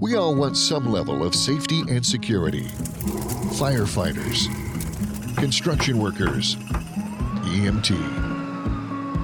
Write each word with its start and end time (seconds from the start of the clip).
We 0.00 0.16
all 0.16 0.34
want 0.34 0.56
some 0.56 0.90
level 0.90 1.22
of 1.22 1.34
safety 1.34 1.82
and 1.82 2.04
security. 2.04 2.64
Firefighters, 3.60 4.46
construction 5.36 5.98
workers, 5.98 6.56
EMT. 7.44 7.90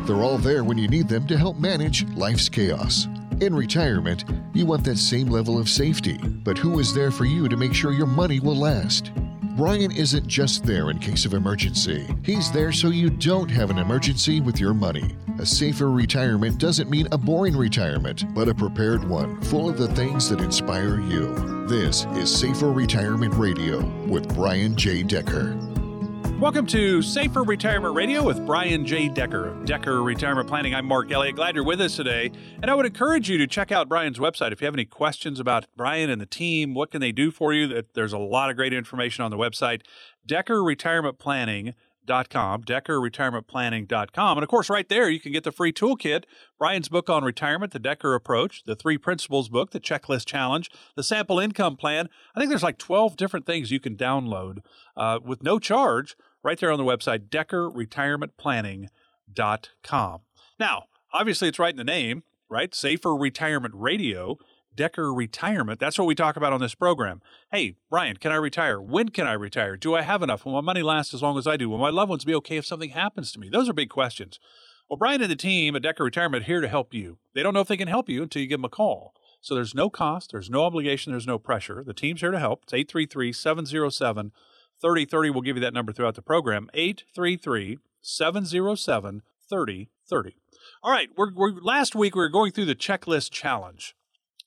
They're 0.07 0.23
all 0.23 0.37
there 0.37 0.65
when 0.65 0.77
you 0.77 0.87
need 0.87 1.09
them 1.09 1.27
to 1.29 1.39
help 1.39 1.57
manage 1.57 2.07
life's 2.11 2.51
chaos. 2.51 3.09
In 3.41 3.55
retirement, 3.55 4.27
you 4.53 4.67
want 4.67 4.85
that 4.85 4.99
same 4.99 5.29
level 5.29 5.59
of 5.59 5.71
safety, 5.71 6.19
but 6.19 6.59
who 6.59 6.79
is 6.79 6.93
there 6.93 7.11
for 7.11 7.25
you 7.25 7.49
to 7.49 7.57
make 7.57 7.73
sure 7.73 7.93
your 7.93 8.07
money 8.07 8.39
will 8.39 8.57
last? 8.57 9.13
Brian 9.57 9.91
isn't 9.91 10.27
just 10.27 10.67
there 10.67 10.91
in 10.91 10.99
case 10.99 11.25
of 11.25 11.33
emergency. 11.33 12.07
He's 12.23 12.53
there 12.53 12.73
so 12.73 12.89
you 12.89 13.09
don't 13.09 13.51
have 13.51 13.71
an 13.71 13.79
emergency 13.79 14.43
with 14.43 14.61
your 14.61 14.75
money. 14.75 15.17
A 15.39 15.47
safer 15.47 15.91
retirement 15.91 16.59
doesn't 16.59 16.91
mean 16.91 17.09
a 17.11 17.17
boring 17.17 17.57
retirement, 17.57 18.35
but 18.35 18.51
a 18.51 18.55
prepared 18.55 19.09
one, 19.09 19.41
full 19.41 19.71
of 19.71 19.79
the 19.79 19.89
things 19.95 20.29
that 20.29 20.43
inspire 20.43 21.01
you. 21.01 21.35
This 21.67 22.05
is 22.17 22.31
Safer 22.39 22.71
Retirement 22.71 23.33
Radio 23.33 23.83
with 24.07 24.29
Brian 24.35 24.77
J. 24.77 25.03
Decker. 25.03 25.76
Welcome 26.41 26.67
to 26.67 27.01
Safer 27.01 27.45
Retirement 27.45 27.95
Radio 27.95 28.23
with 28.23 28.45
Brian 28.45 28.85
J. 28.85 29.09
Decker 29.09 29.49
of 29.49 29.65
Decker 29.65 30.03
Retirement 30.03 30.47
Planning. 30.47 30.75
I'm 30.75 30.85
Mark 30.85 31.11
Elliott. 31.11 31.37
Glad 31.37 31.55
you're 31.55 31.65
with 31.65 31.81
us 31.81 31.97
today. 31.97 32.31
And 32.61 32.71
I 32.71 32.75
would 32.75 32.85
encourage 32.85 33.31
you 33.31 33.39
to 33.39 33.47
check 33.47 33.73
out 33.73 33.89
Brian's 33.89 34.19
website. 34.19 34.53
If 34.53 34.61
you 34.61 34.67
have 34.67 34.75
any 34.75 34.85
questions 34.85 35.41
about 35.41 35.65
Brian 35.79 36.11
and 36.11 36.21
the 36.21 36.27
team, 36.27 36.75
what 36.75 36.91
can 36.91 37.01
they 37.01 37.11
do 37.11 37.31
for 37.31 37.55
you? 37.55 37.83
There's 37.95 38.13
a 38.13 38.19
lot 38.19 38.51
of 38.51 38.57
great 38.57 38.75
information 38.75 39.25
on 39.25 39.31
the 39.31 39.39
website. 39.39 39.81
Decker 40.27 40.63
Retirement 40.63 41.19
Planning 41.19 41.73
com, 42.07 42.63
DeckerRetirementPlanning.com. 42.63 44.39
And 44.39 44.43
of 44.43 44.49
course, 44.49 44.71
right 44.71 44.89
there, 44.89 45.09
you 45.09 45.21
can 45.21 45.33
get 45.33 45.45
the 45.45 45.53
free 45.53 45.73
toolkit, 45.73 46.25
Brian's 46.59 46.89
book 46.89 47.11
on 47.11 47.25
retirement, 47.25 47.73
the 47.73 47.79
Decker 47.79 48.15
approach, 48.15 48.63
the 48.65 48.77
three 48.77 48.99
principles 48.99 49.49
book, 49.49 49.71
the 49.71 49.81
checklist 49.81 50.27
challenge, 50.27 50.71
the 50.95 51.03
sample 51.03 51.39
income 51.39 51.77
plan. 51.77 52.09
I 52.35 52.41
think 52.41 52.51
there's 52.51 52.63
like 52.63 52.79
12 52.79 53.17
different 53.17 53.47
things 53.47 53.71
you 53.71 53.81
can 53.81 53.97
download 53.97 54.59
uh, 54.97 55.19
with 55.25 55.43
no 55.43 55.59
charge 55.59 56.17
right 56.47 56.59
there 56.61 56.71
on 56.71 56.79
the 56.79 56.85
website, 56.85 57.29
DeckerRetirementPlanning.com. 57.29 60.21
Now, 60.61 60.85
obviously, 61.13 61.49
it's 61.49 61.59
right 61.59 61.73
in 61.73 61.77
the 61.77 61.85
name, 61.85 62.23
right? 62.49 62.73
Safer 62.73 63.17
Retirement 63.17 63.75
Radio. 63.77 64.39
Decker 64.77 65.13
retirement. 65.13 65.81
That's 65.81 65.99
what 65.99 66.07
we 66.07 66.15
talk 66.15 66.37
about 66.37 66.53
on 66.53 66.61
this 66.61 66.75
program. 66.75 67.23
Hey, 67.51 67.77
Brian, 67.89 68.19
can 68.19 68.31
I 68.31 68.35
retire? 68.35 68.79
When 68.79 69.09
can 69.09 69.27
I 69.27 69.33
retire? 69.33 69.75
Do 69.75 69.95
I 69.95 70.03
have 70.03 70.23
enough? 70.23 70.45
Will 70.45 70.53
my 70.53 70.61
money 70.61 70.83
last 70.83 71.15
as 71.15 71.23
long 71.23 71.39
as 71.39 71.47
I 71.47 71.57
do? 71.57 71.71
Will 71.71 71.79
my 71.79 71.89
loved 71.89 72.11
ones 72.11 72.27
be 72.27 72.35
okay 72.35 72.59
if 72.59 72.67
something 72.67 72.91
happens 72.91 73.33
to 73.33 73.41
me? 73.41 73.49
Those 73.49 73.71
are 73.71 73.73
big 73.73 73.89
questions. 73.89 74.39
Well, 74.91 74.99
Brian 74.99 75.23
and 75.23 75.31
the 75.31 75.37
team 75.37 75.77
at 75.77 75.83
Decker 75.83 76.05
Retirement 76.05 76.43
are 76.43 76.47
here 76.47 76.61
to 76.61 76.69
help 76.69 76.93
you. 76.93 77.17
They 77.35 77.43
don't 77.43 77.55
know 77.55 77.61
if 77.61 77.69
they 77.69 77.79
can 77.79 77.89
help 77.89 78.11
you 78.11 78.23
until 78.23 78.43
you 78.43 78.49
give 78.49 78.59
them 78.59 78.67
a 78.67 78.69
call. 78.69 79.15
So 79.41 79.55
there's 79.55 79.75
no 79.75 79.89
cost, 79.89 80.33
there's 80.33 80.51
no 80.51 80.65
obligation, 80.65 81.11
there's 81.11 81.27
no 81.27 81.39
pressure. 81.39 81.83
The 81.83 81.95
team's 81.95 82.21
here 82.21 82.31
to 82.31 82.39
help. 82.39 82.65
It's 82.65 82.75
833 82.75 83.33
707 83.33 84.33
3030. 84.81 85.31
We'll 85.31 85.43
give 85.43 85.57
you 85.57 85.63
that 85.63 85.75
number 85.75 85.93
throughout 85.93 86.15
the 86.15 86.23
program. 86.23 86.69
833 86.75 87.79
707 88.01 89.23
3030. 89.49 90.37
All 90.83 90.93
right, 90.93 91.09
we're, 91.17 91.33
we're, 91.35 91.53
last 91.61 91.95
week 91.95 92.15
we 92.15 92.21
were 92.21 92.29
going 92.29 92.53
through 92.53 92.67
the 92.67 92.75
checklist 92.75 93.31
challenge. 93.31 93.95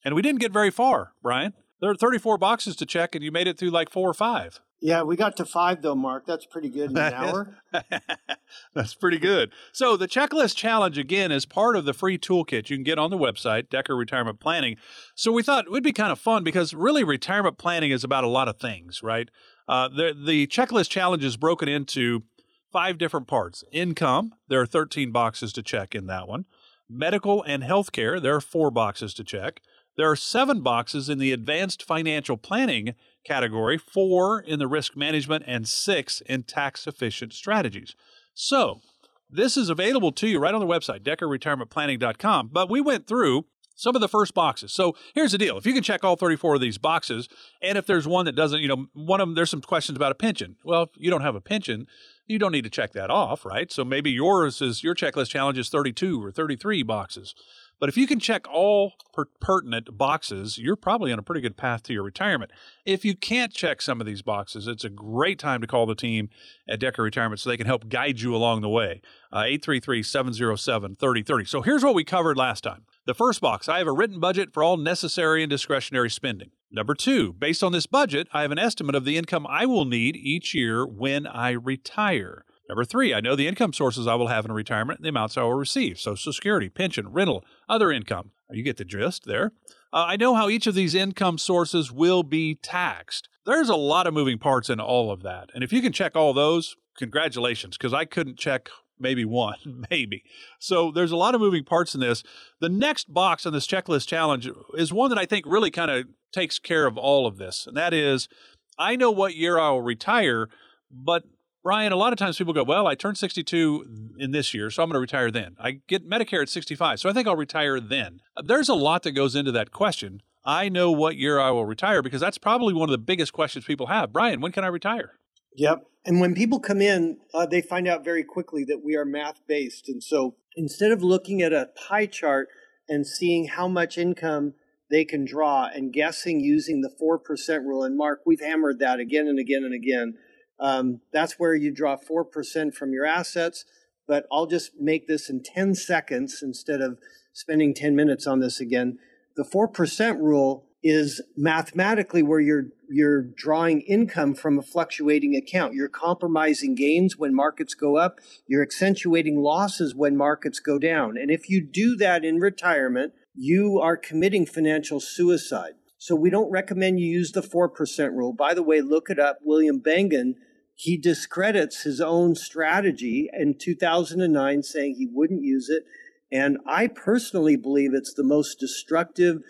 And 0.04 0.16
we 0.16 0.22
didn't 0.22 0.40
get 0.40 0.54
very 0.54 0.72
far, 0.72 1.14
Brian. 1.22 1.54
There 1.82 1.90
are 1.90 1.96
34 1.96 2.38
boxes 2.38 2.76
to 2.78 2.86
check, 2.86 3.16
and 3.16 3.24
you 3.24 3.32
made 3.32 3.48
it 3.48 3.58
through 3.58 3.72
like 3.72 3.90
four 3.90 4.10
or 4.10 4.14
five. 4.14 4.60
Yeah, 4.82 5.04
we 5.04 5.18
got 5.18 5.36
to 5.38 5.46
five 5.46 5.82
though, 5.82 5.96
Mark. 5.96 6.26
That's 6.26 6.46
pretty 6.46 6.70
good 6.70 6.92
in 6.92 6.98
an 6.98 7.14
hour. 7.14 7.58
That's 8.74 8.94
pretty 8.94 9.18
good. 9.18 9.52
So 9.74 9.98
the 9.98 10.08
checklist 10.08 10.56
challenge 10.56 10.98
again 10.98 11.32
is 11.32 11.46
part 11.46 11.76
of 11.76 11.86
the 11.86 11.94
free 11.94 12.18
toolkit 12.18 12.70
you 12.70 12.78
can 12.78 12.84
get 12.84 12.98
on 12.98 13.12
the 13.12 13.18
website, 13.18 13.70
Decker 13.70 13.96
Retirement 13.96 14.40
Planning. 14.40 14.78
So 15.16 15.32
we 15.32 15.44
thought 15.44 15.66
it 15.66 15.72
would 15.72 15.84
be 15.84 15.92
kind 15.92 16.12
of 16.12 16.20
fun 16.20 16.44
because 16.44 16.74
really 16.74 17.04
retirement 17.04 17.58
planning 17.58 17.92
is 17.92 18.04
about 18.06 18.24
a 18.24 18.30
lot 18.30 18.48
of 18.48 18.58
things, 18.58 19.04
right? 19.04 19.30
Uh, 19.70 19.88
the 19.88 20.18
the 20.20 20.48
checklist 20.48 20.90
challenge 20.90 21.24
is 21.24 21.38
broken 21.38 21.70
into 21.70 22.24
five 22.72 22.98
different 22.98 23.28
parts. 23.28 23.64
Income, 23.72 24.34
there 24.48 24.60
are 24.60 24.66
13 24.66 25.12
boxes 25.12 25.54
to 25.54 25.62
check 25.62 25.94
in 25.94 26.08
that 26.08 26.28
one. 26.28 26.46
Medical 26.90 27.44
and 27.44 27.62
healthcare, 27.62 28.20
there 28.20 28.36
are 28.36 28.42
four 28.42 28.72
boxes 28.72 29.14
to 29.14 29.24
check. 29.24 29.62
There 29.96 30.10
are 30.10 30.16
seven 30.16 30.62
boxes 30.62 31.08
in 31.08 31.20
the 31.20 31.32
advanced 31.32 31.84
financial 31.84 32.36
planning 32.36 32.96
category, 33.24 33.78
four 33.78 34.40
in 34.40 34.58
the 34.58 34.68
risk 34.68 34.96
management, 34.98 35.44
and 35.46 35.68
six 35.68 36.22
in 36.22 36.44
tax 36.44 36.88
efficient 36.88 37.34
strategies. 37.34 37.96
So, 38.34 38.82
this 39.30 39.56
is 39.56 39.70
available 39.70 40.12
to 40.14 40.28
you 40.28 40.40
right 40.40 40.54
on 40.54 40.62
the 40.62 40.66
website, 40.66 41.02
deckerretirementplanning.com. 41.04 42.50
But 42.52 42.72
we 42.72 42.82
went 42.82 43.06
through 43.06 43.46
some 43.80 43.96
of 43.96 44.02
the 44.02 44.10
first 44.10 44.34
boxes. 44.34 44.74
So 44.74 44.96
here's 45.16 45.32
the 45.32 45.38
deal. 45.38 45.58
If 45.58 45.66
you 45.66 45.74
can 45.74 45.84
check 45.84 46.04
all 46.04 46.16
34 46.16 46.56
of 46.56 46.62
these 46.62 46.78
boxes, 46.78 47.30
and 47.62 47.78
if 47.78 47.86
there's 47.86 48.08
one 48.08 48.26
that 48.26 48.36
doesn't, 48.36 48.60
you 48.60 48.68
know, 48.68 48.88
one 48.94 49.22
of 49.22 49.28
them, 49.28 49.36
there's 49.36 49.50
some 49.50 49.62
questions 49.62 49.96
about 49.96 50.12
a 50.12 50.16
pension. 50.16 50.58
Well, 50.64 50.84
if 50.84 50.90
you 50.96 51.10
don't 51.10 51.22
have 51.22 51.36
a 51.36 51.42
pension, 51.42 51.88
you 52.28 52.38
don't 52.40 52.52
need 52.52 52.66
to 52.66 52.70
check 52.70 52.92
that 52.94 53.10
off, 53.10 53.46
right? 53.46 53.72
So 53.72 53.86
maybe 53.86 54.12
yours 54.12 54.62
is, 54.62 54.84
your 54.84 54.96
checklist 54.96 55.30
challenge 55.30 55.58
is 55.58 55.70
32 55.70 56.24
or 56.24 56.32
33 56.32 56.84
boxes. 56.84 57.34
But 57.80 57.90
if 57.90 57.98
you 57.98 58.08
can 58.08 58.20
check 58.20 58.46
all 58.52 58.94
per- 59.14 59.26
pertinent 59.40 59.98
boxes, 59.98 60.58
you're 60.58 60.76
probably 60.76 61.12
on 61.14 61.20
a 61.20 61.24
pretty 61.24 61.42
good 61.42 61.58
path 61.58 61.84
to 61.84 61.94
your 61.94 62.04
retirement. 62.04 62.52
If 62.86 63.06
you 63.06 63.16
can't 63.16 63.54
check 63.54 63.82
some 63.82 64.02
of 64.02 64.08
these 64.08 64.22
boxes, 64.22 64.68
it's 64.68 64.84
a 64.84 64.90
great 64.90 65.40
time 65.40 65.62
to 65.62 65.68
call 65.68 65.86
the 65.86 65.96
team 65.96 66.30
at 66.68 66.80
Decker 66.80 67.04
Retirement 67.04 67.40
so 67.40 67.50
they 67.50 67.58
can 67.58 67.68
help 67.68 67.88
guide 67.88 68.20
you 68.20 68.36
along 68.36 68.62
the 68.62 68.70
way. 68.70 69.02
Uh, 69.32 69.44
833 69.46 70.04
707 70.04 70.96
3030. 70.98 71.46
So 71.46 71.62
here's 71.62 71.84
what 71.84 71.96
we 71.96 72.04
covered 72.04 72.38
last 72.38 72.62
time. 72.62 72.86
The 73.06 73.14
first 73.14 73.40
box 73.42 73.70
I 73.70 73.78
have 73.78 73.88
a 73.88 73.94
written 73.94 74.20
budget 74.20 74.54
for 74.54 74.62
all 74.62 74.78
necessary 74.78 75.42
and 75.42 75.50
discretionary 75.50 76.10
spending. 76.10 76.52
Number 76.72 76.94
two, 76.94 77.34
based 77.34 77.64
on 77.64 77.72
this 77.72 77.88
budget, 77.88 78.28
I 78.32 78.44
have 78.44 78.52
an 78.52 78.60
estimate 78.60 78.94
of 78.96 79.06
the 79.06 79.18
income 79.18 79.48
I 79.50 79.66
will 79.66 79.86
need 79.86 80.16
each 80.16 80.54
year 80.54 80.86
when 80.86 81.26
I 81.26 81.52
retire. 81.52 82.46
Number 82.70 82.86
three, 82.86 83.16
I 83.16 83.20
know 83.20 83.36
the 83.36 83.48
income 83.48 83.74
sources 83.74 84.06
I 84.06 84.14
will 84.14 84.28
have 84.28 84.46
in 84.46 84.52
retirement 84.52 85.00
and 85.00 85.06
the 85.06 85.10
amounts 85.10 85.38
I 85.38 85.42
will 85.42 85.56
receive 85.56 86.00
Social 86.00 86.32
Security, 86.32 86.70
pension, 86.70 87.12
rental, 87.12 87.44
other 87.68 87.92
income. 87.92 88.30
You 88.52 88.62
get 88.62 88.78
the 88.78 88.86
gist 88.86 89.26
there. 89.26 89.54
Uh, 89.92 90.06
I 90.08 90.18
know 90.18 90.36
how 90.36 90.50
each 90.50 90.68
of 90.68 90.76
these 90.76 90.94
income 90.94 91.40
sources 91.40 91.92
will 91.92 92.22
be 92.22 92.56
taxed. 92.56 93.28
There's 93.44 93.70
a 93.70 93.76
lot 93.76 94.06
of 94.06 94.14
moving 94.14 94.38
parts 94.38 94.70
in 94.70 94.80
all 94.80 95.12
of 95.12 95.24
that. 95.24 95.50
And 95.56 95.64
if 95.64 95.74
you 95.74 95.82
can 95.82 95.92
check 95.92 96.16
all 96.16 96.32
those, 96.32 96.76
congratulations, 96.96 97.76
because 97.76 97.94
I 97.94 98.06
couldn't 98.06 98.38
check 98.38 98.70
maybe 99.00 99.26
one, 99.26 99.58
maybe. 99.90 100.24
So 100.60 100.92
there's 100.92 101.12
a 101.12 101.18
lot 101.18 101.34
of 101.34 101.42
moving 101.42 101.64
parts 101.64 101.96
in 101.96 102.02
this. 102.02 102.22
The 102.60 102.70
next 102.70 103.12
box 103.12 103.48
on 103.48 103.54
this 103.54 103.66
checklist 103.66 104.08
challenge 104.08 104.48
is 104.76 104.94
one 104.94 105.10
that 105.10 105.18
I 105.18 105.26
think 105.26 105.46
really 105.48 105.72
kind 105.72 105.90
of 105.90 106.06
takes 106.32 106.60
care 106.60 106.86
of 106.86 107.00
all 107.00 107.26
of 107.26 107.38
this. 107.38 107.66
And 107.66 107.76
that 107.78 107.96
is 107.96 108.30
I 108.78 108.96
know 108.96 109.10
what 109.10 109.36
year 109.36 109.58
I 109.58 109.72
will 109.72 109.82
retire, 109.82 110.50
but 110.92 111.24
Brian, 111.62 111.92
a 111.92 111.98
lot 111.98 112.14
of 112.14 112.20
times 112.20 112.38
people 112.38 112.54
go, 112.54 112.64
Well, 112.64 112.88
I 112.88 112.96
turned 112.96 113.18
62 113.18 114.16
in 114.18 114.32
this 114.32 114.54
year, 114.54 114.70
so 114.70 114.82
I'm 114.82 114.90
going 114.90 114.96
to 114.96 115.00
retire 115.00 115.30
then. 115.30 115.56
I 115.60 115.82
get 115.88 116.10
Medicare 116.10 116.42
at 116.42 116.50
65, 116.50 117.00
so 117.00 117.10
I 117.10 117.14
think 117.14 117.28
I'll 117.28 117.36
retire 117.36 117.80
then. 117.80 118.22
There's 118.44 118.70
a 118.70 118.76
lot 118.76 119.04
that 119.04 119.12
goes 119.12 119.36
into 119.36 119.52
that 119.52 119.72
question. 119.72 120.22
I 120.46 120.70
know 120.70 120.92
what 120.92 121.18
year 121.18 121.40
I 121.40 121.52
will 121.52 121.66
retire 121.66 122.02
because 122.02 122.22
that's 122.22 122.38
probably 122.38 122.74
one 122.74 122.90
of 122.90 122.92
the 122.92 122.98
biggest 122.98 123.34
questions 123.34 123.66
people 123.66 123.88
have. 123.88 124.14
Brian, 124.14 124.40
when 124.40 124.52
can 124.52 124.64
I 124.64 124.68
retire? 124.68 125.14
Yep. 125.56 125.86
And 126.06 126.22
when 126.22 126.34
people 126.34 126.60
come 126.60 126.82
in, 126.82 127.18
uh, 127.34 127.46
they 127.46 127.62
find 127.62 127.88
out 127.88 128.06
very 128.06 128.24
quickly 128.24 128.64
that 128.66 128.82
we 128.84 128.96
are 128.96 129.06
math 129.06 129.42
based. 129.48 129.90
And 129.90 130.02
so 130.02 130.36
instead 130.56 130.92
of 130.92 131.04
looking 131.04 131.42
at 131.42 131.52
a 131.52 131.70
pie 131.76 132.06
chart 132.06 132.48
and 132.88 133.06
seeing 133.06 133.48
how 133.48 133.68
much 133.68 133.98
income 133.98 134.54
they 134.90 135.04
can 135.04 135.26
draw 135.26 135.68
and 135.68 135.94
guessing 135.94 136.40
using 136.40 136.82
the 136.82 136.90
4% 137.00 137.66
rule, 137.66 137.84
and 137.84 137.98
Mark, 137.98 138.22
we've 138.26 138.40
hammered 138.40 138.80
that 138.80 139.00
again 139.00 139.28
and 139.28 139.38
again 139.38 139.64
and 139.64 139.74
again 139.74 140.16
um, 140.60 141.02
that's 141.14 141.40
where 141.40 141.56
you 141.56 141.72
draw 141.72 141.98
4% 141.98 142.74
from 142.74 142.94
your 142.94 143.06
assets. 143.06 143.66
But 144.08 144.26
I'll 144.32 144.48
just 144.48 144.72
make 144.80 145.08
this 145.08 145.30
in 145.30 145.44
10 145.44 145.76
seconds 145.76 146.42
instead 146.42 146.82
of 146.82 146.98
spending 147.32 147.74
10 147.74 147.96
minutes 147.96 148.26
on 148.26 148.40
this 148.40 148.60
again. 148.60 148.98
The 149.36 149.44
4% 149.44 150.20
rule 150.20 150.66
is 150.82 151.22
mathematically 151.36 152.24
where 152.24 152.40
you're 152.40 152.68
you're 152.92 153.22
drawing 153.22 153.82
income 153.82 154.34
from 154.34 154.58
a 154.58 154.64
fluctuating 154.64 155.36
account. 155.36 155.76
You're 155.76 155.90
compromising 155.90 156.74
gains 156.74 157.18
when 157.18 157.36
markets 157.36 157.76
go 157.76 157.98
up, 157.98 158.20
you're 158.48 158.64
accentuating 158.64 159.40
losses 159.42 159.94
when 159.94 160.18
markets 160.18 160.60
go 160.60 160.80
down. 160.80 161.16
And 161.16 161.30
if 161.30 161.50
you 161.50 161.62
do 161.62 161.96
that 161.98 162.26
in 162.26 162.40
retirement, 162.40 163.14
you 163.36 163.80
are 163.80 163.96
committing 163.96 164.48
financial 164.48 165.00
suicide. 165.00 165.74
So 166.00 166.16
we 166.16 166.32
don't 166.32 166.50
recommend 166.50 167.00
you 167.00 167.06
use 167.06 167.34
the 167.34 167.42
4% 167.42 168.12
rule. 168.14 168.34
By 168.34 168.54
the 168.54 168.64
way, 168.64 168.82
look 168.82 169.10
it 169.10 169.20
up. 169.20 169.38
William 169.44 169.80
Bengen 169.80 170.34
he 170.80 170.96
discredits 170.96 171.84
his 171.84 172.00
own 172.00 172.36
strategy 172.36 173.30
in 173.34 173.54
2009, 173.54 174.64
saying 174.64 174.96
he 174.96 175.10
wouldn't 175.12 175.44
use 175.44 175.68
it. 175.68 175.84
And 176.32 176.58
I 176.66 176.88
personally 176.88 177.58
believe 177.58 177.94
it's 177.94 178.14
the 178.14 178.24
most 178.24 178.62
destructive 178.62 179.42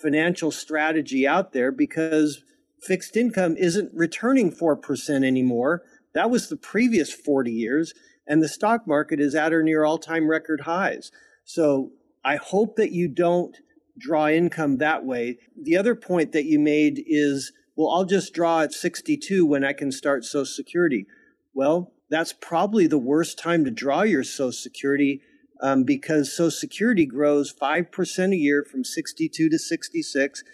financial 0.00 0.52
strategy 0.52 1.26
out 1.26 1.52
there 1.52 1.72
because 1.72 2.44
fixed 2.80 3.16
income 3.16 3.56
isn't 3.56 3.90
returning 3.92 4.52
4% 4.52 5.24
anymore. 5.24 5.82
That 6.14 6.30
was 6.30 6.48
the 6.48 6.56
previous 6.56 7.12
40 7.12 7.50
years. 7.50 7.92
And 8.24 8.40
the 8.40 8.48
stock 8.48 8.86
market 8.86 9.18
is 9.18 9.34
at 9.34 9.52
or 9.52 9.64
near 9.64 9.84
all 9.84 9.98
time 9.98 10.30
record 10.30 10.60
highs. 10.60 11.10
So 11.42 11.90
I 12.24 12.36
hope 12.36 12.76
that 12.76 12.92
you 12.92 13.08
don't 13.08 13.56
draw 13.98 14.28
income 14.28 14.76
that 14.76 15.04
way. 15.04 15.38
The 15.60 15.76
other 15.76 15.96
point 15.96 16.30
that 16.30 16.44
you 16.44 16.60
made 16.60 17.02
is, 17.08 17.52
well, 17.76 17.90
I'll 17.90 18.04
just 18.04 18.32
draw 18.32 18.62
at 18.62 18.72
62 18.72 19.44
when 19.44 19.64
I 19.64 19.74
can 19.74 19.92
start 19.92 20.24
Social 20.24 20.46
Security. 20.46 21.06
Well, 21.54 21.92
that's 22.08 22.32
probably 22.32 22.86
the 22.86 22.98
worst 22.98 23.38
time 23.38 23.64
to 23.64 23.70
draw 23.70 24.02
your 24.02 24.24
Social 24.24 24.52
Security 24.52 25.20
um, 25.62 25.84
because 25.84 26.34
Social 26.34 26.50
Security 26.50 27.06
grows 27.06 27.52
5% 27.52 28.32
a 28.32 28.36
year 28.36 28.64
from 28.64 28.84
62 28.84 29.48
to 29.48 29.58
66, 29.58 30.44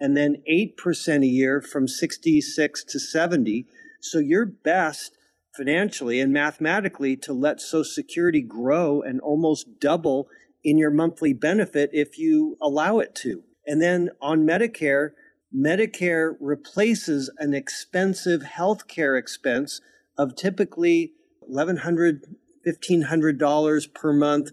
and 0.00 0.16
then 0.16 0.42
8% 0.50 1.22
a 1.22 1.26
year 1.26 1.60
from 1.60 1.88
66 1.88 2.84
to 2.84 3.00
70. 3.00 3.66
So 4.00 4.18
you're 4.18 4.46
best 4.46 5.16
financially 5.56 6.20
and 6.20 6.32
mathematically 6.32 7.16
to 7.16 7.32
let 7.32 7.60
Social 7.60 7.84
Security 7.84 8.42
grow 8.42 9.02
and 9.02 9.20
almost 9.20 9.80
double 9.80 10.28
in 10.62 10.78
your 10.78 10.90
monthly 10.90 11.32
benefit 11.32 11.90
if 11.92 12.18
you 12.18 12.56
allow 12.60 13.00
it 13.00 13.14
to. 13.16 13.42
And 13.66 13.82
then 13.82 14.10
on 14.20 14.46
Medicare, 14.46 15.10
Medicare 15.54 16.34
replaces 16.40 17.30
an 17.38 17.54
expensive 17.54 18.42
health 18.42 18.86
care 18.86 19.16
expense 19.16 19.80
of 20.16 20.36
typically 20.36 21.12
$1,100, 21.50 22.20
$1,500 22.66 23.94
per 23.94 24.12
month 24.12 24.50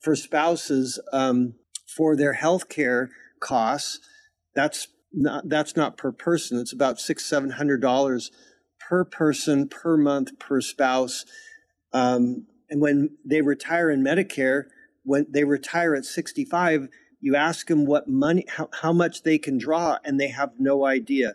for 0.00 0.14
spouses 0.14 1.00
um, 1.12 1.54
for 1.86 2.16
their 2.16 2.34
health 2.34 2.68
care 2.68 3.10
costs. 3.40 3.98
That's 4.54 4.88
not, 5.12 5.48
that's 5.48 5.76
not 5.76 5.96
per 5.96 6.12
person. 6.12 6.60
It's 6.60 6.72
about 6.72 7.00
six, 7.00 7.24
seven 7.24 7.50
hundred 7.50 7.80
dollars 7.80 8.30
per 8.88 9.04
person 9.04 9.68
per 9.68 9.96
month 9.96 10.38
per 10.38 10.60
spouse. 10.60 11.24
Um, 11.92 12.46
and 12.68 12.80
when 12.80 13.16
they 13.24 13.40
retire 13.40 13.90
in 13.90 14.04
Medicare, 14.04 14.64
when 15.02 15.26
they 15.30 15.44
retire 15.44 15.94
at 15.94 16.04
65, 16.04 16.88
you 17.20 17.34
ask 17.36 17.66
them 17.66 17.86
what 17.86 18.08
money, 18.08 18.44
how, 18.48 18.68
how 18.80 18.92
much 18.92 19.22
they 19.22 19.38
can 19.38 19.58
draw, 19.58 19.98
and 20.04 20.20
they 20.20 20.28
have 20.28 20.52
no 20.58 20.84
idea. 20.84 21.34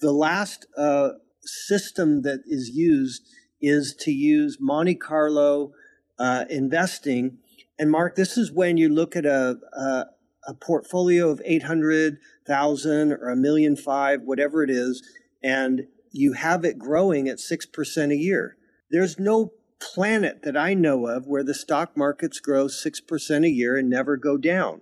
The 0.00 0.12
last 0.12 0.66
uh, 0.76 1.10
system 1.42 2.22
that 2.22 2.40
is 2.46 2.70
used 2.70 3.22
is 3.60 3.94
to 4.00 4.12
use 4.12 4.58
Monte 4.60 4.94
Carlo 4.94 5.72
uh, 6.18 6.44
investing. 6.48 7.38
And 7.78 7.90
Mark, 7.90 8.14
this 8.14 8.36
is 8.36 8.52
when 8.52 8.76
you 8.76 8.88
look 8.88 9.16
at 9.16 9.26
a, 9.26 9.58
a, 9.72 10.04
a 10.46 10.54
portfolio 10.54 11.30
of 11.30 11.42
800,000 11.44 13.12
or 13.12 13.28
a 13.28 13.36
million 13.36 13.76
five, 13.76 14.22
whatever 14.22 14.62
it 14.62 14.70
is, 14.70 15.02
and 15.42 15.86
you 16.12 16.32
have 16.34 16.64
it 16.64 16.78
growing 16.78 17.28
at 17.28 17.38
6% 17.38 18.12
a 18.12 18.16
year. 18.16 18.56
There's 18.90 19.18
no 19.18 19.52
planet 19.80 20.42
that 20.42 20.56
I 20.56 20.74
know 20.74 21.06
of 21.06 21.26
where 21.26 21.44
the 21.44 21.54
stock 21.54 21.96
markets 21.96 22.40
grow 22.40 22.66
6% 22.66 23.44
a 23.44 23.50
year 23.50 23.76
and 23.76 23.88
never 23.88 24.16
go 24.16 24.36
down. 24.36 24.80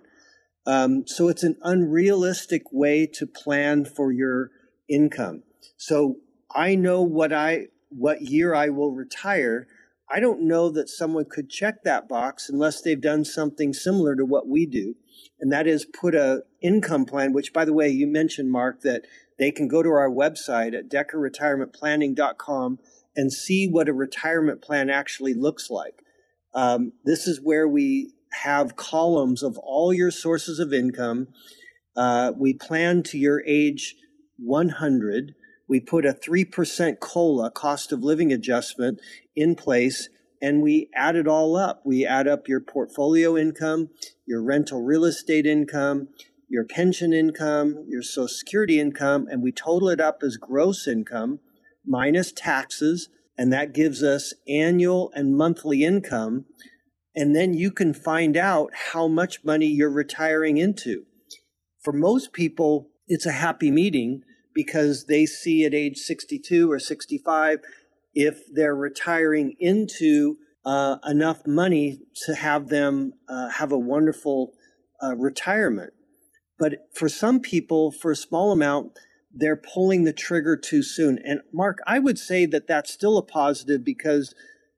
Um, 0.67 1.07
so 1.07 1.29
it's 1.29 1.43
an 1.43 1.55
unrealistic 1.63 2.63
way 2.73 3.07
to 3.13 3.25
plan 3.25 3.85
for 3.85 4.11
your 4.11 4.51
income. 4.89 5.43
So 5.77 6.17
I 6.53 6.75
know 6.75 7.01
what 7.01 7.31
I 7.31 7.67
what 7.89 8.21
year 8.21 8.53
I 8.53 8.67
will 8.69 8.91
retire. 8.91 9.67
I 10.09 10.19
don't 10.19 10.41
know 10.41 10.69
that 10.69 10.89
someone 10.89 11.25
could 11.29 11.49
check 11.49 11.83
that 11.83 12.09
box 12.09 12.49
unless 12.49 12.81
they've 12.81 12.99
done 12.99 13.23
something 13.23 13.73
similar 13.73 14.15
to 14.15 14.25
what 14.25 14.47
we 14.47 14.65
do, 14.65 14.95
and 15.39 15.51
that 15.53 15.67
is 15.67 15.85
put 15.85 16.13
a 16.13 16.43
income 16.61 17.05
plan. 17.05 17.31
Which, 17.31 17.53
by 17.53 17.63
the 17.63 17.73
way, 17.73 17.87
you 17.87 18.05
mentioned 18.05 18.51
Mark 18.51 18.81
that 18.81 19.05
they 19.39 19.51
can 19.51 19.69
go 19.69 19.81
to 19.81 19.89
our 19.89 20.09
website 20.09 20.77
at 20.77 20.89
deckerretirementplanning.com 20.89 22.79
and 23.15 23.31
see 23.31 23.67
what 23.67 23.87
a 23.87 23.93
retirement 23.93 24.61
plan 24.61 24.89
actually 24.89 25.33
looks 25.33 25.69
like. 25.69 26.03
Um, 26.53 26.93
this 27.05 27.25
is 27.27 27.39
where 27.41 27.67
we 27.67 28.11
have 28.43 28.75
columns 28.75 29.43
of 29.43 29.57
all 29.59 29.93
your 29.93 30.11
sources 30.11 30.59
of 30.59 30.73
income. 30.73 31.27
Uh, 31.95 32.31
we 32.37 32.53
plan 32.53 33.03
to 33.03 33.17
your 33.17 33.43
age 33.45 33.95
100. 34.37 35.35
We 35.67 35.79
put 35.79 36.05
a 36.05 36.13
3% 36.13 36.99
COLA, 36.99 37.51
cost 37.51 37.91
of 37.91 38.03
living 38.03 38.31
adjustment, 38.31 38.99
in 39.35 39.55
place, 39.55 40.09
and 40.41 40.61
we 40.61 40.89
add 40.95 41.15
it 41.15 41.27
all 41.27 41.55
up. 41.55 41.81
We 41.85 42.05
add 42.05 42.27
up 42.27 42.47
your 42.47 42.61
portfolio 42.61 43.35
income, 43.35 43.89
your 44.25 44.43
rental 44.43 44.83
real 44.83 45.03
estate 45.03 45.45
income, 45.45 46.09
your 46.47 46.63
pension 46.63 47.11
income, 47.13 47.85
your 47.87 48.01
social 48.01 48.27
security 48.27 48.79
income, 48.79 49.27
and 49.29 49.41
we 49.41 49.51
total 49.51 49.89
it 49.89 49.99
up 49.99 50.19
as 50.23 50.37
gross 50.37 50.87
income 50.87 51.39
minus 51.85 52.31
taxes, 52.31 53.09
and 53.37 53.51
that 53.53 53.73
gives 53.73 54.03
us 54.03 54.33
annual 54.47 55.11
and 55.15 55.35
monthly 55.35 55.83
income. 55.83 56.45
And 57.17 57.35
then 57.35 57.55
you 57.55 57.71
can 57.71 57.95
find 57.95 58.37
out 58.37 58.69
how 58.93 59.07
much 59.07 59.43
money 59.43 59.65
you're 59.65 59.89
retiring 59.89 60.57
into. 60.57 61.05
For 61.83 61.91
most 61.91 62.31
people, 62.31 62.91
it's 63.07 63.25
a 63.25 63.31
happy 63.31 63.71
meeting 63.71 64.21
because 64.53 65.05
they 65.05 65.25
see 65.25 65.65
at 65.65 65.73
age 65.73 65.97
62 65.97 66.71
or 66.71 66.77
65 66.77 67.59
if 68.13 68.41
they're 68.53 68.75
retiring 68.75 69.55
into 69.59 70.37
uh, 70.63 70.97
enough 71.07 71.47
money 71.47 72.01
to 72.25 72.35
have 72.35 72.67
them 72.67 73.13
uh, 73.27 73.49
have 73.49 73.71
a 73.71 73.79
wonderful 73.79 74.53
uh, 75.01 75.15
retirement. 75.15 75.93
But 76.59 76.87
for 76.93 77.09
some 77.09 77.39
people, 77.39 77.91
for 77.91 78.11
a 78.11 78.15
small 78.15 78.51
amount, 78.51 78.91
they're 79.33 79.55
pulling 79.55 80.03
the 80.03 80.13
trigger 80.13 80.55
too 80.55 80.83
soon. 80.83 81.17
And 81.25 81.41
Mark, 81.51 81.79
I 81.87 81.97
would 81.97 82.19
say 82.19 82.45
that 82.45 82.67
that's 82.67 82.91
still 82.91 83.17
a 83.17 83.23
positive 83.23 83.83
because 83.83 84.35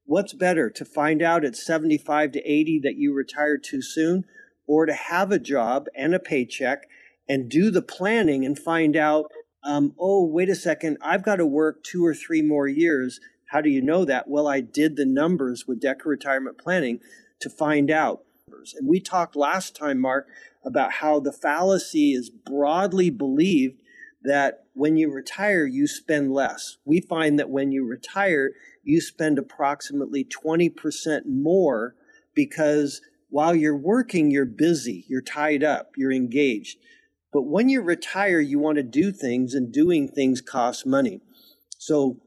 what's 0.10 0.34
better 0.34 0.72
to 0.72 0.84
find 0.84 1.22
out 1.22 1.46
at 1.46 1.56
75 1.56 2.32
to 2.32 2.40
80 2.40 2.80
that 2.80 2.96
you 2.96 3.14
retired 3.14 3.64
too 3.64 3.80
soon 3.84 4.26
or 4.66 4.88
to 4.88 4.94
have 4.94 5.32
a 5.32 5.38
job 5.38 5.86
and 5.96 6.16
a 6.16 6.20
paycheck 6.20 6.88
and 7.28 7.48
do 7.48 7.70
the 7.70 7.84
planning 7.84 8.44
and 8.44 8.58
find 8.58 8.96
out, 8.96 9.32
um, 9.64 9.94
oh, 10.00 10.26
wait 10.26 10.50
a 10.50 10.56
second, 10.56 10.98
I've 11.00 11.22
got 11.22 11.36
to 11.36 11.46
work 11.46 11.84
two 11.84 12.04
or 12.04 12.16
three 12.16 12.42
more 12.42 12.68
years. 12.68 13.20
How 13.52 13.62
do 13.62 13.70
you 13.70 13.84
know 13.84 14.04
that? 14.04 14.28
Well, 14.28 14.48
I 14.48 14.62
did 14.62 14.96
the 14.96 15.06
numbers 15.06 15.68
with 15.68 15.80
Decker 15.80 16.10
Retirement 16.10 16.58
Planning 16.58 17.02
to 17.40 17.50
find 17.50 17.92
out. 17.92 18.24
And 18.80 18.88
we 18.88 19.00
talked 19.00 19.36
last 19.36 19.76
time, 19.76 20.00
Mark, 20.00 20.28
about 20.66 20.94
how 20.94 21.20
the 21.20 21.32
fallacy 21.32 22.14
is 22.14 22.32
broadly 22.32 23.12
believed 23.12 23.79
that 24.24 24.66
when 24.74 24.98
you 24.98 25.12
retire, 25.12 25.66
you 25.66 25.88
spend 25.88 26.34
less. 26.34 26.78
We 26.86 27.02
find 27.02 27.40
that 27.40 27.50
when 27.50 27.72
you 27.72 27.86
retire, 27.86 28.52
you 28.84 29.02
spend 29.02 29.38
approximately 29.38 30.26
20% 30.26 31.22
more 31.26 31.96
because 32.36 33.02
while 33.30 33.56
you're 33.56 33.78
working, 33.78 34.32
you're 34.32 34.46
busy, 34.46 35.06
you're 35.08 35.22
tied 35.22 35.64
up, 35.64 35.92
you're 35.96 36.12
engaged. 36.12 36.78
But 37.32 37.44
when 37.44 37.70
you 37.70 37.82
retire, 37.82 38.40
you 38.40 38.60
want 38.60 38.78
to 38.78 38.84
do 38.84 39.12
things, 39.12 39.54
and 39.54 39.72
doing 39.72 40.08
things 40.08 40.42
costs 40.42 40.86
money. 40.86 41.22
So 41.78 42.18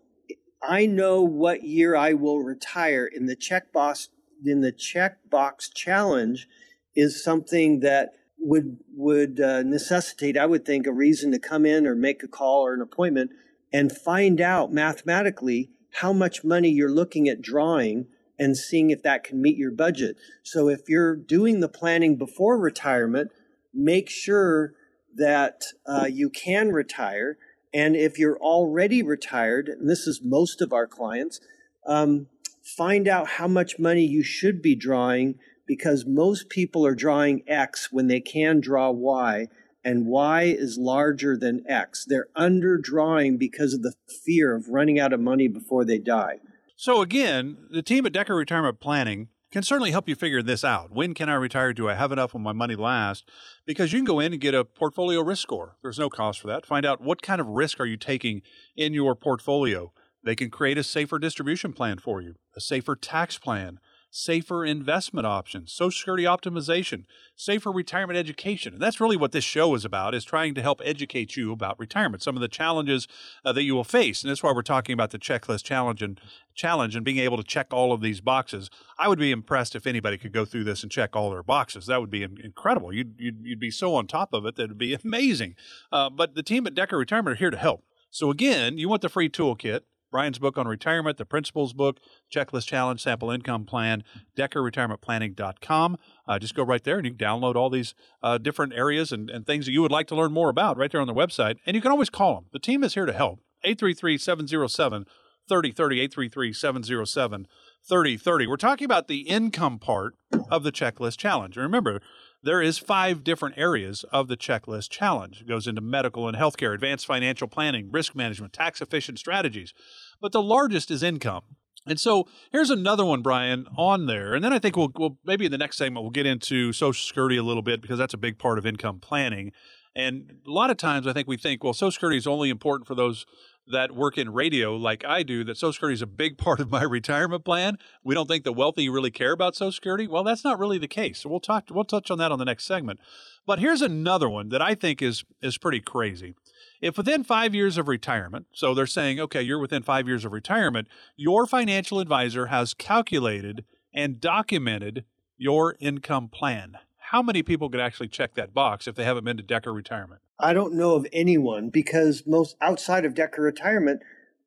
I 0.62 0.86
know 0.86 1.22
what 1.22 1.64
year 1.64 1.96
I 1.96 2.12
will 2.14 2.40
retire 2.40 3.04
in 3.04 3.26
the 3.26 3.36
checkbox 3.36 4.08
in 4.44 4.60
the 4.60 4.72
checkbox 4.72 5.72
challenge 5.74 6.48
is 6.96 7.22
something 7.22 7.80
that 7.80 8.10
would 8.42 8.78
would 8.94 9.40
uh, 9.40 9.62
necessitate, 9.62 10.36
I 10.36 10.46
would 10.46 10.64
think, 10.64 10.86
a 10.86 10.92
reason 10.92 11.30
to 11.32 11.38
come 11.38 11.64
in 11.64 11.86
or 11.86 11.94
make 11.94 12.22
a 12.22 12.28
call 12.28 12.66
or 12.66 12.74
an 12.74 12.82
appointment 12.82 13.30
and 13.72 13.96
find 13.96 14.40
out 14.40 14.72
mathematically 14.72 15.70
how 15.96 16.12
much 16.12 16.44
money 16.44 16.68
you're 16.68 16.90
looking 16.90 17.28
at 17.28 17.40
drawing 17.40 18.06
and 18.38 18.56
seeing 18.56 18.90
if 18.90 19.02
that 19.02 19.24
can 19.24 19.40
meet 19.40 19.56
your 19.56 19.70
budget. 19.70 20.16
So 20.42 20.68
if 20.68 20.88
you're 20.88 21.14
doing 21.14 21.60
the 21.60 21.68
planning 21.68 22.16
before 22.16 22.58
retirement, 22.58 23.30
make 23.72 24.10
sure 24.10 24.74
that 25.14 25.62
uh, 25.86 26.08
you 26.10 26.28
can 26.28 26.70
retire. 26.72 27.38
And 27.72 27.94
if 27.94 28.18
you're 28.18 28.38
already 28.38 29.02
retired, 29.02 29.68
and 29.68 29.88
this 29.88 30.06
is 30.06 30.20
most 30.22 30.60
of 30.60 30.72
our 30.72 30.86
clients, 30.86 31.40
um, 31.86 32.26
find 32.62 33.06
out 33.06 33.28
how 33.28 33.48
much 33.48 33.78
money 33.78 34.04
you 34.04 34.22
should 34.22 34.60
be 34.60 34.74
drawing 34.74 35.38
because 35.72 36.04
most 36.04 36.50
people 36.50 36.86
are 36.86 36.94
drawing 36.94 37.42
X 37.46 37.90
when 37.90 38.06
they 38.06 38.20
can 38.20 38.60
draw 38.60 38.90
Y, 38.90 39.48
and 39.82 40.04
Y 40.04 40.42
is 40.42 40.76
larger 40.76 41.34
than 41.34 41.64
X. 41.66 42.04
They're 42.06 42.28
underdrawing 42.36 43.38
because 43.38 43.72
of 43.72 43.80
the 43.80 43.94
fear 44.06 44.54
of 44.54 44.68
running 44.68 45.00
out 45.00 45.14
of 45.14 45.20
money 45.20 45.48
before 45.48 45.86
they 45.86 45.96
die. 45.96 46.40
So, 46.76 47.00
again, 47.00 47.56
the 47.70 47.80
team 47.80 48.04
at 48.04 48.12
Decker 48.12 48.34
Retirement 48.36 48.80
Planning 48.80 49.28
can 49.50 49.62
certainly 49.62 49.92
help 49.92 50.10
you 50.10 50.14
figure 50.14 50.42
this 50.42 50.62
out. 50.62 50.90
When 50.90 51.14
can 51.14 51.30
I 51.30 51.36
retire? 51.36 51.72
Do 51.72 51.88
I 51.88 51.94
have 51.94 52.12
enough 52.12 52.34
of 52.34 52.42
my 52.42 52.52
money 52.52 52.76
last? 52.76 53.26
Because 53.64 53.94
you 53.94 54.00
can 54.00 54.04
go 54.04 54.20
in 54.20 54.32
and 54.32 54.42
get 54.42 54.54
a 54.54 54.66
portfolio 54.66 55.22
risk 55.22 55.40
score. 55.40 55.78
There's 55.80 55.98
no 55.98 56.10
cost 56.10 56.40
for 56.40 56.48
that. 56.48 56.66
Find 56.66 56.84
out 56.84 57.00
what 57.00 57.22
kind 57.22 57.40
of 57.40 57.46
risk 57.46 57.80
are 57.80 57.86
you 57.86 57.96
taking 57.96 58.42
in 58.76 58.92
your 58.92 59.14
portfolio. 59.14 59.90
They 60.22 60.36
can 60.36 60.50
create 60.50 60.76
a 60.76 60.84
safer 60.84 61.18
distribution 61.18 61.72
plan 61.72 61.96
for 61.96 62.20
you, 62.20 62.34
a 62.54 62.60
safer 62.60 62.94
tax 62.94 63.38
plan, 63.38 63.78
safer 64.14 64.62
investment 64.62 65.26
options, 65.26 65.72
Social 65.72 65.98
Security 65.98 66.24
optimization, 66.24 67.04
safer 67.34 67.72
retirement 67.72 68.18
education. 68.18 68.74
And 68.74 68.82
that's 68.82 69.00
really 69.00 69.16
what 69.16 69.32
this 69.32 69.42
show 69.42 69.74
is 69.74 69.86
about, 69.86 70.14
is 70.14 70.22
trying 70.22 70.54
to 70.54 70.62
help 70.62 70.82
educate 70.84 71.34
you 71.34 71.50
about 71.50 71.78
retirement, 71.78 72.22
some 72.22 72.36
of 72.36 72.42
the 72.42 72.48
challenges 72.48 73.08
uh, 73.42 73.54
that 73.54 73.62
you 73.62 73.74
will 73.74 73.84
face. 73.84 74.22
And 74.22 74.30
that's 74.30 74.42
why 74.42 74.52
we're 74.52 74.60
talking 74.60 74.92
about 74.92 75.12
the 75.12 75.18
checklist 75.18 75.64
challenge 75.64 76.02
and 76.02 76.20
challenge 76.54 76.94
and 76.94 77.06
being 77.06 77.18
able 77.18 77.38
to 77.38 77.42
check 77.42 77.68
all 77.72 77.90
of 77.90 78.02
these 78.02 78.20
boxes. 78.20 78.68
I 78.98 79.08
would 79.08 79.18
be 79.18 79.30
impressed 79.30 79.74
if 79.74 79.86
anybody 79.86 80.18
could 80.18 80.32
go 80.32 80.44
through 80.44 80.64
this 80.64 80.82
and 80.82 80.92
check 80.92 81.16
all 81.16 81.30
their 81.30 81.42
boxes. 81.42 81.86
That 81.86 82.02
would 82.02 82.10
be 82.10 82.22
incredible. 82.22 82.92
You'd, 82.92 83.14
you'd, 83.18 83.38
you'd 83.42 83.60
be 83.60 83.70
so 83.70 83.94
on 83.94 84.06
top 84.06 84.34
of 84.34 84.44
it 84.44 84.56
that 84.56 84.64
it'd 84.64 84.78
be 84.78 84.94
amazing. 85.04 85.56
Uh, 85.90 86.10
but 86.10 86.34
the 86.34 86.42
team 86.42 86.66
at 86.66 86.74
Decker 86.74 86.98
Retirement 86.98 87.32
are 87.32 87.38
here 87.38 87.50
to 87.50 87.56
help. 87.56 87.82
So 88.10 88.30
again, 88.30 88.76
you 88.76 88.90
want 88.90 89.00
the 89.00 89.08
free 89.08 89.30
toolkit. 89.30 89.80
Brian's 90.12 90.38
book 90.38 90.56
on 90.56 90.68
retirement, 90.68 91.18
the 91.18 91.24
principles 91.24 91.72
book, 91.72 91.98
checklist 92.32 92.66
challenge, 92.66 93.02
sample 93.02 93.30
income 93.30 93.64
plan, 93.64 94.04
deckerretirementplanning.com. 94.36 95.96
Uh, 96.28 96.38
just 96.38 96.54
go 96.54 96.62
right 96.62 96.84
there 96.84 96.98
and 96.98 97.06
you 97.06 97.14
can 97.14 97.26
download 97.26 97.56
all 97.56 97.70
these 97.70 97.94
uh, 98.22 98.38
different 98.38 98.74
areas 98.74 99.10
and, 99.10 99.30
and 99.30 99.46
things 99.46 99.66
that 99.66 99.72
you 99.72 99.82
would 99.82 99.90
like 99.90 100.06
to 100.06 100.14
learn 100.14 100.32
more 100.32 100.50
about 100.50 100.76
right 100.76 100.92
there 100.92 101.00
on 101.00 101.08
the 101.08 101.14
website. 101.14 101.56
And 101.66 101.74
you 101.74 101.82
can 101.82 101.90
always 101.90 102.10
call 102.10 102.36
them. 102.36 102.44
The 102.52 102.60
team 102.60 102.84
is 102.84 102.94
here 102.94 103.06
to 103.06 103.12
help. 103.12 103.40
833 103.64 104.18
707 104.18 105.06
3030, 105.48 106.00
833 106.00 106.52
707 106.52 107.46
3030. 107.88 108.46
We're 108.46 108.56
talking 108.56 108.84
about 108.84 109.08
the 109.08 109.20
income 109.22 109.78
part 109.78 110.14
of 110.50 110.62
the 110.62 110.72
checklist 110.72 111.16
challenge. 111.16 111.56
Remember, 111.56 112.00
there 112.42 112.60
is 112.62 112.78
five 112.78 113.22
different 113.22 113.56
areas 113.56 114.04
of 114.12 114.28
the 114.28 114.36
checklist 114.36 114.90
challenge. 114.90 115.42
It 115.42 115.48
goes 115.48 115.66
into 115.66 115.80
medical 115.80 116.26
and 116.26 116.36
healthcare, 116.36 116.74
advanced 116.74 117.06
financial 117.06 117.48
planning, 117.48 117.90
risk 117.90 118.14
management, 118.14 118.52
tax 118.52 118.80
efficient 118.80 119.18
strategies. 119.18 119.72
But 120.20 120.32
the 120.32 120.42
largest 120.42 120.90
is 120.90 121.02
income. 121.02 121.42
And 121.86 122.00
so 122.00 122.28
here's 122.52 122.70
another 122.70 123.04
one, 123.04 123.22
Brian, 123.22 123.66
on 123.76 124.06
there. 124.06 124.34
And 124.34 124.44
then 124.44 124.52
I 124.52 124.58
think 124.58 124.76
we'll, 124.76 124.92
we'll 124.96 125.18
maybe 125.24 125.46
in 125.46 125.52
the 125.52 125.58
next 125.58 125.76
segment 125.76 126.02
we'll 126.02 126.10
get 126.10 126.26
into 126.26 126.72
Social 126.72 127.04
Security 127.04 127.36
a 127.36 127.42
little 127.42 127.62
bit 127.62 127.80
because 127.80 127.98
that's 127.98 128.14
a 128.14 128.18
big 128.18 128.38
part 128.38 128.58
of 128.58 128.66
income 128.66 129.00
planning. 129.00 129.52
And 129.94 130.38
a 130.46 130.50
lot 130.50 130.70
of 130.70 130.76
times 130.76 131.06
I 131.06 131.12
think 131.12 131.28
we 131.28 131.36
think, 131.36 131.62
well, 131.62 131.74
Social 131.74 131.92
Security 131.92 132.16
is 132.16 132.26
only 132.26 132.50
important 132.50 132.86
for 132.86 132.94
those 132.94 133.26
that 133.66 133.92
work 133.92 134.18
in 134.18 134.32
radio 134.32 134.74
like 134.74 135.04
I 135.04 135.22
do 135.22 135.44
that 135.44 135.56
Social 135.56 135.72
Security 135.72 135.94
is 135.94 136.02
a 136.02 136.06
big 136.06 136.38
part 136.38 136.60
of 136.60 136.70
my 136.70 136.82
retirement 136.82 137.44
plan. 137.44 137.78
We 138.02 138.14
don't 138.14 138.26
think 138.26 138.44
the 138.44 138.52
wealthy 138.52 138.88
really 138.88 139.10
care 139.10 139.32
about 139.32 139.54
Social 139.54 139.72
Security. 139.72 140.06
Well, 140.06 140.24
that's 140.24 140.44
not 140.44 140.58
really 140.58 140.78
the 140.78 140.88
case. 140.88 141.20
So 141.20 141.28
we'll 141.28 141.40
talk 141.40 141.68
we'll 141.70 141.84
touch 141.84 142.10
on 142.10 142.18
that 142.18 142.32
on 142.32 142.38
the 142.38 142.44
next 142.44 142.64
segment. 142.64 143.00
But 143.46 143.58
here's 143.58 143.82
another 143.82 144.28
one 144.28 144.48
that 144.50 144.62
I 144.62 144.74
think 144.74 145.02
is 145.02 145.24
is 145.40 145.58
pretty 145.58 145.80
crazy. 145.80 146.34
If 146.80 146.96
within 146.96 147.22
5 147.22 147.54
years 147.54 147.78
of 147.78 147.86
retirement, 147.86 148.46
so 148.52 148.74
they're 148.74 148.86
saying, 148.86 149.20
okay, 149.20 149.40
you're 149.40 149.60
within 149.60 149.84
5 149.84 150.08
years 150.08 150.24
of 150.24 150.32
retirement, 150.32 150.88
your 151.16 151.46
financial 151.46 152.00
advisor 152.00 152.46
has 152.46 152.74
calculated 152.74 153.64
and 153.94 154.20
documented 154.20 155.04
your 155.36 155.76
income 155.80 156.28
plan. 156.28 156.78
How 157.12 157.20
many 157.20 157.42
people 157.42 157.68
could 157.68 157.78
actually 157.78 158.08
check 158.08 158.32
that 158.36 158.54
box 158.54 158.88
if 158.88 158.94
they 158.94 159.04
haven't 159.04 159.24
been 159.24 159.36
to 159.36 159.42
Decker 159.42 159.70
Retirement? 159.70 160.22
I 160.40 160.54
don't 160.54 160.72
know 160.72 160.94
of 160.94 161.06
anyone 161.12 161.68
because 161.68 162.22
most 162.26 162.56
outside 162.62 163.04
of 163.04 163.14
Decker 163.14 163.42
Retirement, 163.42 164.00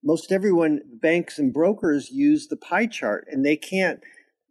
most 0.04 0.32
everyone, 0.32 0.82
banks 1.00 1.38
and 1.38 1.54
brokers 1.54 2.10
use 2.10 2.48
the 2.48 2.58
pie 2.58 2.88
chart 2.88 3.28
and 3.30 3.46
they 3.46 3.56
can't 3.56 4.00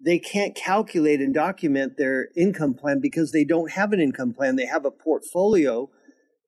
they 0.01 0.21
can't 0.21 0.55
calculate 0.55 1.21
and 1.21 1.35
document 1.35 1.97
their 1.97 2.29
income 2.37 2.75
plan 2.75 3.01
because 3.01 3.33
they 3.33 3.43
don't 3.43 3.73
have 3.73 3.93
an 3.93 3.99
income 3.99 4.33
plan. 4.33 4.55
They 4.55 4.67
have 4.67 4.85
a 4.85 4.93
portfolio 4.93 5.91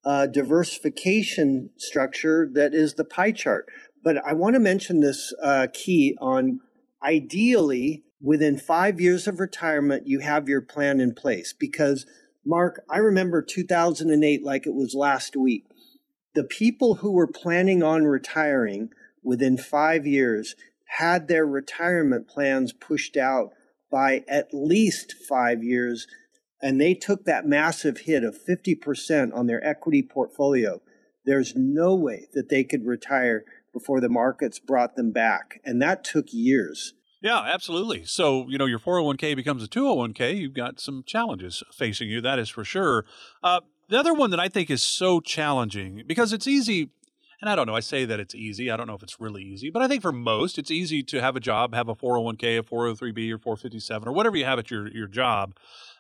uh, 0.05 0.29
diversification 0.29 1.71
structure 1.79 2.49
that 2.53 2.75
is 2.75 2.95
the 2.95 3.05
pie 3.05 3.33
chart. 3.33 3.67
But 4.05 4.19
I 4.25 4.35
want 4.35 4.55
to 4.55 4.61
mention 4.61 5.01
this 5.01 5.35
uh, 5.43 5.67
key 5.73 6.17
on 6.21 6.61
ideally 7.03 8.05
within 8.21 8.59
five 8.59 9.01
years 9.01 9.27
of 9.27 9.41
retirement, 9.41 10.07
you 10.07 10.21
have 10.21 10.49
your 10.49 10.61
plan 10.61 11.01
in 11.01 11.15
place 11.15 11.53
because 11.53 12.07
Mark, 12.45 12.83
I 12.89 12.99
remember 12.99 13.43
2008 13.43 14.45
like 14.45 14.67
it 14.67 14.75
was 14.75 14.95
last 14.95 15.37
week. 15.37 15.65
The 16.35 16.45
people 16.45 16.97
who 16.97 17.13
were 17.13 17.27
planning 17.27 17.83
on 17.83 18.05
retiring 18.05 18.91
within 19.23 19.59
five 19.59 20.07
years 20.07 20.55
had 20.99 21.27
their 21.27 21.47
retirement 21.47 22.29
plans 22.29 22.73
pushed 22.73 23.17
out 23.17 23.51
by 23.91 24.25
at 24.29 24.53
least 24.53 25.15
five 25.29 25.63
years, 25.63 26.07
and 26.63 26.81
they 26.81 26.95
took 26.95 27.25
that 27.25 27.47
massive 27.47 27.99
hit 27.99 28.23
of 28.23 28.39
50% 28.49 29.35
on 29.35 29.47
their 29.47 29.65
equity 29.65 30.03
portfolio. 30.03 30.81
There's 31.25 31.55
no 31.57 31.95
way 31.95 32.29
that 32.35 32.49
they 32.49 32.63
could 32.63 32.87
retire 32.87 33.45
before 33.73 34.01
the 34.01 34.09
markets 34.09 34.59
brought 34.59 34.95
them 34.95 35.11
back, 35.11 35.61
and 35.65 35.83
that 35.83 36.05
took 36.05 36.27
years. 36.33 36.95
Yeah, 37.27 37.41
absolutely. 37.41 38.05
So, 38.05 38.49
you 38.49 38.57
know, 38.57 38.67
your 38.67 38.79
401k 38.79 39.35
becomes 39.35 39.65
a 39.65 39.67
201k, 39.67 40.39
you've 40.39 40.55
got 40.55 40.79
some 40.79 41.03
challenges 41.05 41.65
facing 41.73 42.09
you, 42.09 42.21
that 42.21 42.39
is 42.39 42.49
for 42.49 42.63
sure. 42.63 43.05
Uh, 43.43 43.63
the 43.89 43.99
other 43.99 44.15
one 44.15 44.31
that 44.31 44.39
I 44.39 44.49
think 44.49 44.71
is 44.71 44.81
so 44.81 45.19
challenging 45.19 46.05
because 46.07 46.33
it's 46.33 46.47
easy, 46.47 46.89
and 47.41 47.51
I 47.51 47.57
don't 47.57 47.67
know, 47.67 47.75
I 47.75 47.81
say 47.81 48.05
that 48.05 48.21
it's 48.21 48.37
easy. 48.37 48.71
I 48.71 48.77
don't 48.77 48.87
know 48.87 48.95
if 48.95 49.03
it's 49.03 49.19
really 49.19 49.43
easy, 49.43 49.71
but 49.71 49.83
I 49.83 49.89
think 49.89 50.03
for 50.03 50.13
most, 50.13 50.57
it's 50.57 50.71
easy 50.71 51.03
to 51.03 51.21
have 51.21 51.35
a 51.35 51.41
job, 51.41 51.75
have 51.75 51.89
a 51.89 51.97
401k, 51.97 52.61
a 52.61 52.63
403b, 52.63 53.33
or 53.33 53.39
457, 53.39 54.07
or 54.07 54.13
whatever 54.13 54.37
you 54.37 54.45
have 54.45 54.61
at 54.61 54.71
your, 54.71 54.87
your 54.87 55.09
job 55.09 55.57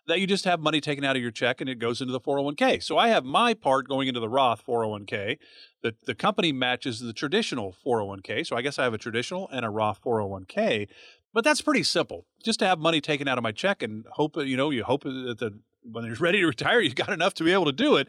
that 0.06 0.21
you 0.21 0.28
just 0.28 0.45
have 0.45 0.61
money 0.61 0.80
taken 0.80 1.04
out 1.04 1.16
of 1.16 1.23
your 1.23 1.33
check 1.33 1.61
and 1.61 1.68
it 1.68 1.80
goes 1.80 2.00
into 2.00 2.12
the 2.12 2.21
401k. 2.21 2.83
So 2.83 2.97
I 2.97 3.09
have 3.09 3.25
my 3.25 3.54
part 3.54 3.88
going 3.88 4.09
into 4.09 4.21
the 4.21 4.28
Roth 4.28 4.64
401k. 4.64 5.38
The, 5.87 5.95
the 6.05 6.14
company 6.16 6.50
matches 6.50 6.99
the 6.99 7.12
traditional 7.12 7.76
401k. 7.87 8.45
So 8.45 8.57
I 8.57 8.62
guess 8.62 8.76
I 8.76 8.83
have 8.83 8.93
a 8.93 8.99
traditional 8.99 9.49
and 9.52 9.64
a 9.64 9.71
Roth 9.71 10.02
401k. 10.02 10.88
But 11.33 11.45
that's 11.45 11.61
pretty 11.61 11.85
simple. 11.85 12.26
Just 12.45 12.59
to 12.59 12.66
have 12.66 12.81
money 12.81 13.00
taken 13.00 13.28
out 13.28 13.38
of 13.38 13.45
my 13.45 13.52
check 13.52 13.85
and 13.85 14.05
hope, 14.12 14.37
you 14.38 14.57
know, 14.57 14.71
you 14.71 14.83
hope 14.83 15.05
that 15.05 15.37
the, 15.38 15.61
when 15.85 16.05
you're 16.05 16.16
ready 16.21 16.40
to 16.40 16.47
retire, 16.47 16.81
you've 16.81 16.97
got 16.97 17.11
enough 17.11 17.35
to 17.35 17.45
be 17.45 17.52
able 17.52 17.66
to 17.66 17.73
do 17.73 17.95
it. 17.95 18.09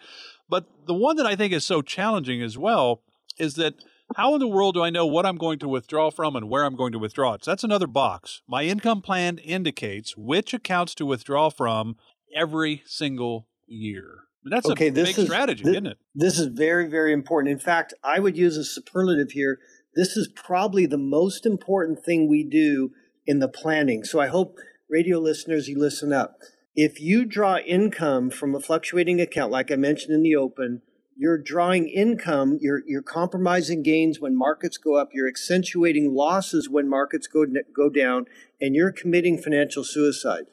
But 0.49 0.65
the 0.87 0.95
one 0.95 1.17
that 1.17 1.27
I 1.27 1.35
think 1.35 1.53
is 1.53 1.65
so 1.65 1.83
challenging 1.83 2.41
as 2.41 2.57
well 2.57 3.03
is 3.37 3.53
that 3.55 3.75
how 4.15 4.33
in 4.33 4.39
the 4.39 4.47
world 4.47 4.73
do 4.73 4.81
I 4.81 4.89
know 4.89 5.05
what 5.05 5.27
I'm 5.27 5.37
going 5.37 5.59
to 5.59 5.67
withdraw 5.67 6.09
from 6.09 6.35
and 6.35 6.49
where 6.49 6.63
I'm 6.63 6.75
going 6.75 6.93
to 6.93 6.99
withdraw 6.99 7.33
it? 7.33 7.45
So 7.45 7.51
that's 7.51 7.63
another 7.63 7.85
box. 7.85 8.41
My 8.47 8.63
income 8.63 9.03
plan 9.03 9.37
indicates 9.37 10.17
which 10.17 10.51
accounts 10.53 10.95
to 10.95 11.05
withdraw 11.05 11.51
from 11.51 11.97
every 12.35 12.81
single 12.87 13.47
year. 13.67 14.26
That's 14.43 14.69
okay, 14.69 14.87
a 14.87 14.91
this 14.91 15.09
big 15.09 15.19
is, 15.19 15.25
strategy, 15.25 15.63
this, 15.63 15.71
isn't 15.71 15.87
it? 15.87 15.97
This 16.15 16.39
is 16.39 16.47
very, 16.47 16.87
very 16.87 17.13
important. 17.13 17.51
In 17.51 17.59
fact, 17.59 17.93
I 18.03 18.19
would 18.19 18.37
use 18.37 18.57
a 18.57 18.63
superlative 18.63 19.31
here. 19.31 19.59
This 19.95 20.15
is 20.15 20.27
probably 20.27 20.85
the 20.85 20.97
most 20.97 21.45
important 21.45 22.03
thing 22.03 22.27
we 22.27 22.43
do 22.43 22.91
in 23.25 23.39
the 23.39 23.47
planning. 23.47 24.03
So 24.03 24.19
I 24.19 24.27
hope 24.27 24.57
radio 24.89 25.19
listeners, 25.19 25.67
you 25.67 25.77
listen 25.77 26.13
up. 26.13 26.37
If 26.75 27.01
you 27.01 27.25
draw 27.25 27.57
income 27.57 28.29
from 28.29 28.55
a 28.55 28.59
fluctuating 28.59 29.19
account, 29.19 29.51
like 29.51 29.71
I 29.71 29.75
mentioned 29.75 30.13
in 30.13 30.21
the 30.21 30.35
open, 30.35 30.81
you're 31.17 31.39
drawing 31.39 31.89
income, 31.89 32.59
you're, 32.61 32.83
you're 32.85 33.01
compromising 33.01 33.81
gains 33.81 34.19
when 34.19 34.37
markets 34.37 34.77
go 34.77 34.95
up, 34.95 35.09
you're 35.13 35.27
accentuating 35.27 36.13
losses 36.13 36.69
when 36.69 36.87
markets 36.87 37.25
go, 37.25 37.45
go 37.75 37.89
down, 37.89 38.25
and 38.61 38.75
you're 38.75 38.91
committing 38.91 39.39
financial 39.39 39.83
suicide. 39.83 40.43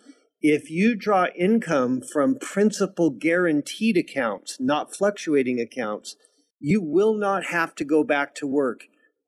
If 0.47 0.71
you 0.71 0.95
draw 0.95 1.29
income 1.35 2.03
from 2.03 2.37
principal 2.39 3.09
guaranteed 3.09 3.97
accounts, 3.97 4.59
not 4.61 4.95
fluctuating 4.95 5.59
accounts, 5.59 6.17
you 6.61 6.83
will 6.83 7.15
not 7.15 7.47
have 7.47 7.75
to 7.77 7.85
go 7.85 8.05
back 8.05 8.35
to 8.35 8.47
work. 8.47 8.83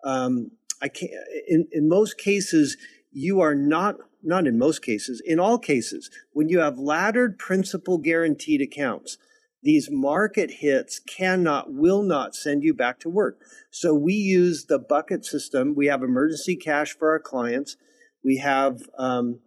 Um, 0.04 0.50
I 0.82 0.88
can't, 0.88 1.12
in, 1.48 1.68
in 1.72 1.88
most 1.88 2.18
cases, 2.18 2.76
you 3.10 3.40
are 3.40 3.54
not, 3.54 3.96
not 4.22 4.46
in 4.46 4.58
most 4.58 4.82
cases, 4.82 5.22
in 5.24 5.40
all 5.40 5.58
cases, 5.58 6.10
when 6.34 6.50
you 6.50 6.58
have 6.58 6.78
laddered 6.78 7.38
principal 7.38 7.96
guaranteed 7.96 8.60
accounts, 8.60 9.16
these 9.62 9.88
market 9.90 10.50
hits 10.58 10.98
cannot, 10.98 11.72
will 11.72 12.02
not 12.02 12.34
send 12.34 12.62
you 12.62 12.74
back 12.74 13.00
to 13.00 13.08
work. 13.08 13.38
So 13.70 13.94
we 13.94 14.12
use 14.12 14.66
the 14.66 14.78
bucket 14.78 15.24
system. 15.24 15.74
We 15.74 15.86
have 15.86 16.02
emergency 16.02 16.56
cash 16.56 16.94
for 16.94 17.08
our 17.08 17.20
clients. 17.20 17.78
We 18.22 18.36
have 18.36 18.82
um, 18.98 19.38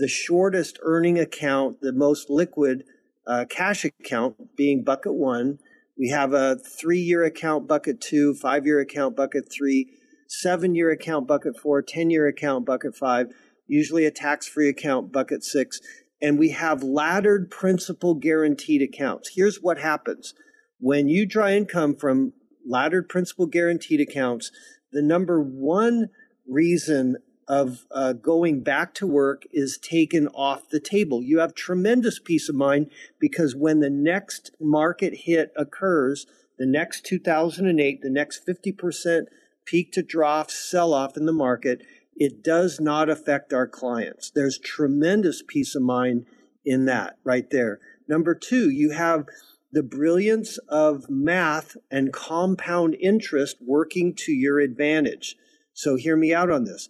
the 0.00 0.08
shortest 0.08 0.78
earning 0.82 1.18
account, 1.18 1.80
the 1.80 1.92
most 1.92 2.28
liquid 2.28 2.82
uh, 3.26 3.44
cash 3.48 3.84
account 3.84 4.56
being 4.56 4.82
bucket 4.82 5.14
one. 5.14 5.58
We 5.96 6.08
have 6.08 6.32
a 6.32 6.56
three 6.56 6.98
year 6.98 7.22
account, 7.24 7.68
bucket 7.68 8.00
two, 8.00 8.34
five 8.34 8.66
year 8.66 8.80
account, 8.80 9.14
bucket 9.14 9.44
three, 9.52 9.92
seven 10.28 10.74
year 10.74 10.90
account, 10.90 11.28
bucket 11.28 11.56
four, 11.56 11.82
10 11.82 12.10
year 12.10 12.26
account, 12.26 12.66
bucket 12.66 12.96
five, 12.96 13.28
usually 13.68 14.04
a 14.04 14.10
tax 14.10 14.48
free 14.48 14.68
account, 14.68 15.12
bucket 15.12 15.44
six 15.44 15.78
and 16.22 16.38
we 16.38 16.50
have 16.50 16.82
laddered 16.82 17.50
principal 17.50 18.14
guaranteed 18.14 18.82
accounts. 18.82 19.30
Here's 19.34 19.56
what 19.56 19.78
happens 19.78 20.34
when 20.78 21.08
you 21.08 21.26
draw 21.26 21.48
income 21.48 21.96
from 21.96 22.32
laddered 22.66 23.08
principal 23.08 23.46
guaranteed 23.46 24.00
accounts, 24.00 24.50
the 24.92 25.02
number 25.02 25.40
one 25.40 26.08
reason 26.48 27.16
of 27.50 27.84
uh, 27.90 28.12
going 28.12 28.62
back 28.62 28.94
to 28.94 29.08
work 29.08 29.42
is 29.50 29.76
taken 29.76 30.28
off 30.28 30.68
the 30.68 30.78
table. 30.78 31.20
You 31.20 31.40
have 31.40 31.52
tremendous 31.52 32.20
peace 32.20 32.48
of 32.48 32.54
mind 32.54 32.92
because 33.18 33.56
when 33.56 33.80
the 33.80 33.90
next 33.90 34.52
market 34.60 35.22
hit 35.24 35.50
occurs, 35.56 36.26
the 36.60 36.66
next 36.66 37.04
2008, 37.04 38.02
the 38.02 38.08
next 38.08 38.46
50% 38.46 39.22
peak 39.64 39.90
to 39.90 40.04
trough 40.04 40.48
sell 40.48 40.94
off 40.94 41.16
in 41.16 41.26
the 41.26 41.32
market, 41.32 41.82
it 42.14 42.44
does 42.44 42.78
not 42.78 43.08
affect 43.10 43.52
our 43.52 43.66
clients. 43.66 44.30
There's 44.30 44.56
tremendous 44.56 45.42
peace 45.44 45.74
of 45.74 45.82
mind 45.82 46.26
in 46.64 46.84
that 46.84 47.16
right 47.24 47.50
there. 47.50 47.80
Number 48.06 48.36
two, 48.36 48.70
you 48.70 48.92
have 48.92 49.26
the 49.72 49.82
brilliance 49.82 50.58
of 50.68 51.10
math 51.10 51.76
and 51.90 52.12
compound 52.12 52.96
interest 53.00 53.56
working 53.60 54.14
to 54.18 54.30
your 54.30 54.60
advantage. 54.60 55.34
So 55.72 55.96
hear 55.96 56.16
me 56.16 56.32
out 56.32 56.50
on 56.52 56.62
this. 56.62 56.88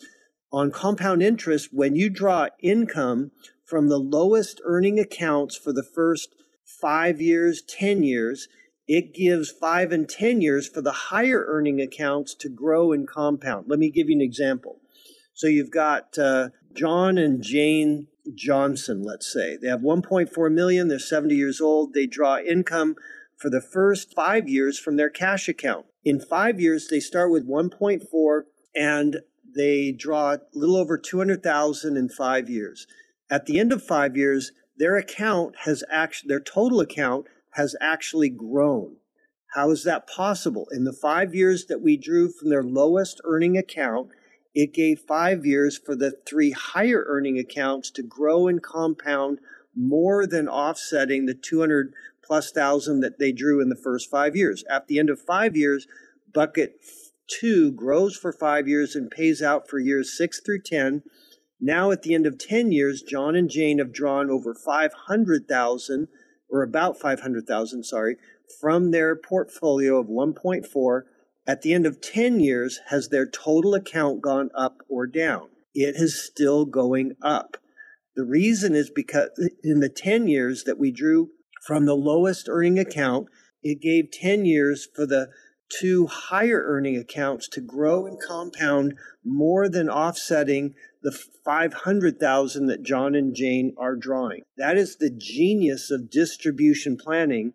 On 0.53 0.71
compound 0.71 1.23
interest, 1.23 1.69
when 1.73 1.95
you 1.95 2.11
draw 2.11 2.49
income 2.61 3.31
from 3.65 3.89
the 3.89 3.99
lowest 3.99 4.61
earning 4.65 4.99
accounts 4.99 5.57
for 5.57 5.73
the 5.73 5.85
first 5.85 6.35
five 6.65 7.21
years, 7.21 7.63
10 7.63 8.03
years, 8.03 8.49
it 8.89 9.15
gives 9.15 9.53
five 9.53 9.93
and 9.93 10.09
10 10.09 10.41
years 10.41 10.69
for 10.69 10.83
the 10.83 10.93
higher 10.93 11.45
earning 11.47 11.81
accounts 11.81 12.35
to 12.35 12.49
grow 12.49 12.91
and 12.93 13.07
compound. 13.07 13.67
Let 13.69 13.79
me 13.79 13.91
give 13.91 14.09
you 14.09 14.17
an 14.17 14.21
example. 14.21 14.81
So 15.33 15.47
you've 15.47 15.71
got 15.71 16.19
uh, 16.19 16.49
John 16.75 17.17
and 17.17 17.43
Jane 17.43 18.09
Johnson, 18.35 19.05
let's 19.05 19.33
say. 19.33 19.57
They 19.57 19.69
have 19.69 19.81
1.4 19.81 20.53
million, 20.53 20.89
they're 20.89 20.99
70 20.99 21.35
years 21.35 21.61
old, 21.61 21.95
they 21.95 22.07
draw 22.07 22.39
income 22.39 22.97
for 23.37 23.49
the 23.49 23.61
first 23.61 24.13
five 24.15 24.49
years 24.49 24.79
from 24.79 24.97
their 24.97 25.09
cash 25.09 25.49
account. 25.49 25.87
In 26.05 26.21
five 26.21 26.61
years, 26.61 26.89
they 26.89 27.01
start 27.01 27.31
with 27.31 27.49
1.4 27.49 28.43
and 28.75 29.21
they 29.55 29.93
draw 29.93 30.35
a 30.35 30.41
little 30.55 30.77
over 30.77 30.99
200,000 30.99 31.97
in 31.97 32.09
five 32.09 32.49
years. 32.49 32.87
At 33.31 33.47
the 33.47 33.59
end 33.59 33.73
of 33.73 33.83
five 33.83 34.17
years, 34.17 34.53
their 34.77 34.97
account 34.97 35.55
has 35.65 35.85
actually, 35.91 36.29
their 36.29 36.41
total 36.41 36.81
account 36.81 37.27
has 37.53 37.77
actually 37.81 38.29
grown. 38.29 38.97
How 39.55 39.71
is 39.71 39.85
that 39.85 40.07
possible? 40.07 40.69
In 40.71 40.85
the 40.85 40.93
five 40.93 41.35
years 41.35 41.67
that 41.67 41.83
we 41.83 41.97
drew 41.97 42.31
from 42.31 42.51
their 42.51 42.63
lowest 42.63 43.21
earning 43.25 43.57
account, 43.57 44.11
it 44.55 44.73
gave 44.73 45.01
five 45.01 45.45
years 45.45 45.77
for 45.79 45.95
the 45.95 46.13
three 46.27 46.53
higher 46.53 47.05
earning 47.07 47.39
accounts 47.39 47.91
to 47.93 48.03
grow 48.03 48.49
and 48.49 48.63
compound 48.63 49.39
more 49.77 50.27
than 50.27 50.49
offsetting 50.49 51.27
the 51.27 51.35
200 51.35 51.93
plus 52.23 52.51
thousand 52.53 53.01
that 53.01 53.19
they 53.19 53.33
drew 53.33 53.61
in 53.61 53.69
the 53.69 53.77
first 53.77 54.11
five 54.11 54.37
years. 54.37 54.65
At 54.71 54.87
the 54.87 54.99
end 54.99 55.11
of 55.11 55.21
five 55.21 55.57
years, 55.57 55.87
bucket 56.33 56.81
two 57.41 57.73
grows 57.73 58.17
for 58.17 58.33
five 58.33 58.67
years 58.67 58.95
and 58.95 59.11
pays 59.11 59.43
out 59.43 59.69
for 59.69 59.79
years 59.79 60.17
six 60.17 60.41
through 60.41 60.63
10. 60.63 61.03
Now, 61.61 61.91
at 61.91 62.03
the 62.03 62.15
end 62.15 62.27
of 62.27 62.39
10 62.39 62.73
years, 62.73 63.03
John 63.03 63.37
and 63.37 63.51
Jane 63.51 63.79
have 63.79 63.93
drawn 63.93 64.31
over 64.31 64.55
500,000 64.55 66.09
or 66.49 66.63
about 66.63 66.99
500,000, 66.99 67.85
sorry, 67.85 68.17
from 68.61 68.91
their 68.91 69.15
portfolio 69.15 69.99
of 69.99 70.09
1.4 70.09 71.03
at 71.47 71.63
the 71.63 71.75
end 71.75 71.87
of 71.87 72.01
10 72.01 72.39
years, 72.39 72.81
has 72.91 73.09
their 73.09 73.27
total 73.27 73.75
account 73.75 74.21
gone 74.21 74.51
up 74.55 74.83
or 74.89 75.07
down? 75.07 75.49
It 75.75 75.97
is 75.97 76.23
still 76.23 76.65
going 76.65 77.17
up. 77.23 77.57
The 78.15 78.25
reason 78.25 78.75
is 78.75 78.89
because 78.89 79.31
in 79.65 79.81
the 79.81 79.89
10 79.89 80.29
years 80.29 80.65
that 80.65 80.79
we 80.79 80.93
drew 80.93 81.31
from 81.67 81.87
the 81.87 81.97
lowest 81.97 82.49
earning 82.49 82.79
account, 82.79 83.29
it 83.63 83.81
gave 83.81 84.13
10 84.13 84.45
years 84.45 84.87
for 84.95 85.07
the 85.07 85.31
two 85.71 86.07
higher 86.07 86.63
earning 86.67 86.97
accounts 86.97 87.49
to 87.49 87.61
grow 87.61 88.07
and 88.07 88.21
compound 88.21 88.95
more 89.25 89.69
than 89.69 89.89
offsetting 89.89 90.75
the 91.03 91.13
500,000 91.13 92.67
that 92.67 92.83
John 92.83 93.15
and 93.15 93.35
Jane 93.35 93.75
are 93.79 93.97
drawing. 93.97 94.43
That 94.59 94.77
is 94.77 94.97
the 94.97 95.11
genius 95.11 95.91
of 95.91 96.11
distribution 96.11 96.97
planning 96.97 97.55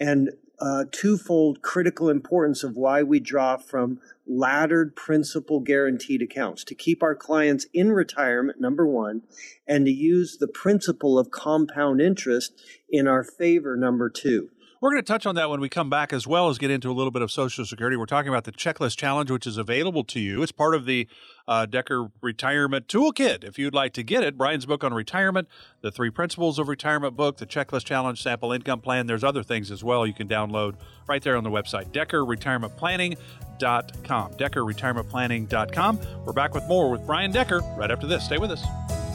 and 0.00 0.30
uh, 0.58 0.84
twofold 0.90 1.60
critical 1.60 2.08
importance 2.08 2.64
of 2.64 2.76
why 2.76 3.02
we 3.02 3.20
draw 3.20 3.56
from 3.56 4.00
laddered 4.26 4.96
principal 4.96 5.60
guaranteed 5.60 6.22
accounts 6.22 6.64
to 6.64 6.74
keep 6.74 7.02
our 7.02 7.14
clients 7.14 7.66
in 7.74 7.92
retirement, 7.92 8.60
number 8.60 8.86
one, 8.86 9.22
and 9.66 9.84
to 9.86 9.92
use 9.92 10.38
the 10.38 10.48
principle 10.48 11.18
of 11.18 11.30
compound 11.30 12.00
interest 12.00 12.62
in 12.88 13.06
our 13.06 13.22
favor, 13.22 13.76
number 13.76 14.08
two. 14.08 14.48
We're 14.80 14.90
going 14.90 15.02
to 15.02 15.06
touch 15.06 15.24
on 15.24 15.36
that 15.36 15.48
when 15.48 15.60
we 15.60 15.70
come 15.70 15.88
back, 15.88 16.12
as 16.12 16.26
well 16.26 16.50
as 16.50 16.58
get 16.58 16.70
into 16.70 16.90
a 16.90 16.92
little 16.92 17.10
bit 17.10 17.22
of 17.22 17.30
Social 17.30 17.64
Security. 17.64 17.96
We're 17.96 18.04
talking 18.04 18.28
about 18.28 18.44
the 18.44 18.52
Checklist 18.52 18.98
Challenge, 18.98 19.30
which 19.30 19.46
is 19.46 19.56
available 19.56 20.04
to 20.04 20.20
you. 20.20 20.42
It's 20.42 20.52
part 20.52 20.74
of 20.74 20.84
the 20.84 21.08
uh, 21.48 21.64
Decker 21.64 22.08
Retirement 22.20 22.86
Toolkit. 22.86 23.42
If 23.42 23.58
you'd 23.58 23.72
like 23.72 23.94
to 23.94 24.02
get 24.02 24.22
it, 24.22 24.36
Brian's 24.36 24.66
book 24.66 24.84
on 24.84 24.92
retirement, 24.92 25.48
the 25.80 25.90
three 25.90 26.10
principles 26.10 26.58
of 26.58 26.68
retirement 26.68 27.16
book, 27.16 27.38
the 27.38 27.46
Checklist 27.46 27.84
Challenge 27.84 28.22
sample 28.22 28.52
income 28.52 28.82
plan. 28.82 29.06
There's 29.06 29.24
other 29.24 29.42
things 29.42 29.70
as 29.70 29.82
well 29.82 30.06
you 30.06 30.12
can 30.12 30.28
download 30.28 30.74
right 31.06 31.22
there 31.22 31.36
on 31.36 31.44
the 31.44 31.50
website, 31.50 31.90
DeckerRetirementPlanning.com. 31.92 34.32
DeckerRetirementPlanning.com. 34.34 36.00
We're 36.26 36.32
back 36.34 36.54
with 36.54 36.68
more 36.68 36.90
with 36.90 37.06
Brian 37.06 37.32
Decker 37.32 37.60
right 37.78 37.90
after 37.90 38.06
this. 38.06 38.24
Stay 38.24 38.36
with 38.36 38.50
us. 38.50 39.05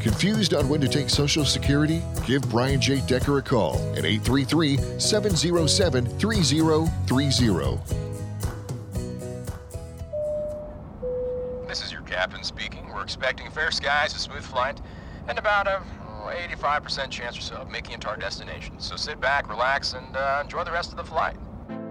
Confused 0.00 0.54
on 0.54 0.66
when 0.70 0.80
to 0.80 0.88
take 0.88 1.10
Social 1.10 1.44
Security? 1.44 2.02
Give 2.26 2.40
Brian 2.48 2.80
J. 2.80 3.02
Decker 3.06 3.36
a 3.36 3.42
call 3.42 3.74
at 3.92 4.06
833 4.06 4.78
707 4.98 6.06
3030. 6.18 7.80
This 11.68 11.84
is 11.84 11.92
your 11.92 12.00
captain 12.02 12.42
speaking. 12.42 12.88
We're 12.88 13.02
expecting 13.02 13.50
fair 13.50 13.70
skies, 13.70 14.14
a 14.14 14.18
smooth 14.18 14.42
flight, 14.42 14.80
and 15.28 15.38
about 15.38 15.66
a 15.66 15.82
85% 16.56 17.10
chance 17.10 17.36
or 17.36 17.42
so 17.42 17.56
of 17.56 17.70
making 17.70 17.92
it 17.92 18.00
to 18.00 18.08
our 18.08 18.16
destination. 18.16 18.80
So 18.80 18.96
sit 18.96 19.20
back, 19.20 19.50
relax, 19.50 19.92
and 19.92 20.16
uh, 20.16 20.40
enjoy 20.42 20.64
the 20.64 20.72
rest 20.72 20.92
of 20.92 20.96
the 20.96 21.04
flight. 21.04 21.36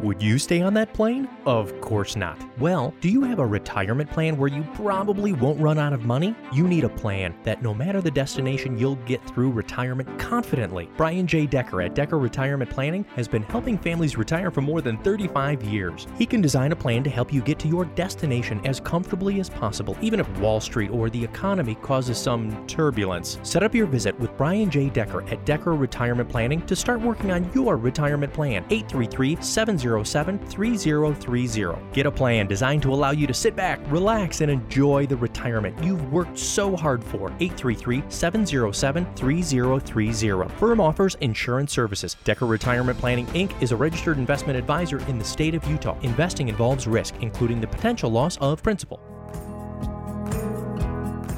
Would 0.02 0.22
you 0.22 0.40
stay 0.40 0.62
on 0.62 0.74
that 0.76 0.94
plane? 0.94 1.28
Of 1.46 1.82
course 1.82 2.16
not. 2.16 2.42
Well, 2.58 2.94
do 3.02 3.10
you 3.10 3.22
have 3.24 3.40
a 3.40 3.46
retirement 3.46 4.10
plan 4.10 4.38
where 4.38 4.48
you 4.48 4.64
probably 4.74 5.34
won't 5.34 5.60
run 5.60 5.78
out 5.78 5.92
of 5.92 6.06
money? 6.06 6.34
You 6.54 6.70
need 6.70 6.86
a 6.86 6.90
plan 6.90 7.36
that 7.44 7.62
no 7.62 7.74
matter 7.74 8.00
the 8.00 8.10
destination, 8.10 8.80
you'll 8.80 8.96
get 8.96 9.22
through 9.28 9.52
retirement 9.52 10.18
confidently. 10.18 10.88
Brian 10.96 11.28
J. 11.28 11.46
Decker 11.46 11.82
at 11.82 11.96
Decker 11.96 12.18
Retirement 12.18 12.70
Planning 12.70 13.04
has 13.18 13.28
been 13.28 13.44
helping 13.44 13.78
families 13.78 14.16
retire 14.16 14.52
for 14.52 14.62
more 14.62 14.80
than 14.80 14.98
35 15.00 15.64
years. 15.64 16.08
He 16.18 16.26
can 16.26 16.40
design 16.40 16.72
a 16.72 16.78
plan 16.78 17.04
to 17.04 17.10
help 17.10 17.34
you 17.34 17.42
get 17.42 17.60
to 17.60 17.68
your 17.68 17.84
destination 17.84 18.66
as 18.66 18.80
comfortably 18.80 19.42
as 19.42 19.50
possible, 19.50 19.98
even 20.00 20.22
if 20.22 20.40
Wall 20.40 20.62
Street 20.62 20.92
or 20.92 21.10
the 21.10 21.22
economy 21.22 21.76
causes 21.76 22.18
some 22.18 22.66
turbulence. 22.68 23.38
Set 23.44 23.64
up 23.64 23.76
your 23.76 23.86
visit 23.86 24.18
with 24.18 24.36
Brian 24.38 24.70
J. 24.70 24.90
Decker 24.90 25.28
at 25.30 25.46
Decker 25.46 25.76
Retirement 25.76 26.30
Planning 26.30 26.66
to 26.68 26.76
start 26.76 27.02
working 27.02 27.32
on 27.32 27.52
your 27.54 27.76
retirement 27.76 28.32
plan. 28.32 28.64
833 28.70 29.38
700 29.42 29.89
707 29.90 30.40
3030. 30.48 31.82
Get 31.94 32.06
a 32.06 32.12
plan 32.12 32.48
designed 32.48 32.82
to 32.84 32.94
allow 32.94 33.12
you 33.12 33.28
to 33.28 33.34
sit 33.34 33.56
back, 33.56 33.80
relax, 33.92 34.42
and 34.42 34.52
enjoy 34.52 35.06
the 35.06 35.18
retirement 35.18 35.82
you've 35.84 36.12
worked 36.12 36.38
so 36.38 36.76
hard 36.76 37.04
for. 37.04 37.30
833 37.40 38.04
707 38.10 39.06
3030. 39.16 40.56
Firm 40.58 40.80
offers 40.80 41.16
insurance 41.16 41.72
services. 41.72 42.16
Decker 42.24 42.46
Retirement 42.46 42.98
Planning 42.98 43.28
Inc. 43.28 43.60
is 43.62 43.72
a 43.72 43.76
registered 43.76 44.18
investment 44.18 44.58
advisor 44.58 45.00
in 45.08 45.18
the 45.18 45.26
state 45.26 45.56
of 45.56 45.66
Utah. 45.66 45.98
Investing 46.02 46.50
involves 46.50 46.88
risk, 46.88 47.16
including 47.22 47.62
the 47.62 47.68
potential 47.68 48.10
loss 48.10 48.38
of 48.38 48.62
principal. 48.64 49.00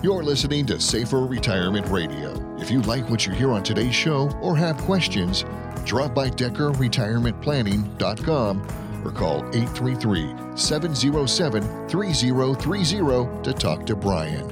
You're 0.03 0.23
listening 0.23 0.65
to 0.65 0.79
Safer 0.79 1.27
Retirement 1.27 1.87
Radio. 1.89 2.33
If 2.57 2.71
you 2.71 2.81
like 2.81 3.07
what 3.07 3.27
you 3.27 3.33
hear 3.33 3.51
on 3.51 3.61
today's 3.61 3.93
show 3.93 4.31
or 4.41 4.57
have 4.57 4.77
questions, 4.77 5.45
drop 5.85 6.15
by 6.15 6.29
DeckerRetirementPlanning.com 6.29 8.81
or 9.05 9.11
call 9.11 9.39
833 9.55 10.33
707 10.55 11.61
3030 11.89 13.43
to 13.43 13.53
talk 13.53 13.85
to 13.85 13.95
Brian. 13.95 14.51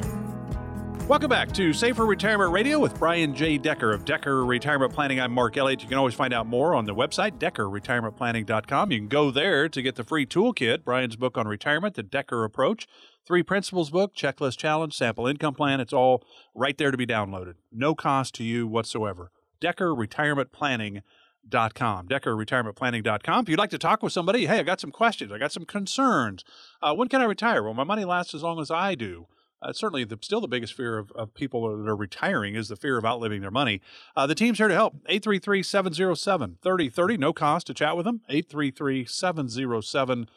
Welcome 1.07 1.29
back 1.29 1.51
to 1.53 1.73
Safer 1.73 2.05
Retirement 2.05 2.53
Radio 2.53 2.77
with 2.77 2.99
Brian 2.99 3.33
J. 3.33 3.57
Decker 3.57 3.91
of 3.91 4.05
Decker 4.05 4.45
Retirement 4.45 4.93
Planning. 4.93 5.19
I'm 5.19 5.31
Mark 5.31 5.57
Elliott. 5.57 5.81
You 5.81 5.87
can 5.87 5.97
always 5.97 6.13
find 6.13 6.35
out 6.35 6.45
more 6.45 6.75
on 6.75 6.85
the 6.85 6.93
website, 6.93 7.39
DeckerRetirementPlanning.com. 7.39 8.91
You 8.91 8.99
can 8.99 9.07
go 9.07 9.31
there 9.31 9.67
to 9.69 9.81
get 9.81 9.95
the 9.95 10.03
free 10.03 10.27
toolkit, 10.27 10.83
Brian's 10.83 11.15
book 11.15 11.35
on 11.35 11.47
retirement, 11.47 11.95
The 11.95 12.03
Decker 12.03 12.43
Approach, 12.43 12.87
Three 13.25 13.41
Principles 13.41 13.89
book, 13.89 14.15
Checklist 14.15 14.59
Challenge, 14.59 14.95
Sample 14.95 15.25
Income 15.25 15.55
Plan. 15.55 15.79
It's 15.79 15.93
all 15.93 16.21
right 16.53 16.77
there 16.77 16.91
to 16.91 16.97
be 16.97 17.07
downloaded. 17.07 17.55
No 17.71 17.95
cost 17.95 18.35
to 18.35 18.43
you 18.43 18.67
whatsoever. 18.67 19.31
DeckerRetirementPlanning.com 19.61 21.01
com. 21.01 21.18
DeckerRetirementPlanning.com. 21.49 23.43
If 23.43 23.49
you'd 23.49 23.59
like 23.59 23.69
to 23.71 23.77
talk 23.77 24.03
with 24.03 24.13
somebody, 24.13 24.45
hey, 24.45 24.59
I 24.59 24.63
got 24.63 24.79
some 24.79 24.91
questions, 24.91 25.31
I 25.31 25.37
got 25.37 25.51
some 25.51 25.65
concerns. 25.65 26.43
Uh, 26.81 26.93
when 26.93 27.07
can 27.07 27.21
I 27.21 27.25
retire? 27.25 27.63
Well, 27.63 27.73
my 27.73 27.83
money 27.83 28.05
lasts 28.05 28.33
as 28.33 28.43
long 28.43 28.59
as 28.59 28.71
I 28.71 28.95
do. 28.95 29.27
Uh, 29.61 29.73
certainly, 29.73 30.05
the, 30.05 30.17
still 30.21 30.39
the 30.39 30.47
biggest 30.47 30.73
fear 30.73 30.97
of, 30.97 31.11
of 31.11 31.33
people 31.33 31.77
that 31.77 31.89
are 31.89 31.95
retiring 31.95 32.55
is 32.55 32.69
the 32.69 32.75
fear 32.75 32.97
of 32.97 33.05
outliving 33.05 33.41
their 33.41 33.51
money. 33.51 33.81
Uh, 34.15 34.25
the 34.25 34.35
team's 34.35 34.57
here 34.57 34.69
to 34.69 34.73
help. 34.73 34.95
833 35.07 35.63
707 35.63 36.57
3030. 36.61 37.17
No 37.17 37.33
cost 37.33 37.67
to 37.67 37.73
chat 37.73 37.97
with 37.97 38.05
them. 38.05 38.21
833 38.29 39.05
707 39.05 40.29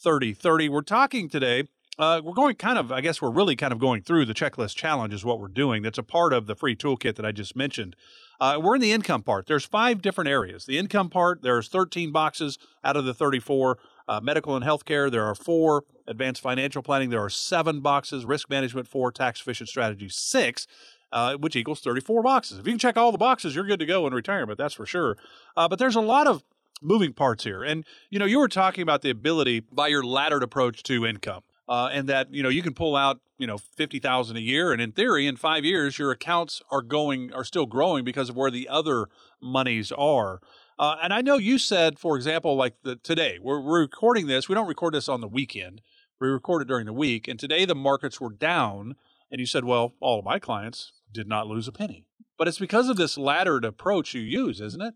3030. 0.00 0.68
We're 0.68 0.82
talking 0.82 1.28
today. 1.28 1.64
Uh, 1.98 2.20
we're 2.22 2.34
going 2.34 2.54
kind 2.54 2.78
of, 2.78 2.92
I 2.92 3.00
guess 3.00 3.20
we're 3.20 3.32
really 3.32 3.56
kind 3.56 3.72
of 3.72 3.80
going 3.80 4.02
through 4.02 4.26
the 4.26 4.34
checklist 4.34 4.76
challenge, 4.76 5.12
is 5.12 5.24
what 5.24 5.40
we're 5.40 5.48
doing. 5.48 5.82
That's 5.82 5.98
a 5.98 6.04
part 6.04 6.32
of 6.32 6.46
the 6.46 6.54
free 6.54 6.76
toolkit 6.76 7.16
that 7.16 7.26
I 7.26 7.32
just 7.32 7.56
mentioned. 7.56 7.96
Uh, 8.40 8.60
we're 8.62 8.76
in 8.76 8.80
the 8.80 8.92
income 8.92 9.22
part. 9.22 9.46
There's 9.46 9.64
five 9.64 10.00
different 10.00 10.28
areas. 10.28 10.64
The 10.64 10.78
income 10.78 11.10
part, 11.10 11.42
there's 11.42 11.68
13 11.68 12.12
boxes 12.12 12.58
out 12.84 12.96
of 12.96 13.04
the 13.04 13.14
34. 13.14 13.78
Uh, 14.06 14.20
medical 14.22 14.56
and 14.56 14.64
healthcare, 14.64 15.10
there 15.10 15.24
are 15.24 15.34
four. 15.34 15.84
Advanced 16.06 16.40
financial 16.40 16.82
planning, 16.82 17.10
there 17.10 17.22
are 17.22 17.30
seven 17.30 17.80
boxes. 17.80 18.24
Risk 18.24 18.48
management, 18.48 18.88
four. 18.88 19.12
Tax 19.12 19.40
efficient 19.40 19.68
strategy, 19.68 20.08
six. 20.08 20.66
Uh, 21.10 21.36
which 21.36 21.56
equals 21.56 21.80
34 21.80 22.22
boxes. 22.22 22.58
If 22.58 22.66
you 22.66 22.72
can 22.72 22.78
check 22.78 22.98
all 22.98 23.12
the 23.12 23.16
boxes, 23.16 23.54
you're 23.54 23.64
good 23.64 23.80
to 23.80 23.86
go 23.86 24.06
in 24.06 24.12
retirement, 24.12 24.58
that's 24.58 24.74
for 24.74 24.84
sure. 24.84 25.16
Uh, 25.56 25.66
but 25.66 25.78
there's 25.78 25.96
a 25.96 26.02
lot 26.02 26.26
of 26.26 26.44
moving 26.82 27.14
parts 27.14 27.44
here. 27.44 27.64
And, 27.64 27.86
you 28.10 28.18
know, 28.18 28.26
you 28.26 28.38
were 28.38 28.46
talking 28.46 28.82
about 28.82 29.00
the 29.00 29.08
ability 29.08 29.60
by 29.60 29.88
your 29.88 30.02
laddered 30.02 30.42
approach 30.42 30.82
to 30.82 31.06
income. 31.06 31.44
Uh, 31.68 31.90
and 31.92 32.08
that 32.08 32.32
you 32.32 32.42
know 32.42 32.48
you 32.48 32.62
can 32.62 32.72
pull 32.72 32.96
out 32.96 33.20
you 33.36 33.46
know 33.46 33.58
fifty 33.58 33.98
thousand 33.98 34.36
a 34.36 34.40
year, 34.40 34.72
and 34.72 34.80
in 34.80 34.92
theory, 34.92 35.26
in 35.26 35.36
five 35.36 35.64
years, 35.64 35.98
your 35.98 36.10
accounts 36.10 36.62
are 36.70 36.82
going 36.82 37.32
are 37.34 37.44
still 37.44 37.66
growing 37.66 38.04
because 38.04 38.30
of 38.30 38.36
where 38.36 38.50
the 38.50 38.68
other 38.68 39.08
monies 39.40 39.92
are. 39.92 40.40
Uh, 40.78 40.96
and 41.02 41.12
I 41.12 41.20
know 41.20 41.36
you 41.36 41.58
said, 41.58 41.98
for 41.98 42.16
example, 42.16 42.56
like 42.56 42.74
the, 42.84 42.96
today 42.96 43.38
we're, 43.42 43.60
we're 43.60 43.80
recording 43.80 44.28
this. 44.28 44.48
We 44.48 44.54
don't 44.54 44.68
record 44.68 44.94
this 44.94 45.08
on 45.08 45.20
the 45.20 45.28
weekend. 45.28 45.82
We 46.20 46.28
record 46.28 46.62
it 46.62 46.68
during 46.68 46.86
the 46.86 46.92
week, 46.92 47.28
and 47.28 47.38
today 47.38 47.64
the 47.64 47.74
markets 47.74 48.20
were 48.20 48.32
down. 48.32 48.96
And 49.30 49.40
you 49.40 49.46
said, 49.46 49.64
well, 49.64 49.94
all 50.00 50.20
of 50.20 50.24
my 50.24 50.38
clients 50.38 50.92
did 51.12 51.28
not 51.28 51.46
lose 51.46 51.68
a 51.68 51.72
penny. 51.72 52.06
But 52.38 52.48
it's 52.48 52.58
because 52.58 52.88
of 52.88 52.96
this 52.96 53.18
laddered 53.18 53.64
approach 53.64 54.14
you 54.14 54.20
use, 54.20 54.60
isn't 54.60 54.80
it? 54.80 54.94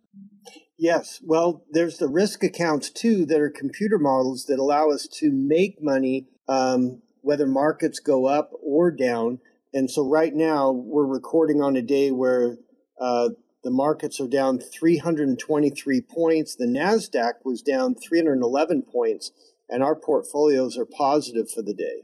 Yes. 0.78 1.20
Well, 1.22 1.64
there's 1.70 1.98
the 1.98 2.08
risk 2.08 2.42
accounts 2.42 2.88
too 2.88 3.26
that 3.26 3.40
are 3.40 3.50
computer 3.50 3.98
models 3.98 4.46
that 4.46 4.58
allow 4.58 4.90
us 4.90 5.06
to 5.18 5.30
make 5.30 5.82
money 5.82 6.28
um, 6.48 7.02
whether 7.20 7.46
markets 7.46 8.00
go 8.00 8.26
up 8.26 8.50
or 8.62 8.90
down. 8.90 9.38
And 9.72 9.90
so 9.90 10.06
right 10.06 10.34
now 10.34 10.70
we're 10.70 11.06
recording 11.06 11.62
on 11.62 11.76
a 11.76 11.82
day 11.82 12.10
where 12.10 12.56
uh, 13.00 13.30
the 13.64 13.70
markets 13.70 14.20
are 14.20 14.28
down 14.28 14.58
323 14.58 16.00
points. 16.02 16.56
The 16.56 16.66
NASDAQ 16.66 17.44
was 17.44 17.62
down 17.62 17.94
311 17.94 18.82
points, 18.82 19.30
and 19.68 19.82
our 19.82 19.94
portfolios 19.94 20.76
are 20.76 20.86
positive 20.86 21.50
for 21.50 21.62
the 21.62 21.74
day 21.74 22.02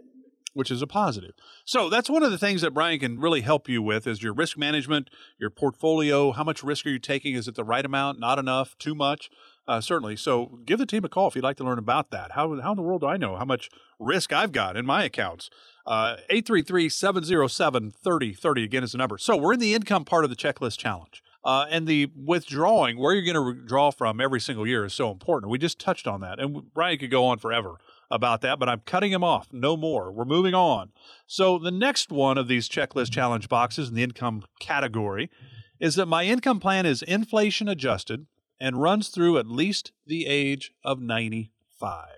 which 0.58 0.72
is 0.72 0.82
a 0.82 0.88
positive. 0.88 1.34
So 1.64 1.88
that's 1.88 2.10
one 2.10 2.24
of 2.24 2.32
the 2.32 2.38
things 2.38 2.62
that 2.62 2.74
Brian 2.74 2.98
can 2.98 3.20
really 3.20 3.42
help 3.42 3.68
you 3.68 3.80
with 3.80 4.08
is 4.08 4.24
your 4.24 4.32
risk 4.32 4.58
management, 4.58 5.08
your 5.38 5.50
portfolio. 5.50 6.32
How 6.32 6.42
much 6.42 6.64
risk 6.64 6.84
are 6.84 6.90
you 6.90 6.98
taking? 6.98 7.36
Is 7.36 7.46
it 7.46 7.54
the 7.54 7.62
right 7.62 7.84
amount? 7.84 8.18
Not 8.18 8.40
enough? 8.40 8.76
Too 8.76 8.96
much? 8.96 9.30
Uh, 9.68 9.82
certainly. 9.82 10.16
So 10.16 10.58
give 10.64 10.78
the 10.78 10.86
team 10.86 11.04
a 11.04 11.10
call 11.10 11.28
if 11.28 11.36
you'd 11.36 11.44
like 11.44 11.58
to 11.58 11.64
learn 11.64 11.78
about 11.78 12.10
that. 12.10 12.32
How, 12.32 12.58
how 12.60 12.70
in 12.70 12.76
the 12.76 12.82
world 12.82 13.02
do 13.02 13.06
I 13.06 13.18
know 13.18 13.36
how 13.36 13.44
much 13.44 13.68
risk 13.98 14.32
I've 14.32 14.50
got 14.50 14.78
in 14.78 14.86
my 14.86 15.04
accounts? 15.04 15.50
Uh, 15.86 16.16
833 16.30 16.88
707 16.88 17.92
3030 18.02 18.64
again 18.64 18.82
is 18.82 18.92
the 18.92 18.98
number. 18.98 19.18
So 19.18 19.36
we're 19.36 19.52
in 19.52 19.60
the 19.60 19.74
income 19.74 20.06
part 20.06 20.24
of 20.24 20.30
the 20.30 20.36
checklist 20.36 20.78
challenge. 20.78 21.22
Uh, 21.44 21.66
and 21.70 21.86
the 21.86 22.10
withdrawing, 22.16 22.98
where 22.98 23.14
you're 23.14 23.24
going 23.24 23.34
to 23.34 23.60
withdraw 23.60 23.90
from 23.90 24.20
every 24.20 24.40
single 24.40 24.66
year, 24.66 24.84
is 24.84 24.94
so 24.94 25.10
important. 25.10 25.50
We 25.50 25.58
just 25.58 25.78
touched 25.78 26.06
on 26.06 26.20
that. 26.22 26.40
And 26.40 26.72
Brian 26.74 26.98
could 26.98 27.10
go 27.10 27.26
on 27.26 27.38
forever 27.38 27.76
about 28.10 28.40
that, 28.40 28.58
but 28.58 28.68
I'm 28.68 28.80
cutting 28.80 29.12
him 29.12 29.22
off. 29.22 29.48
No 29.52 29.76
more. 29.76 30.10
We're 30.10 30.24
moving 30.24 30.54
on. 30.54 30.90
So 31.26 31.58
the 31.58 31.70
next 31.70 32.10
one 32.10 32.38
of 32.38 32.48
these 32.48 32.68
checklist 32.68 33.12
challenge 33.12 33.48
boxes 33.48 33.88
in 33.88 33.94
the 33.94 34.02
income 34.02 34.44
category 34.60 35.30
is 35.78 35.94
that 35.94 36.06
my 36.06 36.24
income 36.24 36.58
plan 36.58 36.86
is 36.86 37.02
inflation 37.02 37.68
adjusted 37.68 38.26
and 38.60 38.82
runs 38.82 39.08
through 39.08 39.38
at 39.38 39.46
least 39.46 39.92
the 40.06 40.26
age 40.26 40.72
of 40.84 41.00
95. 41.00 42.08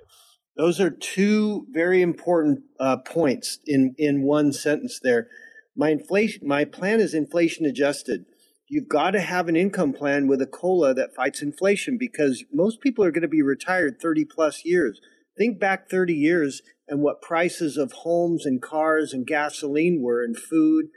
Those 0.57 0.81
are 0.81 0.91
two 0.91 1.67
very 1.71 2.03
important 2.03 2.63
uh, 2.79 2.99
points 2.99 3.59
in, 3.67 3.95
in 3.99 4.23
one 4.23 4.53
sentence 4.53 5.01
there. 5.03 5.29
My 5.77 5.91
inflation, 5.91 6.47
my 6.47 6.65
plan 6.65 7.01
is 7.01 7.15
inflation 7.15 7.65
adjusted. 7.65 8.27
You've 8.69 8.89
got 8.89 9.13
to 9.13 9.21
have 9.21 9.49
an 9.49 9.57
income 9.57 9.93
plan 9.93 10.29
with 10.29 10.43
a 10.43 10.47
COLA 10.47 10.95
that 10.95 11.15
fights 11.15 11.43
inflation 11.43 11.97
because 11.99 12.45
most 12.53 12.81
people 12.81 13.05
are 13.05 13.11
going 13.11 13.23
to 13.23 13.29
be 13.29 13.43
retired 13.43 14.01
30 14.01 14.25
plus 14.27 14.65
years. 14.65 15.01
Think 15.37 15.59
back 15.59 15.89
30 15.89 16.15
years 16.15 16.63
and 16.87 17.01
what 17.01 17.23
prices 17.23 17.77
of 17.77 17.93
homes 17.93 18.45
and 18.45 18.61
cars 18.61 19.13
and 19.13 19.27
gasoline 19.27 20.03
were 20.03 20.23
and 20.23 20.37
food. 20.37 20.89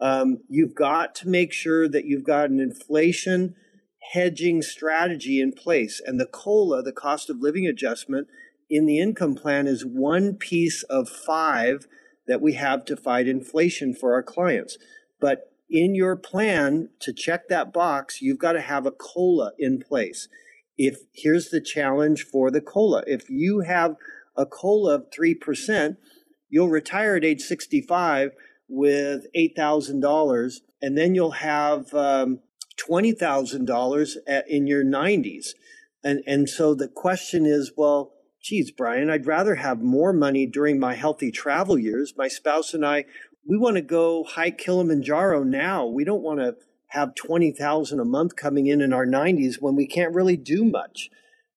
Um, 0.00 0.38
you've 0.48 0.74
got 0.74 1.14
to 1.16 1.28
make 1.28 1.52
sure 1.52 1.88
that 1.88 2.04
you've 2.04 2.24
got 2.24 2.50
an 2.50 2.60
inflation 2.60 3.56
hedging 4.12 4.62
strategy 4.62 5.40
in 5.40 5.52
place. 5.52 6.00
And 6.04 6.18
the 6.18 6.26
COLA, 6.26 6.82
the 6.82 6.92
cost 6.92 7.28
of 7.30 7.40
living 7.40 7.66
adjustment 7.66 8.28
in 8.70 8.86
the 8.86 8.98
income 8.98 9.34
plan, 9.34 9.66
is 9.66 9.84
one 9.84 10.34
piece 10.34 10.82
of 10.84 11.08
five 11.08 11.86
that 12.26 12.40
we 12.40 12.54
have 12.54 12.84
to 12.86 12.96
fight 12.96 13.26
inflation 13.26 13.94
for 13.94 14.12
our 14.12 14.22
clients. 14.22 14.76
But 15.20 15.52
in 15.70 15.94
your 15.94 16.16
plan 16.16 16.90
to 17.00 17.12
check 17.12 17.48
that 17.48 17.72
box, 17.72 18.22
you've 18.22 18.38
got 18.38 18.52
to 18.52 18.60
have 18.60 18.86
a 18.86 18.92
COLA 18.92 19.52
in 19.58 19.80
place. 19.80 20.28
If 20.76 21.00
here's 21.12 21.50
the 21.50 21.60
challenge 21.60 22.24
for 22.24 22.50
the 22.50 22.60
COLA. 22.60 23.04
If 23.06 23.28
you 23.28 23.60
have 23.60 23.96
a 24.36 24.46
COLA 24.46 24.94
of 24.94 25.10
3%, 25.10 25.96
you'll 26.48 26.68
retire 26.68 27.16
at 27.16 27.24
age 27.24 27.42
65 27.42 28.30
with 28.68 29.26
$8,000, 29.36 30.54
and 30.80 30.96
then 30.96 31.14
you'll 31.14 31.32
have 31.32 31.92
um, 31.94 32.40
$20,000 32.78 34.16
in 34.48 34.66
your 34.66 34.84
90s. 34.84 35.48
And, 36.04 36.22
and 36.26 36.48
so 36.48 36.74
the 36.74 36.88
question 36.88 37.44
is, 37.46 37.72
well, 37.76 38.12
geez, 38.42 38.70
Brian, 38.70 39.10
I'd 39.10 39.26
rather 39.26 39.56
have 39.56 39.82
more 39.82 40.12
money 40.12 40.46
during 40.46 40.78
my 40.78 40.94
healthy 40.94 41.30
travel 41.30 41.78
years. 41.78 42.14
My 42.16 42.28
spouse 42.28 42.72
and 42.74 42.86
I, 42.86 43.04
we 43.46 43.56
want 43.56 43.76
to 43.76 43.82
go 43.82 44.24
hike 44.24 44.58
Kilimanjaro 44.58 45.42
now. 45.42 45.86
We 45.86 46.04
don't 46.04 46.22
want 46.22 46.40
to 46.40 46.56
have 46.88 47.14
20,000 47.14 48.00
a 48.00 48.04
month 48.04 48.36
coming 48.36 48.66
in 48.66 48.80
in 48.80 48.92
our 48.92 49.06
90s 49.06 49.56
when 49.60 49.76
we 49.76 49.86
can't 49.86 50.14
really 50.14 50.36
do 50.36 50.64
much. 50.64 51.10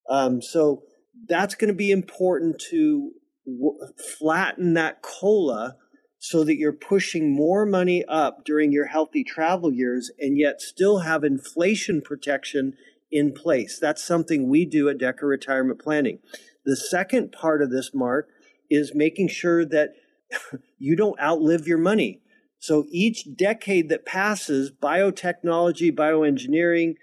Um, 0.10 0.42
so 0.42 0.84
that's 1.28 1.56
going 1.56 1.70
to 1.70 1.74
be 1.74 1.92
important 1.92 2.60
to 2.72 3.12
w- 3.46 3.78
flatten 4.20 4.74
that 4.74 5.02
cola 5.02 5.76
so 6.24 6.44
that 6.44 6.56
you're 6.58 6.72
pushing 6.72 7.34
more 7.36 7.66
money 7.66 8.06
up 8.06 8.46
during 8.46 8.72
your 8.72 8.86
healthy 8.86 9.24
travel 9.24 9.74
years 9.74 10.12
and 10.20 10.38
yet 10.38 10.62
still 10.62 11.00
have 11.00 11.24
inflation 11.24 12.00
protection 12.00 12.76
in 13.12 13.34
place. 13.34 13.80
That's 13.80 14.04
something 14.04 14.48
we 14.48 14.64
do 14.66 14.88
at 14.88 15.00
Decker 15.00 15.26
Retirement 15.26 15.82
Planning. 15.82 16.20
The 16.64 16.78
second 16.78 17.32
part 17.32 17.64
of 17.64 17.72
this, 17.72 17.90
Mark, 17.96 18.30
is 18.70 18.94
making 18.94 19.30
sure 19.30 19.66
that 19.66 19.96
you 20.78 20.96
don't 20.96 21.20
outlive 21.20 21.68
your 21.68 21.80
money. 21.80 22.22
So 22.60 22.86
each 22.92 23.36
decade 23.36 23.90
that 23.90 24.06
passes, 24.06 24.70
biotechnology, 24.70 25.92
bioengineering 25.92 26.98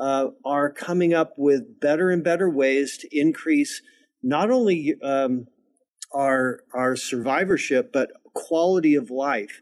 uh, 0.00 0.28
are 0.46 0.72
coming 0.72 1.12
up 1.12 1.34
with 1.36 1.78
better 1.78 2.08
and 2.08 2.24
better 2.24 2.48
ways 2.48 2.96
to 2.96 3.08
increase 3.12 3.82
not 4.22 4.50
only 4.50 4.94
um, 5.02 5.48
our 6.14 6.60
our 6.74 6.96
survivorship 6.96 7.92
but 7.92 8.10
quality 8.34 8.94
of 8.94 9.10
life. 9.10 9.60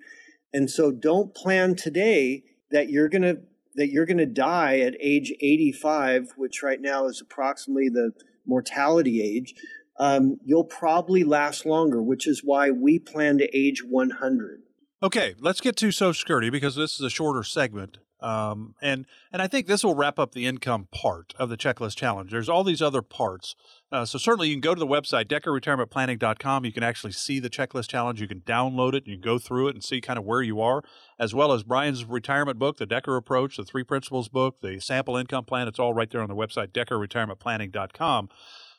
And 0.53 0.71
so, 0.71 0.91
don't 0.91 1.35
plan 1.35 1.77
today 1.77 2.45
that 2.71 2.91
you're 2.91 3.09
gonna 3.09 3.37
that 3.77 3.89
you're 3.89 4.07
gonna 4.07 4.27
die 4.27 4.81
at 4.81 4.97
age 5.01 5.33
85, 5.41 6.33
which 6.37 6.63
right 6.63 6.81
now 6.81 7.07
is 7.07 7.21
approximately 7.21 7.89
the 7.89 8.13
mortality 8.47 9.23
age. 9.23 9.55
Um, 9.99 10.39
you'll 10.45 10.65
probably 10.65 11.25
last 11.25 11.67
longer, 11.67 12.03
which 12.03 12.27
is 12.27 12.43
why 12.43 12.71
we 12.71 12.99
plan 12.99 13.39
to 13.39 13.57
age 13.57 13.85
100. 13.85 14.63
Okay, 15.03 15.35
let's 15.39 15.61
get 15.61 15.77
to 15.77 15.91
Social 15.93 16.15
Security 16.15 16.51
because 16.51 16.75
this 16.75 16.95
is 16.95 17.01
a 17.01 17.11
shorter 17.11 17.43
segment. 17.43 17.99
Um, 18.21 18.75
and 18.83 19.07
and 19.33 19.41
I 19.41 19.47
think 19.47 19.67
this 19.67 19.83
will 19.83 19.95
wrap 19.95 20.19
up 20.19 20.33
the 20.33 20.47
income 20.47 20.89
part 20.93 21.33
of 21.39 21.49
the 21.49 21.57
checklist 21.57 21.97
challenge. 21.97 22.31
There's 22.31 22.49
all 22.49 22.65
these 22.65 22.83
other 22.83 23.03
parts. 23.03 23.55
Uh, 23.93 24.05
so 24.05 24.19
certainly 24.19 24.49
you 24.49 24.55
can 24.55 24.61
go 24.61 24.75
to 24.75 24.79
the 24.79 24.87
website 24.87 25.25
deckerretirementplanning.com. 25.27 26.65
You 26.65 26.73
can 26.73 26.83
actually 26.85 27.13
see 27.13 27.41
the 27.41 27.51
checklist 27.51 27.89
challenge. 27.89 28.21
You 28.21 28.29
can 28.29 28.41
download 28.43 28.95
it. 28.95 29.07
You 29.07 29.17
can 29.17 29.23
go 29.23 29.39
through 29.39 29.69
it 29.69 29.75
and 29.75 29.83
see 29.83 30.01
kind 30.01 30.19
of 30.19 30.25
where 30.25 30.43
you 30.43 30.61
are, 30.61 30.83
as 31.19 31.35
well 31.35 31.53
as 31.53 31.65
Brian's 31.65 32.05
retirement 32.05 32.59
book, 32.59 32.77
the 32.77 32.87
Decker 32.87 33.17
Approach, 33.17 33.57
the 33.57 33.65
Three 33.65 33.83
Principles 33.83 34.29
book, 34.29 34.61
the 34.61 34.79
Sample 34.81 35.17
Income 35.17 35.47
Plan. 35.47 35.67
It's 35.67 35.81
all 35.81 35.93
right 35.93 36.09
there 36.09 36.23
on 36.23 36.29
the 36.29 36.37
website 36.37 36.69
deckerretirementplanning.com. 36.69 38.29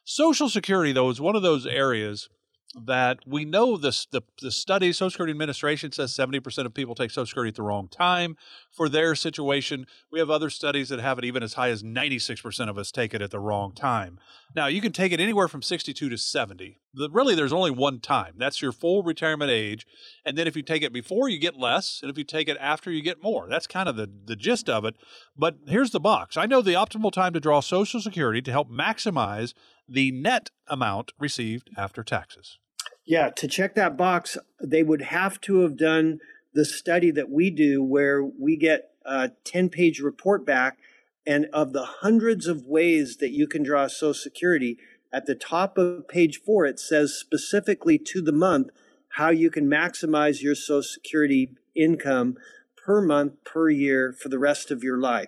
Social 0.04 0.50
Security, 0.50 0.93
though, 0.93 1.10
is 1.10 1.19
one 1.19 1.36
of 1.36 1.43
those 1.43 1.65
areas 1.65 2.30
that 2.73 3.19
we 3.25 3.45
know 3.45 3.77
this 3.77 4.05
the, 4.05 4.21
the 4.41 4.51
study 4.51 4.91
social 4.93 5.10
security 5.10 5.31
administration 5.31 5.91
says 5.91 6.13
70% 6.13 6.65
of 6.65 6.73
people 6.73 6.95
take 6.95 7.12
social 7.12 7.25
security 7.25 7.49
at 7.49 7.55
the 7.55 7.63
wrong 7.63 7.88
time 7.88 8.38
for 8.71 8.88
their 8.88 9.15
situation. 9.15 9.86
We 10.12 10.19
have 10.19 10.29
other 10.29 10.49
studies 10.49 10.89
that 10.89 10.99
have 10.99 11.17
it 11.17 11.25
even 11.25 11.43
as 11.43 11.53
high 11.53 11.69
as 11.69 11.84
96% 11.84 12.69
of 12.69 12.77
us 12.77 12.91
take 12.91 13.13
it 13.13 13.21
at 13.21 13.31
the 13.31 13.39
wrong 13.39 13.73
time. 13.73 14.19
Now 14.55 14.67
you 14.67 14.81
can 14.81 14.91
take 14.91 15.12
it 15.12 15.19
anywhere 15.19 15.47
from 15.47 15.62
62 15.62 16.10
to 16.10 16.17
70 16.17 16.79
the, 16.93 17.10
really 17.10 17.36
there's 17.36 17.53
only 17.53 17.71
one 17.71 17.99
time. 17.99 18.34
That's 18.38 18.62
your 18.62 18.71
full 18.71 19.03
retirement 19.03 19.51
age 19.51 19.86
and 20.25 20.38
then 20.38 20.47
if 20.47 20.55
you 20.55 20.63
take 20.63 20.84
it 20.84 20.93
before 20.93 21.29
you 21.29 21.39
get 21.39 21.57
less 21.57 21.99
and 22.01 22.10
if 22.10 22.17
you 22.17 22.23
take 22.23 22.47
it 22.47 22.57
after 22.60 22.91
you 22.91 23.01
get 23.01 23.23
more. 23.23 23.47
That's 23.49 23.67
kind 23.67 23.89
of 23.89 23.95
the, 23.95 24.10
the 24.25 24.36
gist 24.36 24.69
of 24.69 24.86
it. 24.86 24.95
But 25.38 25.57
here's 25.67 25.91
the 25.91 25.99
box. 25.99 26.38
I 26.38 26.45
know 26.45 26.62
the 26.62 26.73
optimal 26.73 27.12
time 27.12 27.34
to 27.34 27.39
draw 27.39 27.60
social 27.60 28.01
security 28.01 28.41
to 28.41 28.51
help 28.51 28.69
maximize 28.69 29.53
the 29.88 30.12
net 30.12 30.49
amount 30.67 31.12
received 31.19 31.69
after 31.77 32.03
taxes 32.03 32.60
yeah, 33.06 33.30
to 33.30 33.48
check 33.48 33.76
that 33.76 33.98
box, 33.98 34.38
they 34.62 34.84
would 34.84 35.02
have 35.02 35.42
to 35.42 35.62
have 35.62 35.78
done 35.78 36.20
the 36.54 36.66
study 36.66 37.12
that 37.12 37.30
we 37.30 37.50
do 37.50 37.84
where 37.84 38.24
we 38.24 38.56
get 38.56 38.92
a 39.06 39.32
10 39.44 39.70
page 39.70 40.00
report 40.00 40.46
back. 40.46 40.78
And 41.26 41.48
of 41.54 41.72
the 41.72 41.86
hundreds 41.86 42.48
of 42.48 42.66
ways 42.66 43.18
that 43.18 43.32
you 43.32 43.48
can 43.48 43.64
draw 43.64 43.88
Social 43.88 44.14
Security, 44.14 44.78
at 45.14 45.26
the 45.26 45.36
top 45.36 45.78
of 45.78 46.08
page 46.08 46.42
four, 46.42 46.66
it 46.66 46.80
says 46.80 47.14
specifically 47.14 47.98
to 48.00 48.22
the 48.22 48.32
month 48.32 48.70
how 49.16 49.30
you 49.30 49.52
can 49.52 49.70
maximize 49.70 50.42
your 50.42 50.56
Social 50.56 50.82
Security 50.82 51.52
income 51.76 52.38
per 52.76 53.02
month, 53.02 53.34
per 53.44 53.70
year 53.70 54.14
for 54.14 54.30
the 54.30 54.40
rest 54.40 54.72
of 54.72 54.84
your 54.84 54.98
life. 54.98 55.28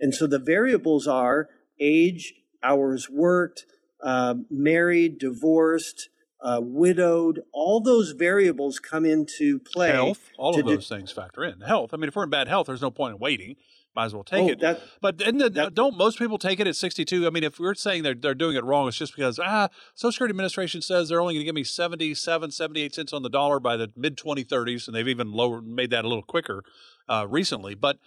And 0.00 0.14
so 0.14 0.26
the 0.26 0.38
variables 0.38 1.06
are 1.06 1.48
age, 1.80 2.34
hours 2.62 3.10
worked, 3.10 3.66
uh, 4.02 4.36
married, 4.50 5.18
divorced, 5.18 6.08
uh, 6.40 6.60
widowed, 6.62 7.40
all 7.52 7.80
those 7.80 8.10
variables 8.12 8.78
come 8.78 9.04
into 9.06 9.58
play. 9.58 9.92
Health, 9.92 10.30
all 10.38 10.58
of 10.58 10.66
those 10.66 10.88
things 10.88 11.10
factor 11.10 11.44
in. 11.44 11.60
Health. 11.60 11.94
I 11.94 11.96
mean, 11.96 12.08
if 12.08 12.16
we're 12.16 12.24
in 12.24 12.30
bad 12.30 12.48
health, 12.48 12.66
there's 12.66 12.82
no 12.82 12.90
point 12.90 13.14
in 13.14 13.20
waiting. 13.20 13.56
Might 13.96 14.06
as 14.06 14.14
well 14.14 14.24
take 14.24 14.42
Oh, 14.42 14.48
it. 14.48 14.58
that- 14.60 14.80
but 15.00 15.18
the, 15.18 15.50
that- 15.54 15.72
don't 15.74 15.96
most 15.96 16.18
people 16.18 16.36
take 16.36 16.58
it 16.58 16.66
at 16.66 16.74
62? 16.74 17.26
I 17.26 17.30
mean, 17.30 17.44
if 17.44 17.60
we're 17.60 17.74
saying 17.76 18.02
they're, 18.02 18.14
they're 18.14 18.34
doing 18.34 18.56
it 18.56 18.64
wrong, 18.64 18.88
it's 18.88 18.96
just 18.98 19.14
because, 19.14 19.38
ah, 19.38 19.68
Social 19.94 20.12
Security 20.12 20.32
Administration 20.32 20.82
says 20.82 21.08
they're 21.08 21.20
only 21.20 21.34
going 21.34 21.42
to 21.42 21.44
give 21.46 21.54
me 21.54 21.62
77, 21.62 22.50
78 22.50 22.94
cents 22.94 23.12
on 23.12 23.22
the 23.22 23.28
dollar 23.30 23.60
by 23.60 23.76
the 23.76 23.92
mid 23.96 24.16
2030s, 24.16 24.88
and 24.88 24.96
they've 24.96 25.06
even 25.06 25.30
lowered, 25.30 25.64
made 25.64 25.90
that 25.90 26.04
a 26.04 26.08
little 26.08 26.24
quicker 26.24 26.64
uh, 27.08 27.24
recently. 27.30 27.76
But 27.76 27.98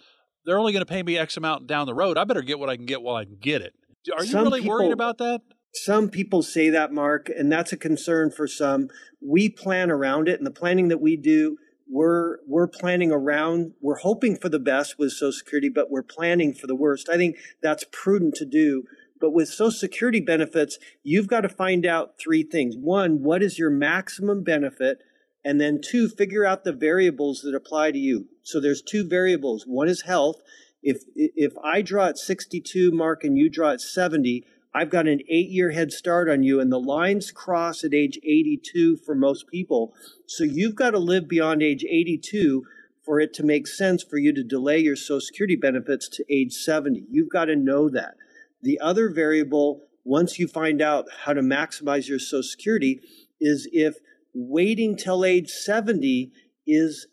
they're 0.44 0.58
only 0.58 0.72
going 0.72 0.84
to 0.84 0.86
pay 0.86 1.02
me 1.02 1.16
X 1.16 1.38
amount 1.38 1.66
down 1.66 1.86
the 1.86 1.94
road. 1.94 2.18
I 2.18 2.24
better 2.24 2.42
get 2.42 2.58
what 2.58 2.68
I 2.68 2.76
can 2.76 2.84
get 2.86 3.00
while 3.00 3.16
I 3.16 3.24
can 3.24 3.36
get 3.40 3.62
it. 3.62 3.72
Are 4.14 4.24
you 4.24 4.30
Some 4.30 4.44
really 4.44 4.60
worried 4.60 4.92
about 4.92 5.18
that? 5.18 5.40
Some 5.74 6.08
people 6.08 6.42
say 6.42 6.70
that, 6.70 6.92
Mark, 6.92 7.28
and 7.28 7.52
that's 7.52 7.72
a 7.72 7.76
concern 7.76 8.30
for 8.30 8.46
some. 8.46 8.88
We 9.20 9.48
plan 9.48 9.90
around 9.90 10.28
it, 10.28 10.38
and 10.38 10.46
the 10.46 10.50
planning 10.50 10.88
that 10.88 11.00
we 11.00 11.16
do, 11.16 11.58
we're 11.90 12.38
we're 12.46 12.68
planning 12.68 13.12
around. 13.12 13.72
We're 13.80 13.98
hoping 13.98 14.36
for 14.36 14.48
the 14.48 14.58
best 14.58 14.98
with 14.98 15.12
Social 15.12 15.32
Security, 15.32 15.68
but 15.68 15.90
we're 15.90 16.02
planning 16.02 16.54
for 16.54 16.66
the 16.66 16.74
worst. 16.74 17.08
I 17.08 17.16
think 17.16 17.36
that's 17.62 17.84
prudent 17.90 18.34
to 18.36 18.44
do. 18.44 18.84
But 19.20 19.32
with 19.32 19.48
Social 19.48 19.72
Security 19.72 20.20
benefits, 20.20 20.78
you've 21.02 21.26
got 21.26 21.40
to 21.40 21.48
find 21.48 21.84
out 21.84 22.14
three 22.18 22.42
things. 22.42 22.76
One, 22.76 23.22
what 23.22 23.42
is 23.42 23.58
your 23.58 23.70
maximum 23.70 24.44
benefit? 24.44 24.98
And 25.44 25.60
then 25.60 25.80
two, 25.82 26.08
figure 26.08 26.44
out 26.44 26.64
the 26.64 26.72
variables 26.72 27.40
that 27.40 27.54
apply 27.54 27.92
to 27.92 27.98
you. 27.98 28.28
So 28.42 28.60
there's 28.60 28.82
two 28.82 29.08
variables. 29.08 29.64
One 29.66 29.88
is 29.88 30.02
health. 30.02 30.36
If 30.82 31.02
if 31.14 31.52
I 31.64 31.82
draw 31.82 32.06
at 32.06 32.18
62, 32.18 32.92
Mark, 32.92 33.24
and 33.24 33.36
you 33.36 33.48
draw 33.50 33.72
at 33.72 33.80
70, 33.80 34.44
I've 34.74 34.90
got 34.90 35.08
an 35.08 35.20
eight 35.28 35.48
year 35.48 35.70
head 35.70 35.92
start 35.92 36.28
on 36.28 36.42
you, 36.42 36.60
and 36.60 36.70
the 36.70 36.80
lines 36.80 37.30
cross 37.30 37.84
at 37.84 37.94
age 37.94 38.18
82 38.22 38.98
for 38.98 39.14
most 39.14 39.48
people. 39.48 39.94
So 40.26 40.44
you've 40.44 40.74
got 40.74 40.90
to 40.90 40.98
live 40.98 41.28
beyond 41.28 41.62
age 41.62 41.84
82 41.84 42.64
for 43.04 43.20
it 43.20 43.32
to 43.34 43.42
make 43.42 43.66
sense 43.66 44.02
for 44.02 44.18
you 44.18 44.34
to 44.34 44.44
delay 44.44 44.78
your 44.78 44.96
Social 44.96 45.20
Security 45.20 45.56
benefits 45.56 46.08
to 46.10 46.24
age 46.30 46.52
70. 46.52 47.06
You've 47.10 47.30
got 47.30 47.46
to 47.46 47.56
know 47.56 47.88
that. 47.88 48.16
The 48.62 48.78
other 48.80 49.08
variable, 49.08 49.84
once 50.04 50.38
you 50.38 50.46
find 50.46 50.82
out 50.82 51.06
how 51.24 51.32
to 51.32 51.40
maximize 51.40 52.08
your 52.08 52.18
Social 52.18 52.42
Security, 52.42 53.00
is 53.40 53.66
if 53.72 53.96
waiting 54.34 54.96
till 54.96 55.24
age 55.24 55.48
70 55.48 56.30
is 56.66 57.06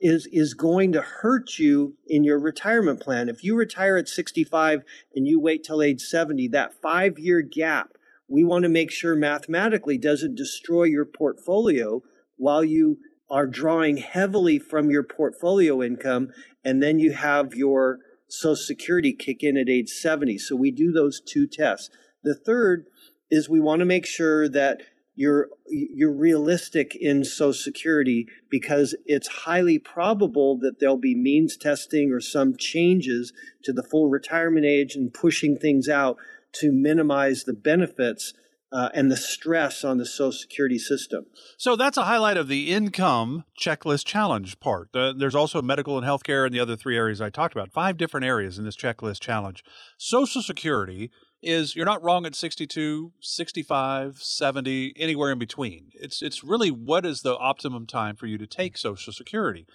is 0.00 0.26
is 0.32 0.54
going 0.54 0.92
to 0.92 1.00
hurt 1.00 1.58
you 1.58 1.96
in 2.06 2.24
your 2.24 2.38
retirement 2.38 3.00
plan. 3.00 3.28
If 3.28 3.42
you 3.42 3.56
retire 3.56 3.96
at 3.96 4.08
65 4.08 4.82
and 5.14 5.26
you 5.26 5.40
wait 5.40 5.64
till 5.64 5.82
age 5.82 6.00
70, 6.00 6.48
that 6.48 6.80
5-year 6.82 7.42
gap, 7.42 7.96
we 8.28 8.44
want 8.44 8.62
to 8.62 8.68
make 8.68 8.90
sure 8.90 9.14
mathematically 9.14 9.98
doesn't 9.98 10.36
destroy 10.36 10.84
your 10.84 11.04
portfolio 11.04 12.02
while 12.36 12.64
you 12.64 12.98
are 13.30 13.46
drawing 13.46 13.96
heavily 13.96 14.58
from 14.58 14.90
your 14.90 15.02
portfolio 15.02 15.82
income 15.82 16.28
and 16.64 16.82
then 16.82 16.98
you 16.98 17.12
have 17.12 17.54
your 17.54 17.98
social 18.28 18.56
security 18.56 19.12
kick 19.12 19.42
in 19.42 19.56
at 19.56 19.68
age 19.68 19.88
70. 19.90 20.38
So 20.38 20.56
we 20.56 20.70
do 20.70 20.92
those 20.92 21.20
two 21.20 21.46
tests. 21.46 21.90
The 22.22 22.34
third 22.34 22.86
is 23.30 23.48
we 23.48 23.60
want 23.60 23.80
to 23.80 23.86
make 23.86 24.06
sure 24.06 24.48
that 24.48 24.82
you're 25.14 25.48
you're 25.68 26.12
realistic 26.12 26.96
in 26.96 27.24
social 27.24 27.52
security 27.52 28.26
because 28.50 28.94
it's 29.04 29.28
highly 29.28 29.78
probable 29.78 30.58
that 30.58 30.80
there'll 30.80 30.96
be 30.96 31.14
means 31.14 31.56
testing 31.56 32.12
or 32.12 32.20
some 32.20 32.56
changes 32.56 33.32
to 33.62 33.72
the 33.72 33.82
full 33.82 34.08
retirement 34.08 34.64
age 34.64 34.94
and 34.94 35.12
pushing 35.12 35.56
things 35.56 35.88
out 35.88 36.16
to 36.52 36.72
minimize 36.72 37.44
the 37.44 37.52
benefits 37.52 38.34
uh, 38.72 38.88
and 38.94 39.10
the 39.10 39.16
stress 39.18 39.84
on 39.84 39.98
the 39.98 40.06
social 40.06 40.32
security 40.32 40.78
system 40.78 41.26
So 41.58 41.76
that's 41.76 41.98
a 41.98 42.04
highlight 42.04 42.38
of 42.38 42.48
the 42.48 42.72
income 42.72 43.44
checklist 43.60 44.06
challenge 44.06 44.60
part. 44.60 44.88
Uh, 44.94 45.12
there's 45.12 45.34
also 45.34 45.60
medical 45.60 45.98
and 45.98 46.06
healthcare 46.06 46.46
and 46.46 46.54
the 46.54 46.60
other 46.60 46.74
three 46.74 46.96
areas 46.96 47.20
I 47.20 47.28
talked 47.28 47.54
about. 47.54 47.70
Five 47.70 47.98
different 47.98 48.24
areas 48.24 48.58
in 48.58 48.64
this 48.64 48.76
checklist 48.76 49.20
challenge. 49.20 49.62
Social 49.98 50.40
Security 50.40 51.10
is 51.42 51.74
you're 51.74 51.84
not 51.84 52.02
wrong 52.02 52.24
at 52.24 52.34
62, 52.34 53.12
65, 53.20 54.22
70, 54.22 54.92
anywhere 54.96 55.32
in 55.32 55.38
between. 55.38 55.90
It's 55.94 56.22
it's 56.22 56.44
really 56.44 56.70
what 56.70 57.04
is 57.04 57.22
the 57.22 57.36
optimum 57.36 57.86
time 57.86 58.14
for 58.14 58.26
you 58.26 58.38
to 58.38 58.46
take 58.46 58.78
Social 58.78 59.12
Security. 59.12 59.66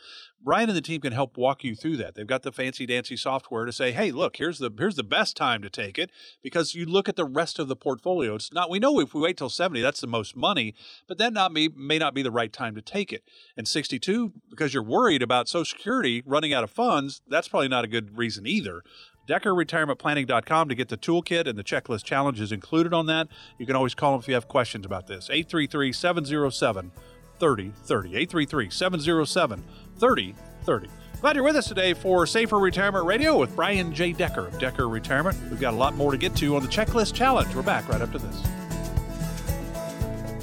Brian 0.41 0.69
and 0.69 0.77
the 0.77 0.81
team 0.81 1.01
can 1.01 1.13
help 1.13 1.35
walk 1.35 1.63
you 1.63 1.75
through 1.75 1.97
that. 1.97 2.15
They've 2.15 2.25
got 2.25 2.43
the 2.43 2.51
fancy 2.51 2.85
dancy 2.85 3.17
software 3.17 3.65
to 3.65 3.71
say, 3.73 3.91
"Hey, 3.91 4.11
look, 4.11 4.37
here's 4.37 4.59
the 4.59 4.71
here's 4.77 4.95
the 4.95 5.03
best 5.03 5.35
time 5.35 5.61
to 5.61 5.69
take 5.69 5.97
it 5.97 6.09
because 6.41 6.73
you 6.73 6.85
look 6.85 7.09
at 7.09 7.15
the 7.15 7.25
rest 7.25 7.59
of 7.59 7.67
the 7.67 7.75
portfolio. 7.75 8.35
It's 8.35 8.53
not 8.53 8.69
we 8.69 8.79
know 8.79 8.99
if 8.99 9.13
we 9.13 9.21
wait 9.21 9.35
till 9.35 9.49
70, 9.49 9.81
that's 9.81 10.01
the 10.01 10.07
most 10.07 10.35
money, 10.35 10.73
but 11.07 11.17
that 11.17 11.33
not 11.33 11.53
be 11.53 11.69
may 11.69 11.97
not 11.97 12.13
be 12.13 12.21
the 12.21 12.31
right 12.31 12.53
time 12.53 12.75
to 12.75 12.81
take 12.81 13.11
it. 13.11 13.23
And 13.57 13.67
62 13.67 14.33
because 14.49 14.73
you're 14.73 14.83
worried 14.83 15.21
about 15.21 15.49
Social 15.49 15.65
Security 15.65 16.23
running 16.25 16.53
out 16.53 16.63
of 16.63 16.71
funds, 16.71 17.21
that's 17.27 17.49
probably 17.49 17.67
not 17.67 17.83
a 17.83 17.89
good 17.89 18.17
reason 18.17 18.47
either. 18.47 18.83
DeckerRetirementPlanning.com 19.27 20.69
to 20.69 20.75
get 20.75 20.87
the 20.87 20.97
toolkit 20.97 21.47
and 21.47 21.59
the 21.59 21.63
checklist 21.63 22.03
challenge 22.03 22.39
is 22.39 22.51
included 22.51 22.93
on 22.93 23.05
that. 23.07 23.27
You 23.57 23.65
can 23.65 23.75
always 23.75 23.93
call 23.93 24.13
them 24.13 24.21
if 24.21 24.27
you 24.27 24.33
have 24.33 24.47
questions 24.47 24.85
about 24.85 25.07
this. 25.07 25.29
833 25.29 25.91
707 25.91 26.91
3030. 27.39 28.07
833 28.09 28.69
707 28.69 29.63
3030. 29.99 30.89
Glad 31.19 31.35
you're 31.35 31.43
with 31.43 31.55
us 31.55 31.67
today 31.67 31.93
for 31.93 32.25
Safer 32.27 32.59
Retirement 32.59 33.05
Radio 33.05 33.37
with 33.37 33.55
Brian 33.55 33.93
J. 33.93 34.13
Decker 34.13 34.47
of 34.47 34.59
Decker 34.59 34.87
Retirement. 34.87 35.37
We've 35.49 35.59
got 35.59 35.73
a 35.73 35.77
lot 35.77 35.95
more 35.95 36.11
to 36.11 36.17
get 36.17 36.35
to 36.37 36.55
on 36.55 36.61
the 36.61 36.67
checklist 36.67 37.13
challenge. 37.13 37.53
We're 37.55 37.63
back 37.63 37.89
right 37.89 38.01
after 38.01 38.19
this. 38.19 38.43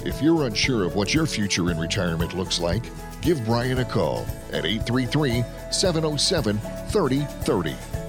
If 0.05 0.21
you're 0.21 0.45
unsure 0.45 0.83
of 0.83 0.95
what 0.95 1.13
your 1.13 1.25
future 1.25 1.71
in 1.71 1.79
retirement 1.79 2.35
looks 2.35 2.59
like, 2.59 2.83
give 3.21 3.43
Brian 3.45 3.79
a 3.79 3.85
call 3.85 4.25
at 4.51 4.65
833 4.65 5.43
707 5.71 6.59
3030. 6.59 8.04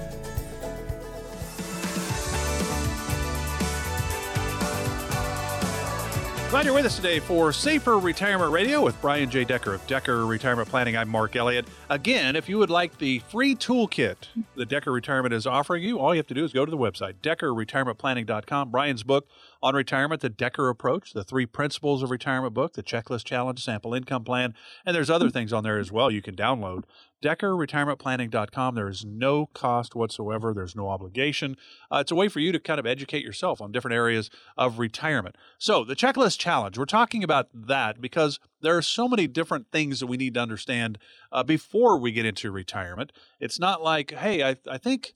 Glad 6.57 6.65
you're 6.65 6.75
with 6.75 6.87
us 6.87 6.97
today 6.97 7.21
for 7.21 7.53
Safer 7.53 7.99
Retirement 7.99 8.51
Radio 8.51 8.81
with 8.81 8.99
Brian 9.03 9.29
J. 9.29 9.45
Decker 9.45 9.75
of 9.75 9.87
Decker 9.87 10.25
Retirement 10.25 10.67
Planning. 10.67 10.97
I'm 10.97 11.07
Mark 11.07 11.37
Elliott. 11.37 11.67
Again, 11.91 12.35
if 12.35 12.49
you 12.49 12.57
would 12.57 12.71
like 12.71 12.97
the 12.97 13.19
free 13.29 13.55
toolkit 13.55 14.17
that 14.55 14.71
Decker 14.71 14.91
Retirement 14.91 15.35
is 15.35 15.47
offering 15.47 15.83
you, 15.83 15.99
all 15.99 16.15
you 16.15 16.19
have 16.19 16.27
to 16.29 16.33
do 16.33 16.47
is 16.47 16.55
go 16.55 16.65
to 16.65 16.71
the 16.71 16.79
website, 16.79 17.17
deckerretirementplanning.com. 17.21 18.71
Brian's 18.71 19.03
book 19.03 19.29
on 19.63 19.75
retirement, 19.75 20.21
The 20.21 20.29
Decker 20.29 20.69
Approach, 20.69 21.13
the 21.13 21.25
three 21.25 21.47
principles 21.47 22.03
of 22.03 22.11
retirement 22.11 22.55
book, 22.55 22.75
the 22.75 22.83
checklist 22.83 23.25
challenge, 23.25 23.63
sample 23.63 23.95
income 23.95 24.25
plan, 24.25 24.55
and 24.85 24.95
there's 24.95 25.11
other 25.11 25.31
things 25.31 25.53
on 25.53 25.65
there 25.65 25.79
as 25.79 25.91
well 25.91 26.11
you 26.11 26.23
can 26.23 26.37
download. 26.37 26.85
DeckerRetirementPlanning.com. 27.23 28.75
There 28.75 28.89
is 28.89 29.05
no 29.05 29.47
cost 29.47 29.95
whatsoever. 29.95 30.53
There's 30.53 30.77
no 30.77 30.89
obligation. 30.89 31.57
Uh, 31.91 31.99
it's 31.99 32.13
a 32.13 32.15
way 32.15 32.29
for 32.29 32.41
you 32.41 32.53
to 32.53 32.61
kind 32.61 32.79
of 32.79 32.87
educate 32.87 33.25
yourself 33.25 33.61
on 33.61 33.73
different 33.73 33.95
areas 33.95 34.31
of 34.57 34.79
retirement. 34.79 35.37
So, 35.59 35.83
the 35.83 35.97
checklist 35.97 36.39
challenge, 36.39 36.77
we're 36.79 36.85
talking 36.85 37.25
about 37.25 37.49
that 37.53 38.01
because 38.01 38.39
there 38.61 38.77
are 38.77 38.83
so 38.83 39.09
many 39.09 39.27
different 39.27 39.71
things 39.73 40.01
that 40.01 40.07
we 40.07 40.17
need 40.17 40.35
to 40.35 40.41
understand 40.41 40.99
uh, 41.33 41.43
before 41.43 41.99
we 41.99 42.13
get 42.13 42.27
into 42.27 42.51
retirement. 42.51 43.13
It's 43.41 43.59
not 43.59 43.83
like, 43.83 44.13
hey, 44.13 44.43
I, 44.43 44.57
I 44.71 44.79
think 44.79 45.15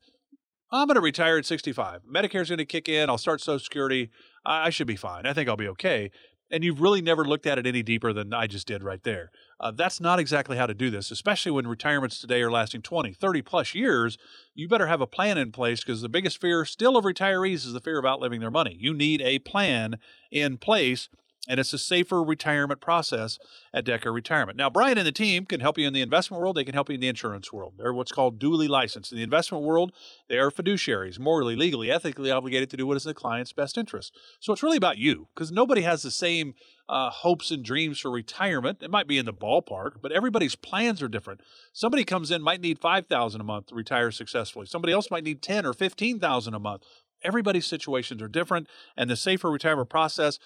I'm 0.73 0.87
going 0.87 0.95
to 0.95 1.01
retire 1.01 1.37
at 1.37 1.47
65. 1.47 2.03
Medicare's 2.05 2.49
going 2.49 2.59
to 2.59 2.65
kick 2.65 2.89
in. 2.89 3.11
I'll 3.11 3.19
start 3.19 3.41
Social 3.41 3.59
Security. 3.59 4.11
I, 4.45 4.67
I 4.67 4.71
should 4.71 4.87
be 4.87 4.97
fine. 4.97 5.27
I 5.27 5.33
think 5.33 5.49
I'll 5.49 5.57
be 5.57 5.69
okay. 5.69 6.11
And 6.53 6.65
you've 6.65 6.81
really 6.81 7.01
never 7.01 7.25
looked 7.25 7.47
at 7.47 7.59
it 7.59 7.67
any 7.67 7.83
deeper 7.83 8.13
than 8.13 8.35
I 8.35 8.49
just 8.49 8.67
did 8.67 8.83
right 8.83 9.03
there. 9.05 9.31
Uh, 9.61 9.71
that's 9.71 10.01
not 10.01 10.19
exactly 10.19 10.57
how 10.57 10.67
to 10.67 10.75
do 10.75 10.91
this, 10.91 11.13
especially 11.13 11.53
when 11.53 11.69
retirements 11.69 12.19
today 12.19 12.43
are 12.43 12.51
lasting 12.51 12.83
20, 12.83 13.13
30 13.13 13.43
plus 13.43 13.73
years. 13.73 14.19
You 14.55 14.67
better 14.67 14.89
have 14.89 15.01
a 15.01 15.07
plan 15.07 15.39
in 15.39 15.53
place 15.53 15.81
because 15.85 16.03
the 16.03 16.09
biggest 16.09 16.41
fear 16.41 16.65
still 16.65 16.97
of 16.97 17.05
retirees 17.05 17.67
is 17.67 17.73
the 17.73 17.81
fear 17.81 18.01
of 18.01 18.05
outliving 18.05 18.41
their 18.41 18.51
money. 18.51 18.77
You 18.81 18.93
need 18.93 19.23
a 19.23 19.39
plan 19.39 19.99
in 20.33 20.59
place 20.59 21.09
and 21.49 21.59
it's 21.59 21.73
a 21.73 21.79
safer 21.79 22.23
retirement 22.23 22.81
process 22.81 23.39
at 23.73 23.85
Decker 23.85 24.13
Retirement. 24.13 24.59
Now, 24.59 24.69
Brian 24.69 24.99
and 24.99 25.07
the 25.07 25.13
team 25.13 25.47
can 25.47 25.61
help 25.61 25.79
you 25.79 25.87
in 25.87 25.95
the 25.95 26.03
investment 26.03 26.41
world. 26.41 26.57
They 26.57 26.65
can 26.65 26.75
help 26.75 26.91
you 26.91 26.97
in 26.97 27.01
the 27.01 27.09
insurance 27.09 27.51
world. 27.53 27.75
They're 27.79 27.95
what's 27.95 28.13
called 28.13 28.39
duly 28.39 28.69
licensed. 28.69 29.11
In 29.11 29.17
the 29.17 29.25
investment 29.25 29.65
world, 29.65 29.93
they 30.29 30.39
are 30.39 30.51
fiduciaries, 30.51 31.19
morally, 31.19 31.57
legally, 31.57 31.91
ethically 31.91 32.31
obligated 32.31 32.69
to 32.71 32.77
do 32.77 32.87
what 32.87 32.97
is 32.99 33.07
in 33.07 33.11
the 33.11 33.15
client's 33.15 33.55
best 33.55 33.79
interest. 33.79 34.15
So 34.39 34.53
it's 34.53 34.63
really 34.63 34.77
about 34.77 34.99
you 34.99 35.29
because 35.35 35.51
nobody 35.51 35.81
has 35.81 36.03
the 36.03 36.11
same 36.11 36.55
uh, 36.91 37.09
hopes 37.09 37.51
and 37.51 37.65
dreams 37.65 38.01
for 38.01 38.11
retirement. 38.11 38.83
It 38.83 38.91
might 38.91 39.07
be 39.09 39.17
in 39.17 39.25
the 39.25 39.33
ballpark, 39.33 40.03
but 40.03 40.13
everybody's 40.13 40.57
plans 40.57 41.01
are 41.03 41.09
different. 41.09 41.41
Somebody 41.73 42.05
comes 42.05 42.31
in 42.31 42.43
might 42.43 42.61
need 42.61 42.81
five 42.81 43.07
thousand 43.07 43.41
a 43.41 43.45
month 43.45 43.69
to 43.69 43.75
retire 43.75 44.11
successfully. 44.11 44.67
Somebody 44.67 44.93
else 44.93 45.11
might 45.11 45.25
need 45.25 45.41
ten 45.41 45.65
or 45.65 45.73
fifteen 45.73 46.19
thousand 46.19 46.53
a 46.55 46.59
month. 46.59 46.83
everybody's 47.23 47.67
situations 47.67 48.23
are 48.23 48.29
different, 48.29 48.69
and 48.97 49.11
the 49.11 49.17
safer 49.17 49.51
retirement 49.51 49.89
process 49.89 50.39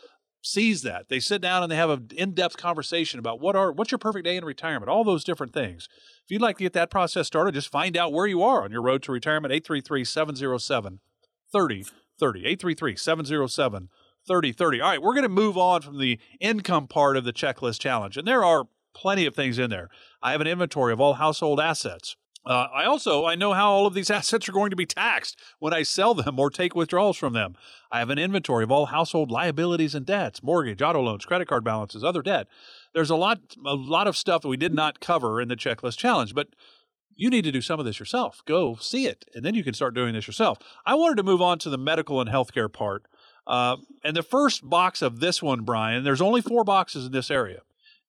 sees 0.44 0.82
that. 0.82 1.08
They 1.08 1.20
sit 1.20 1.40
down 1.40 1.62
and 1.62 1.72
they 1.72 1.76
have 1.76 1.90
an 1.90 2.10
in-depth 2.14 2.58
conversation 2.58 3.18
about 3.18 3.40
what 3.40 3.56
are 3.56 3.72
what's 3.72 3.90
your 3.90 3.98
perfect 3.98 4.26
day 4.26 4.36
in 4.36 4.44
retirement, 4.44 4.90
all 4.90 5.02
those 5.02 5.24
different 5.24 5.54
things. 5.54 5.88
If 6.24 6.30
you'd 6.30 6.42
like 6.42 6.58
to 6.58 6.64
get 6.64 6.74
that 6.74 6.90
process 6.90 7.26
started, 7.26 7.54
just 7.54 7.72
find 7.72 7.96
out 7.96 8.12
where 8.12 8.26
you 8.26 8.42
are 8.42 8.62
on 8.62 8.70
your 8.70 8.82
road 8.82 9.02
to 9.04 9.12
retirement 9.12 9.54
833-707 9.54 10.98
3030 11.50 12.56
833-707 12.56 13.88
3030. 14.26 14.80
All 14.80 14.90
right, 14.90 15.02
we're 15.02 15.14
going 15.14 15.22
to 15.22 15.28
move 15.28 15.56
on 15.56 15.80
from 15.80 15.98
the 15.98 16.18
income 16.40 16.88
part 16.88 17.16
of 17.16 17.24
the 17.24 17.32
checklist 17.32 17.80
challenge. 17.80 18.16
And 18.16 18.26
there 18.26 18.44
are 18.44 18.64
plenty 18.94 19.26
of 19.26 19.34
things 19.34 19.58
in 19.58 19.70
there. 19.70 19.88
I 20.22 20.32
have 20.32 20.40
an 20.40 20.46
inventory 20.46 20.92
of 20.92 21.00
all 21.00 21.14
household 21.14 21.60
assets. 21.60 22.16
Uh, 22.46 22.68
I 22.74 22.84
also 22.84 23.24
I 23.24 23.34
know 23.34 23.52
how 23.52 23.70
all 23.70 23.86
of 23.86 23.94
these 23.94 24.10
assets 24.18 24.48
are 24.48 24.52
going 24.52 24.70
to 24.70 24.76
be 24.76 24.86
taxed 24.86 25.38
when 25.58 25.72
I 25.72 25.82
sell 25.82 26.14
them 26.14 26.38
or 26.38 26.50
take 26.50 26.74
withdrawals 26.74 27.16
from 27.16 27.32
them. 27.32 27.54
I 27.90 27.98
have 27.98 28.10
an 28.10 28.18
inventory 28.18 28.64
of 28.64 28.70
all 28.70 28.86
household 28.86 29.30
liabilities 29.30 29.94
and 29.94 30.04
debts, 30.04 30.42
mortgage, 30.42 30.82
auto 30.82 31.00
loans, 31.00 31.24
credit 31.24 31.48
card 31.48 31.64
balances, 31.64 32.04
other 32.04 32.22
debt. 32.22 32.46
There's 32.92 33.10
a 33.10 33.16
lot 33.16 33.40
a 33.64 33.74
lot 33.74 34.06
of 34.06 34.16
stuff 34.16 34.42
that 34.42 34.48
we 34.48 34.56
did 34.56 34.74
not 34.74 35.00
cover 35.00 35.40
in 35.40 35.48
the 35.48 35.56
checklist 35.56 35.98
challenge, 35.98 36.34
but 36.34 36.48
you 37.16 37.30
need 37.30 37.44
to 37.44 37.52
do 37.52 37.60
some 37.60 37.78
of 37.78 37.86
this 37.86 38.00
yourself. 38.00 38.42
Go 38.44 38.76
see 38.76 39.06
it, 39.06 39.24
and 39.34 39.44
then 39.44 39.54
you 39.54 39.64
can 39.64 39.74
start 39.74 39.94
doing 39.94 40.14
this 40.14 40.26
yourself. 40.26 40.58
I 40.84 40.94
wanted 40.94 41.16
to 41.18 41.22
move 41.22 41.40
on 41.40 41.58
to 41.60 41.70
the 41.70 41.78
medical 41.78 42.20
and 42.20 42.28
healthcare 42.28 42.72
part. 42.72 43.06
Uh, 43.46 43.76
and 44.02 44.16
the 44.16 44.22
first 44.22 44.68
box 44.68 45.02
of 45.02 45.20
this 45.20 45.42
one, 45.42 45.62
Brian, 45.62 46.02
there's 46.02 46.22
only 46.22 46.40
four 46.40 46.64
boxes 46.64 47.06
in 47.06 47.12
this 47.12 47.30
area. 47.30 47.60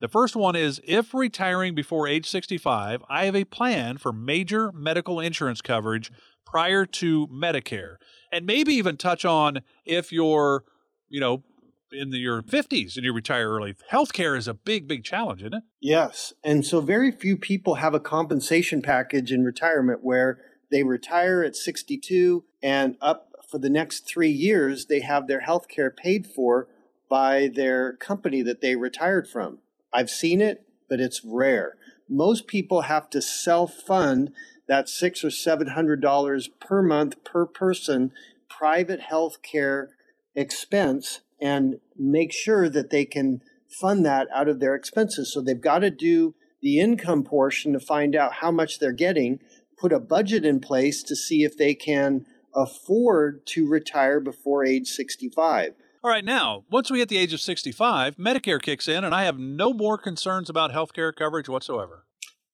The 0.01 0.07
first 0.07 0.35
one 0.35 0.55
is 0.55 0.81
if 0.83 1.13
retiring 1.13 1.73
before 1.73 2.07
age 2.07 2.29
65, 2.29 3.03
I 3.09 3.25
have 3.25 3.35
a 3.35 3.45
plan 3.45 3.97
for 3.97 4.11
major 4.11 4.71
medical 4.73 5.19
insurance 5.19 5.61
coverage 5.61 6.11
prior 6.45 6.85
to 6.85 7.27
Medicare. 7.27 7.95
And 8.31 8.45
maybe 8.45 8.73
even 8.73 8.97
touch 8.97 9.25
on 9.25 9.61
if 9.85 10.11
you're, 10.11 10.63
you 11.09 11.19
know, 11.19 11.43
in 11.91 12.09
the, 12.09 12.17
your 12.17 12.41
50s 12.41 12.95
and 12.95 13.05
you 13.05 13.13
retire 13.13 13.49
early. 13.49 13.75
Healthcare 13.91 14.37
is 14.37 14.47
a 14.47 14.53
big, 14.53 14.87
big 14.87 15.03
challenge, 15.03 15.41
isn't 15.41 15.53
it? 15.53 15.63
Yes. 15.79 16.33
And 16.43 16.65
so 16.65 16.81
very 16.81 17.11
few 17.11 17.37
people 17.37 17.75
have 17.75 17.93
a 17.93 17.99
compensation 17.99 18.81
package 18.81 19.31
in 19.31 19.43
retirement 19.43 19.99
where 20.03 20.39
they 20.71 20.83
retire 20.83 21.43
at 21.43 21.55
62 21.55 22.43
and 22.61 22.97
up 22.99 23.31
for 23.49 23.59
the 23.59 23.69
next 23.69 24.07
three 24.07 24.31
years, 24.31 24.87
they 24.87 25.01
have 25.01 25.27
their 25.27 25.41
health 25.41 25.67
care 25.67 25.91
paid 25.91 26.27
for 26.27 26.67
by 27.07 27.49
their 27.53 27.93
company 27.93 28.41
that 28.41 28.61
they 28.61 28.75
retired 28.75 29.27
from. 29.27 29.59
I've 29.95 30.09
seen 30.09 30.41
it, 30.41 30.65
but 30.89 30.99
it's 30.99 31.23
rare. 31.23 31.77
Most 32.09 32.47
people 32.47 32.81
have 32.81 33.09
to 33.11 33.21
self 33.21 33.73
fund 33.73 34.31
that 34.67 34.89
six 34.89 35.23
or 35.23 35.31
seven 35.31 35.67
hundred 35.67 36.01
dollars 36.01 36.49
per 36.59 36.81
month 36.81 37.23
per 37.23 37.45
person 37.45 38.11
private 38.49 38.99
health 38.99 39.41
care 39.41 39.89
expense 40.35 41.21
and 41.41 41.79
make 41.97 42.33
sure 42.33 42.69
that 42.69 42.89
they 42.89 43.05
can 43.05 43.41
fund 43.67 44.05
that 44.05 44.27
out 44.33 44.49
of 44.49 44.59
their 44.59 44.75
expenses. 44.75 45.31
So 45.31 45.41
they've 45.41 45.59
got 45.59 45.79
to 45.79 45.91
do 45.91 46.35
the 46.61 46.79
income 46.79 47.23
portion 47.23 47.73
to 47.73 47.79
find 47.79 48.15
out 48.15 48.33
how 48.33 48.51
much 48.51 48.79
they're 48.79 48.91
getting, 48.91 49.39
put 49.77 49.93
a 49.93 49.99
budget 49.99 50.45
in 50.45 50.59
place 50.59 51.03
to 51.03 51.15
see 51.15 51.43
if 51.43 51.57
they 51.57 51.73
can 51.73 52.25
afford 52.53 53.45
to 53.47 53.67
retire 53.67 54.19
before 54.19 54.65
age 54.65 54.87
65. 54.87 55.73
All 56.05 56.11
right, 56.11 56.23
now, 56.23 56.65
once 56.69 56.91
we 56.91 56.99
hit 56.99 57.09
the 57.09 57.17
age 57.17 57.33
of 57.33 57.41
65, 57.41 58.17
Medicare 58.17 58.61
kicks 58.61 58.87
in, 58.87 59.03
and 59.03 59.15
I 59.15 59.23
have 59.23 59.39
no 59.39 59.73
more 59.73 59.97
concerns 59.97 60.51
about 60.51 60.71
health 60.71 60.93
care 60.93 61.11
coverage 61.11 61.49
whatsoever. 61.49 62.05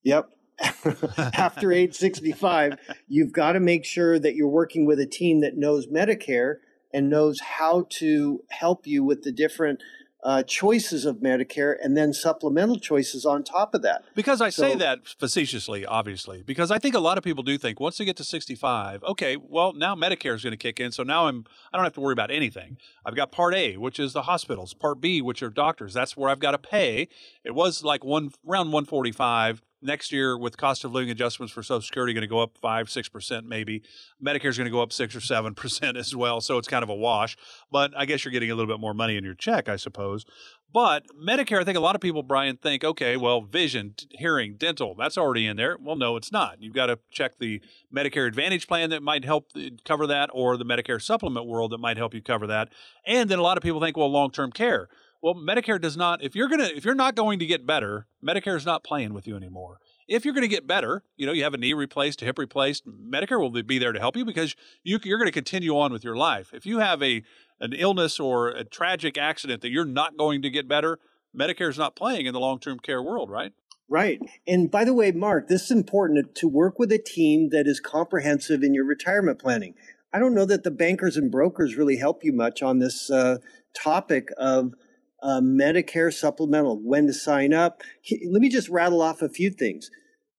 Yep. 0.04 0.30
After 1.18 1.74
age 1.74 1.94
65, 1.94 2.78
you've 3.10 3.34
got 3.34 3.52
to 3.52 3.60
make 3.60 3.84
sure 3.84 4.18
that 4.20 4.36
you're 4.36 4.48
working 4.48 4.86
with 4.86 5.02
a 5.02 5.06
team 5.06 5.42
that 5.42 5.58
knows 5.58 5.88
Medicare 5.88 6.60
and 6.94 7.10
knows 7.10 7.42
how 7.42 7.88
to 7.90 8.40
help 8.52 8.88
you 8.88 9.04
with 9.04 9.24
the 9.24 9.34
different 9.34 9.82
uh, 10.24 10.44
choices 10.44 11.06
of 11.06 11.18
Medicare 11.18 11.76
and 11.82 11.98
then 11.98 12.14
supplemental 12.14 12.80
choices 12.80 13.26
on 13.26 13.44
top 13.44 13.74
of 13.74 13.82
that. 13.82 14.04
Because 14.16 14.42
I 14.42 14.50
so, 14.50 14.64
say 14.64 14.76
that 14.76 15.08
facetiously, 15.08 15.86
obviously, 15.86 16.44
because 16.44 16.72
I 16.72 16.78
think 16.78 16.96
a 16.96 17.00
lot 17.00 17.18
of 17.18 17.24
people 17.24 17.44
do 17.44 17.58
think 17.58 17.80
once 17.80 17.98
they 17.98 18.06
get 18.06 18.18
to 18.18 18.24
65, 18.24 19.04
okay, 19.04 19.38
well, 19.38 19.74
now 19.74 19.96
Medicare 19.96 20.36
is 20.36 20.44
going 20.44 20.52
to 20.52 20.58
kick 20.58 20.80
in. 20.80 20.92
So 20.92 21.04
now 21.04 21.28
I'm, 21.28 21.46
I 21.74 21.78
don't 21.78 21.86
have 21.86 21.94
to 21.94 22.02
worry 22.02 22.14
about 22.14 22.32
anything. 22.32 22.78
I've 23.06 23.16
got 23.16 23.32
Part 23.32 23.56
A, 23.56 23.78
which 23.78 24.00
is 24.00 24.14
the 24.14 24.24
hospitals, 24.24 24.74
Part 24.74 25.02
B, 25.02 25.22
which 25.22 25.42
are 25.42 25.50
doctors. 25.50 25.94
That's 25.94 26.16
where 26.16 26.30
I've 26.30 26.40
got 26.40 26.52
to 26.52 26.60
pay. 26.60 27.08
It 27.44 27.56
was 27.56 27.84
like 27.84 28.04
one 28.04 28.32
around 28.48 28.72
145 28.72 29.62
next 29.82 30.12
year 30.12 30.38
with 30.38 30.58
cost 30.58 30.84
of 30.84 30.92
living 30.92 31.10
adjustments 31.10 31.54
for 31.54 31.64
social 31.64 31.82
security 31.82 32.14
going 32.14 32.22
to 32.22 32.28
go 32.28 32.40
up 32.40 32.58
5 32.58 32.88
6% 32.88 33.46
maybe. 33.46 33.82
Medicare 34.24 34.46
is 34.46 34.58
going 34.58 34.66
to 34.66 34.72
go 34.72 34.82
up 34.82 34.94
6 34.94 35.16
or 35.16 35.20
7% 35.20 35.96
as 35.98 36.16
well 36.16 36.42
so 36.42 36.58
it's 36.58 36.68
kind 36.68 36.84
of 36.84 36.90
a 36.90 36.96
wash. 36.96 37.38
But 37.72 37.92
i 37.98 38.06
guess 38.06 38.24
you're 38.24 38.32
getting 38.32 38.52
a 38.52 38.56
little 38.56 38.72
bit 38.72 38.80
more 38.80 38.94
money 38.94 39.18
in 39.18 39.24
your 39.24 39.34
check 39.34 39.70
i 39.70 39.76
suppose. 39.76 40.26
But 40.74 41.06
medicare 41.22 41.62
i 41.62 41.64
think 41.64 41.78
a 41.78 41.82
lot 41.82 41.96
of 41.96 42.02
people 42.02 42.24
brian 42.24 42.58
think 42.58 42.84
okay 42.84 43.18
well 43.18 43.42
vision 43.42 43.96
hearing 44.12 44.56
dental 44.58 44.96
that's 44.96 45.18
already 45.18 45.48
in 45.48 45.58
there. 45.58 45.78
Well 45.80 45.96
no 45.96 46.16
it's 46.16 46.32
not. 46.32 46.62
You've 46.62 46.76
got 46.76 46.88
to 46.88 47.00
check 47.12 47.38
the 47.40 47.62
medicare 47.94 48.28
advantage 48.28 48.68
plan 48.68 48.90
that 48.92 49.04
might 49.04 49.26
help 49.26 49.50
uh, 49.56 49.62
cover 49.86 50.08
that 50.08 50.30
or 50.34 50.58
the 50.58 50.66
medicare 50.66 51.02
supplement 51.02 51.48
world 51.48 51.72
that 51.72 51.80
might 51.80 51.98
help 51.98 52.14
you 52.14 52.22
cover 52.22 52.48
that. 52.48 52.70
And 53.06 53.30
then 53.30 53.40
a 53.40 53.44
lot 53.44 53.58
of 53.58 53.64
people 53.64 53.82
think 53.82 53.98
well 53.98 54.12
long-term 54.12 54.52
care 54.52 54.90
well, 55.22 55.36
Medicare 55.36 55.80
does 55.80 55.96
not. 55.96 56.24
If 56.24 56.36
you're 56.36 56.48
gonna, 56.48 56.70
if 56.76 56.84
you're 56.84 56.96
not 56.96 57.16
going 57.16 57.40
to 57.40 57.46
get 57.46 57.66
better, 57.66 58.08
Medicare 58.26 58.56
is 58.56 58.66
not 58.66 58.84
playing 58.84 59.14
with 59.14 59.28
you 59.28 59.36
anymore. 59.36 59.80
If 60.08 60.26
you're 60.26 60.34
going 60.34 60.44
to 60.44 60.48
get 60.48 60.68
better, 60.68 61.04
you 61.16 61.26
know, 61.26 61.32
you 61.32 61.44
have 61.44 61.54
a 61.54 61.58
knee 61.58 61.74
replaced, 61.74 62.22
a 62.22 62.26
hip 62.26 62.38
replaced, 62.38 62.86
Medicare 62.88 63.40
will 63.40 63.52
be 63.64 63.78
there 63.78 63.94
to 63.94 64.00
help 64.00 64.18
you 64.18 64.26
because 64.26 64.56
you, 64.84 65.00
you're 65.04 65.18
going 65.18 65.28
to 65.28 65.32
continue 65.32 65.78
on 65.78 65.94
with 65.94 66.04
your 66.04 66.18
life. 66.18 66.54
If 66.54 66.66
you 66.66 66.80
have 66.80 67.02
a 67.02 67.24
an 67.60 67.74
illness 67.74 68.20
or 68.20 68.50
a 68.50 68.64
tragic 68.64 69.18
accident 69.18 69.62
that 69.62 69.70
you're 69.70 69.86
not 69.86 70.18
going 70.18 70.42
to 70.42 70.50
get 70.50 70.68
better, 70.68 71.00
Medicare 71.38 71.70
is 71.70 71.78
not 71.78 71.96
playing 71.96 72.26
in 72.26 72.34
the 72.34 72.40
long 72.40 72.60
term 72.60 72.80
care 72.80 73.02
world, 73.02 73.30
right? 73.30 73.54
Right. 73.88 74.20
And 74.48 74.72
by 74.72 74.86
the 74.86 74.94
way, 74.94 75.12
Mark, 75.12 75.50
this 75.50 75.64
is 75.64 75.72
important 75.72 76.34
to 76.36 76.48
work 76.48 76.80
with 76.80 76.92
a 76.94 76.98
team 76.98 77.50
that 77.50 77.68
is 77.68 77.80
comprehensive 77.80 78.64
in 78.64 78.74
your 78.74 78.86
retirement 78.86 79.38
planning. 79.38 79.76
I 80.14 80.20
don't 80.20 80.34
know 80.34 80.46
that 80.46 80.64
the 80.64 80.72
bankers 80.72 81.18
and 81.18 81.30
brokers 81.30 81.76
really 81.76 81.98
help 81.98 82.24
you 82.24 82.32
much 82.34 82.62
on 82.62 82.80
this 82.80 83.12
uh, 83.12 83.38
topic 83.74 84.30
of 84.38 84.74
uh, 85.22 85.40
Medicare 85.42 86.14
supplemental, 86.14 86.80
when 86.84 87.08
to 87.08 87.14
sign 87.14 87.54
up. 87.54 87.82
Let 88.30 88.42
me 88.42 88.50
just 88.50 88.70
rattle 88.70 89.02
off 89.02 89.22
a 89.22 89.30
few 89.30 89.50
things. 89.52 89.90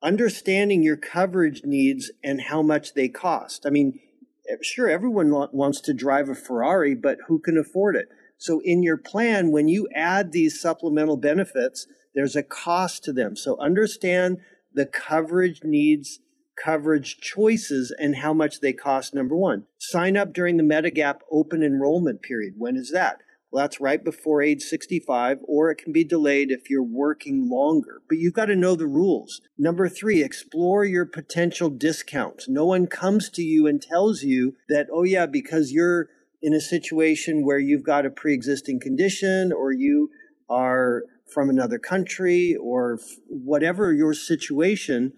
Understanding 0.02 0.82
your 0.82 0.96
coverage 0.96 1.62
needs 1.64 2.10
and 2.24 2.40
how 2.40 2.62
much 2.62 2.94
they 2.94 3.08
cost. 3.08 3.64
I 3.64 3.70
mean, 3.70 4.00
eh, 4.48 4.56
sure, 4.60 4.88
everyone 4.88 5.30
wants 5.52 5.80
to 5.82 5.94
drive 5.94 6.28
a 6.28 6.34
Ferrari, 6.34 6.94
but 6.94 7.18
who 7.28 7.38
can 7.38 7.56
afford 7.56 7.94
it? 7.94 8.08
So, 8.36 8.60
in 8.64 8.82
your 8.82 8.96
plan, 8.96 9.52
when 9.52 9.68
you 9.68 9.88
add 9.94 10.32
these 10.32 10.60
supplemental 10.60 11.16
benefits, 11.16 11.86
there's 12.14 12.34
a 12.34 12.42
cost 12.42 13.04
to 13.04 13.12
them. 13.12 13.36
So, 13.36 13.56
understand 13.60 14.38
the 14.74 14.86
coverage 14.86 15.60
needs, 15.62 16.18
coverage 16.56 17.18
choices, 17.18 17.94
and 17.96 18.16
how 18.16 18.34
much 18.34 18.58
they 18.58 18.72
cost. 18.72 19.14
Number 19.14 19.36
one, 19.36 19.66
sign 19.78 20.16
up 20.16 20.32
during 20.32 20.56
the 20.56 20.64
Medigap 20.64 21.20
open 21.30 21.62
enrollment 21.62 22.22
period. 22.22 22.54
When 22.58 22.74
is 22.74 22.90
that? 22.90 23.18
Well, 23.52 23.62
that's 23.62 23.82
right 23.82 24.02
before 24.02 24.40
age 24.40 24.62
65, 24.62 25.40
or 25.44 25.70
it 25.70 25.76
can 25.76 25.92
be 25.92 26.04
delayed 26.04 26.50
if 26.50 26.70
you're 26.70 26.82
working 26.82 27.50
longer. 27.50 28.00
But 28.08 28.16
you've 28.16 28.32
got 28.32 28.46
to 28.46 28.56
know 28.56 28.74
the 28.74 28.86
rules. 28.86 29.42
Number 29.58 29.90
three, 29.90 30.22
explore 30.22 30.86
your 30.86 31.04
potential 31.04 31.68
discounts. 31.68 32.48
No 32.48 32.64
one 32.64 32.86
comes 32.86 33.28
to 33.30 33.42
you 33.42 33.66
and 33.66 33.82
tells 33.82 34.22
you 34.22 34.56
that, 34.70 34.86
oh, 34.90 35.02
yeah, 35.02 35.26
because 35.26 35.70
you're 35.70 36.08
in 36.40 36.54
a 36.54 36.60
situation 36.60 37.44
where 37.44 37.58
you've 37.58 37.84
got 37.84 38.06
a 38.06 38.10
pre 38.10 38.32
existing 38.32 38.80
condition 38.80 39.52
or 39.52 39.70
you 39.70 40.08
are 40.48 41.02
from 41.30 41.50
another 41.50 41.78
country 41.78 42.56
or 42.56 42.98
whatever 43.28 43.92
your 43.92 44.14
situation, 44.14 45.12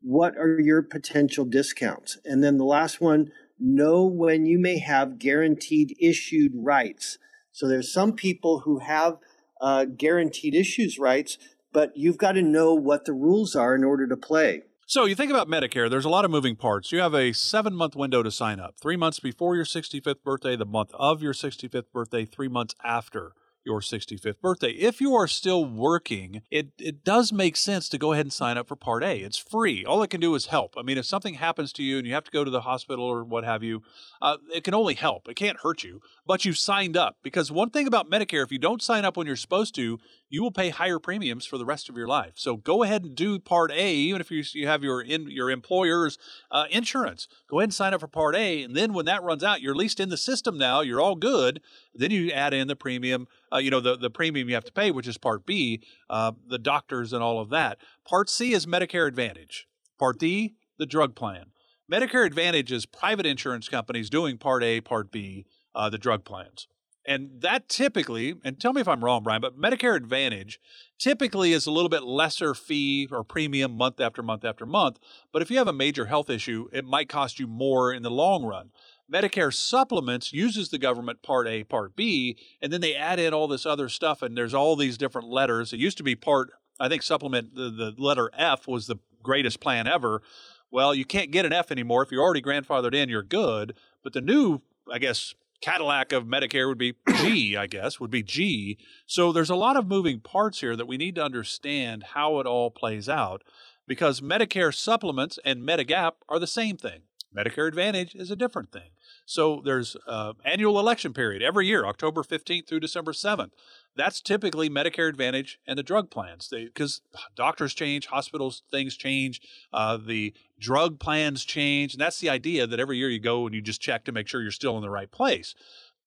what 0.00 0.36
are 0.38 0.58
your 0.58 0.82
potential 0.82 1.44
discounts? 1.44 2.18
And 2.24 2.42
then 2.42 2.56
the 2.56 2.64
last 2.64 3.00
one, 3.00 3.30
know 3.58 4.04
when 4.04 4.46
you 4.46 4.58
may 4.58 4.78
have 4.78 5.18
guaranteed 5.18 5.96
issued 6.00 6.52
rights. 6.54 7.18
So 7.54 7.68
there's 7.68 7.92
some 7.92 8.14
people 8.14 8.60
who 8.64 8.80
have 8.80 9.18
uh, 9.60 9.84
guaranteed 9.84 10.56
issues 10.56 10.98
rights, 10.98 11.38
but 11.72 11.96
you've 11.96 12.18
got 12.18 12.32
to 12.32 12.42
know 12.42 12.74
what 12.74 13.04
the 13.04 13.12
rules 13.12 13.54
are 13.54 13.76
in 13.76 13.84
order 13.84 14.08
to 14.08 14.16
play. 14.16 14.62
So 14.86 15.04
you 15.04 15.14
think 15.14 15.30
about 15.30 15.48
Medicare, 15.48 15.88
there's 15.88 16.04
a 16.04 16.08
lot 16.08 16.24
of 16.24 16.32
moving 16.32 16.56
parts. 16.56 16.90
You 16.90 16.98
have 16.98 17.14
a 17.14 17.32
seven 17.32 17.74
month 17.74 17.94
window 17.94 18.24
to 18.24 18.30
sign 18.32 18.58
up 18.58 18.74
three 18.80 18.96
months 18.96 19.20
before 19.20 19.54
your 19.54 19.64
65th 19.64 20.24
birthday, 20.24 20.56
the 20.56 20.66
month 20.66 20.90
of 20.94 21.22
your 21.22 21.32
65th 21.32 21.92
birthday, 21.92 22.24
three 22.24 22.48
months 22.48 22.74
after 22.82 23.34
your 23.64 23.80
65th 23.80 24.40
birthday. 24.40 24.70
If 24.70 25.00
you 25.00 25.14
are 25.14 25.26
still 25.26 25.64
working, 25.64 26.42
it, 26.50 26.68
it 26.78 27.04
does 27.04 27.32
make 27.32 27.56
sense 27.56 27.88
to 27.88 27.98
go 27.98 28.12
ahead 28.12 28.26
and 28.26 28.32
sign 28.32 28.58
up 28.58 28.68
for 28.68 28.76
Part 28.76 29.02
A. 29.02 29.18
It's 29.18 29.38
free. 29.38 29.84
All 29.84 30.02
it 30.02 30.10
can 30.10 30.20
do 30.20 30.34
is 30.34 30.46
help. 30.46 30.74
I 30.76 30.82
mean, 30.82 30.98
if 30.98 31.06
something 31.06 31.34
happens 31.34 31.72
to 31.74 31.82
you 31.82 31.98
and 31.98 32.06
you 32.06 32.14
have 32.14 32.24
to 32.24 32.30
go 32.30 32.44
to 32.44 32.50
the 32.50 32.62
hospital 32.62 33.04
or 33.04 33.24
what 33.24 33.44
have 33.44 33.62
you, 33.62 33.82
uh, 34.20 34.36
it 34.52 34.64
can 34.64 34.74
only 34.74 34.94
help. 34.94 35.28
It 35.28 35.34
can't 35.34 35.60
hurt 35.60 35.82
you, 35.82 36.00
but 36.26 36.44
you've 36.44 36.58
signed 36.58 36.96
up. 36.96 37.16
Because 37.22 37.50
one 37.50 37.70
thing 37.70 37.86
about 37.86 38.10
Medicare, 38.10 38.44
if 38.44 38.52
you 38.52 38.58
don't 38.58 38.82
sign 38.82 39.04
up 39.04 39.16
when 39.16 39.26
you're 39.26 39.36
supposed 39.36 39.74
to, 39.76 39.98
you 40.34 40.42
will 40.42 40.50
pay 40.50 40.70
higher 40.70 40.98
premiums 40.98 41.46
for 41.46 41.58
the 41.58 41.64
rest 41.64 41.88
of 41.88 41.96
your 41.96 42.08
life. 42.08 42.32
So 42.34 42.56
go 42.56 42.82
ahead 42.82 43.04
and 43.04 43.14
do 43.14 43.38
Part 43.38 43.70
A, 43.70 43.94
even 43.94 44.20
if 44.20 44.32
you, 44.32 44.42
you 44.52 44.66
have 44.66 44.82
your 44.82 45.00
in, 45.00 45.30
your 45.30 45.48
employer's 45.48 46.18
uh, 46.50 46.64
insurance. 46.70 47.28
Go 47.48 47.60
ahead 47.60 47.68
and 47.68 47.74
sign 47.74 47.94
up 47.94 48.00
for 48.00 48.08
Part 48.08 48.34
A, 48.34 48.64
and 48.64 48.74
then 48.74 48.92
when 48.92 49.06
that 49.06 49.22
runs 49.22 49.44
out, 49.44 49.60
you're 49.60 49.74
at 49.74 49.78
least 49.78 50.00
in 50.00 50.08
the 50.08 50.16
system 50.16 50.58
now. 50.58 50.80
You're 50.80 51.00
all 51.00 51.14
good. 51.14 51.60
Then 51.94 52.10
you 52.10 52.32
add 52.32 52.52
in 52.52 52.66
the 52.66 52.74
premium, 52.74 53.28
uh, 53.52 53.58
you 53.58 53.70
know, 53.70 53.78
the 53.78 53.96
the 53.96 54.10
premium 54.10 54.48
you 54.48 54.56
have 54.56 54.64
to 54.64 54.72
pay, 54.72 54.90
which 54.90 55.06
is 55.06 55.18
Part 55.18 55.46
B, 55.46 55.80
uh, 56.10 56.32
the 56.48 56.58
doctors 56.58 57.12
and 57.12 57.22
all 57.22 57.38
of 57.38 57.50
that. 57.50 57.78
Part 58.04 58.28
C 58.28 58.52
is 58.52 58.66
Medicare 58.66 59.06
Advantage. 59.06 59.68
Part 60.00 60.18
D, 60.18 60.56
the 60.78 60.86
drug 60.86 61.14
plan. 61.14 61.52
Medicare 61.90 62.26
Advantage 62.26 62.72
is 62.72 62.86
private 62.86 63.26
insurance 63.26 63.68
companies 63.68 64.10
doing 64.10 64.38
Part 64.38 64.64
A, 64.64 64.80
Part 64.80 65.12
B, 65.12 65.46
uh, 65.76 65.88
the 65.90 65.98
drug 65.98 66.24
plans. 66.24 66.66
And 67.06 67.40
that 67.40 67.68
typically, 67.68 68.34
and 68.44 68.58
tell 68.58 68.72
me 68.72 68.80
if 68.80 68.88
I'm 68.88 69.04
wrong, 69.04 69.22
Brian, 69.22 69.42
but 69.42 69.58
Medicare 69.58 69.94
Advantage 69.94 70.58
typically 70.98 71.52
is 71.52 71.66
a 71.66 71.70
little 71.70 71.90
bit 71.90 72.02
lesser 72.02 72.54
fee 72.54 73.08
or 73.10 73.22
premium 73.22 73.76
month 73.76 74.00
after 74.00 74.22
month 74.22 74.44
after 74.44 74.64
month. 74.64 74.98
But 75.30 75.42
if 75.42 75.50
you 75.50 75.58
have 75.58 75.68
a 75.68 75.72
major 75.72 76.06
health 76.06 76.30
issue, 76.30 76.68
it 76.72 76.84
might 76.84 77.10
cost 77.10 77.38
you 77.38 77.46
more 77.46 77.92
in 77.92 78.02
the 78.02 78.10
long 78.10 78.44
run. 78.44 78.70
Medicare 79.12 79.52
supplements 79.52 80.32
uses 80.32 80.70
the 80.70 80.78
government 80.78 81.22
Part 81.22 81.46
A, 81.46 81.62
Part 81.64 81.94
B, 81.94 82.38
and 82.62 82.72
then 82.72 82.80
they 82.80 82.94
add 82.94 83.18
in 83.18 83.34
all 83.34 83.48
this 83.48 83.66
other 83.66 83.90
stuff, 83.90 84.22
and 84.22 84.36
there's 84.36 84.54
all 84.54 84.76
these 84.76 84.96
different 84.96 85.28
letters. 85.28 85.74
It 85.74 85.80
used 85.80 85.98
to 85.98 86.02
be 86.02 86.16
Part, 86.16 86.52
I 86.80 86.88
think, 86.88 87.02
supplement, 87.02 87.54
the, 87.54 87.70
the 87.70 87.94
letter 87.98 88.30
F 88.32 88.66
was 88.66 88.86
the 88.86 88.96
greatest 89.22 89.60
plan 89.60 89.86
ever. 89.86 90.22
Well, 90.70 90.94
you 90.94 91.04
can't 91.04 91.30
get 91.30 91.44
an 91.44 91.52
F 91.52 91.70
anymore. 91.70 92.02
If 92.02 92.10
you're 92.10 92.22
already 92.22 92.42
grandfathered 92.42 92.94
in, 92.94 93.10
you're 93.10 93.22
good. 93.22 93.76
But 94.02 94.14
the 94.14 94.22
new, 94.22 94.62
I 94.90 94.98
guess, 94.98 95.34
Cadillac 95.64 96.12
of 96.12 96.24
Medicare 96.24 96.68
would 96.68 96.76
be 96.76 96.94
G, 97.22 97.56
I 97.56 97.66
guess, 97.66 97.98
would 97.98 98.10
be 98.10 98.22
G. 98.22 98.76
So 99.06 99.32
there's 99.32 99.48
a 99.48 99.54
lot 99.54 99.78
of 99.78 99.86
moving 99.86 100.20
parts 100.20 100.60
here 100.60 100.76
that 100.76 100.86
we 100.86 100.98
need 100.98 101.14
to 101.14 101.24
understand 101.24 102.04
how 102.12 102.38
it 102.38 102.46
all 102.46 102.70
plays 102.70 103.08
out 103.08 103.42
because 103.86 104.20
Medicare 104.20 104.74
supplements 104.74 105.38
and 105.42 105.66
Medigap 105.66 106.16
are 106.28 106.38
the 106.38 106.46
same 106.46 106.76
thing. 106.76 107.04
Medicare 107.34 107.66
Advantage 107.66 108.14
is 108.14 108.30
a 108.30 108.36
different 108.36 108.72
thing. 108.72 108.90
So 109.26 109.62
there's 109.64 109.96
uh, 110.06 110.34
annual 110.44 110.78
election 110.78 111.14
period 111.14 111.42
every 111.42 111.66
year, 111.66 111.86
October 111.86 112.22
15th 112.22 112.66
through 112.66 112.80
December 112.80 113.12
7th. 113.12 113.52
That's 113.96 114.20
typically 114.20 114.68
Medicare 114.68 115.08
Advantage 115.08 115.58
and 115.66 115.78
the 115.78 115.82
drug 115.82 116.10
plans 116.10 116.48
because 116.50 117.00
doctors 117.34 117.74
change, 117.74 118.06
hospitals 118.06 118.62
things 118.70 118.96
change, 118.96 119.40
uh, 119.72 119.96
the 119.96 120.34
drug 120.58 120.98
plans 120.98 121.44
change, 121.44 121.94
and 121.94 122.00
that's 122.00 122.20
the 122.20 122.28
idea 122.28 122.66
that 122.66 122.80
every 122.80 122.98
year 122.98 123.08
you 123.08 123.20
go 123.20 123.46
and 123.46 123.54
you 123.54 123.62
just 123.62 123.80
check 123.80 124.04
to 124.04 124.12
make 124.12 124.28
sure 124.28 124.42
you're 124.42 124.50
still 124.50 124.76
in 124.76 124.82
the 124.82 124.90
right 124.90 125.10
place. 125.10 125.54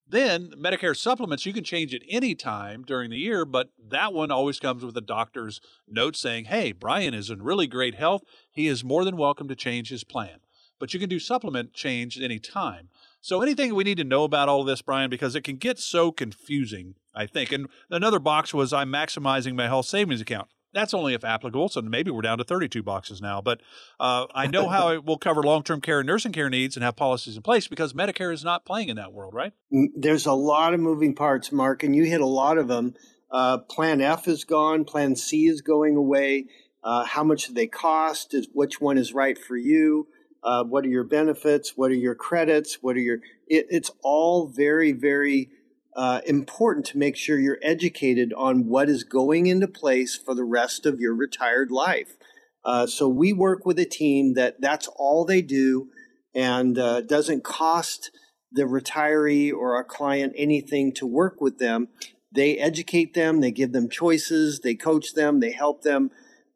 Then 0.09 0.51
Medicare 0.57 0.95
supplements, 0.95 1.45
you 1.45 1.51
can 1.51 1.65
change 1.65 1.93
at 1.93 2.01
any 2.09 2.34
time 2.34 2.84
during 2.84 3.09
the 3.09 3.18
year, 3.18 3.43
but 3.43 3.72
that 3.89 4.13
one 4.13 4.32
always 4.32 4.59
comes 4.59 4.84
with 4.84 4.95
a 4.95 5.01
doctor's 5.01 5.59
note 5.88 6.15
saying, 6.15 6.45
hey, 6.45 6.72
Brian 6.72 7.13
is 7.13 7.30
in 7.30 7.41
really 7.41 7.68
great 7.68 7.95
health. 7.95 8.24
He 8.49 8.68
is 8.68 8.86
more 8.86 9.03
than 9.03 9.18
welcome 9.18 9.49
to 9.49 9.55
change 9.55 9.89
his 9.89 10.05
plan. 10.05 10.39
But 10.80 10.93
you 10.93 10.99
can 10.99 11.09
do 11.09 11.20
supplement 11.20 11.74
change 11.74 12.18
at 12.18 12.24
any 12.24 12.39
time. 12.39 12.89
So 13.28 13.41
anything 13.41 13.75
we 13.75 13.84
need 13.84 13.97
to 13.97 14.05
know 14.05 14.23
about 14.23 14.47
all 14.47 14.61
of 14.61 14.67
this, 14.67 14.82
Brian, 14.82 15.09
because 15.09 15.36
it 15.36 15.41
can 15.41 15.57
get 15.57 15.80
so 15.80 16.13
confusing, 16.13 16.95
I 17.13 17.25
think. 17.25 17.51
And 17.51 17.67
another 17.89 18.19
box 18.19 18.53
was 18.53 18.71
I'm 18.71 18.89
maximizing 18.89 19.53
my 19.53 19.67
health 19.67 19.86
savings 19.86 20.21
account. 20.21 20.47
That's 20.71 20.93
only 20.93 21.13
if 21.13 21.25
applicable, 21.25 21.67
so 21.67 21.82
maybe 21.82 22.09
we're 22.09 22.21
down 22.21 22.38
to 22.38 22.45
32 22.45 22.82
boxes 22.84 23.21
now. 23.21 23.41
But 23.41 23.59
uh, 23.99 24.28
I 24.34 24.47
know 24.47 24.69
how 24.69 24.88
it 24.93 25.03
will 25.03 25.17
cover 25.17 25.43
long 25.43 25.63
term 25.63 25.82
care 25.82 25.99
and 25.99 26.07
nursing 26.07 26.32
care 26.32 26.49
needs 26.49 26.78
and 26.78 26.86
have 26.86 26.95
policies 26.95 27.36
in 27.36 27.41
place 27.41 27.67
because 27.67 27.91
Medicare 27.91 28.34
is 28.34 28.45
not 28.45 28.63
playing 28.63 28.88
in 28.88 28.95
that 28.95 29.11
world, 29.11 29.34
right? 29.34 29.51
Mm, 29.73 29.88
there's 29.93 30.25
a 30.25 30.32
lot 30.32 30.73
of 30.73 30.80
moving 30.80 31.13
parts, 31.13 31.51
Mark, 31.51 31.84
and 31.84 31.93
you 31.93 32.05
hit 32.05 32.21
a 32.21 32.25
lot 32.25 32.57
of 32.57 32.69
them. 32.69 32.93
Uh, 33.30 33.57
Plan 33.57 33.99
F 33.99 34.30
is 34.30 34.45
gone, 34.45 34.86
Plan 34.86 35.17
C 35.17 35.47
is 35.47 35.59
going 35.59 35.97
away. 35.97 36.45
Uh, 36.82 37.03
how 37.03 37.25
much 37.25 37.47
do 37.47 37.53
they 37.53 37.67
cost? 37.67 38.34
Is, 38.34 38.47
which 38.53 38.80
one 38.80 38.97
is 38.97 39.13
right 39.13 39.38
for 39.38 39.57
you? 39.57 40.07
Uh, 40.47 40.63
what 40.63 40.85
are 40.85 40.89
your 40.89 41.03
benefits? 41.03 41.73
What 41.75 41.91
are 41.91 41.95
your 41.95 42.15
credits? 42.15 42.77
What 42.81 42.95
are 42.95 43.01
your? 43.01 43.17
It, 43.47 43.65
it's 43.69 43.91
all 44.01 44.47
very, 44.47 44.93
very 44.93 45.49
uh, 45.93 46.21
important 46.25 46.85
to 46.85 46.97
make 46.97 47.17
sure 47.17 47.37
you're 47.37 47.59
educated 47.61 48.31
on 48.31 48.65
what 48.65 48.87
is 48.87 49.03
going 49.03 49.47
into 49.47 49.67
place 49.67 50.15
for 50.15 50.33
the 50.33 50.45
rest 50.45 50.85
of 50.85 51.01
your 51.01 51.13
retired 51.13 51.69
life. 51.69 52.15
Uh, 52.63 52.87
so 52.87 53.09
we 53.09 53.33
work 53.33 53.65
with 53.65 53.77
a 53.77 53.83
team 53.83 54.35
that 54.35 54.61
that's 54.61 54.87
all 54.95 55.25
they 55.25 55.41
do, 55.41 55.89
and 56.33 56.79
uh, 56.79 57.01
doesn't 57.01 57.43
cost 57.43 58.09
the 58.49 58.63
retiree 58.63 59.51
or 59.51 59.75
our 59.75 59.83
client 59.83 60.31
anything 60.37 60.93
to 60.93 61.05
work 61.05 61.41
with 61.41 61.57
them. 61.57 61.89
They 62.31 62.57
educate 62.57 63.13
them, 63.13 63.41
they 63.41 63.51
give 63.51 63.73
them 63.73 63.89
choices, 63.89 64.61
they 64.61 64.75
coach 64.75 65.13
them, 65.13 65.41
they 65.41 65.51
help 65.51 65.81
them 65.81 66.09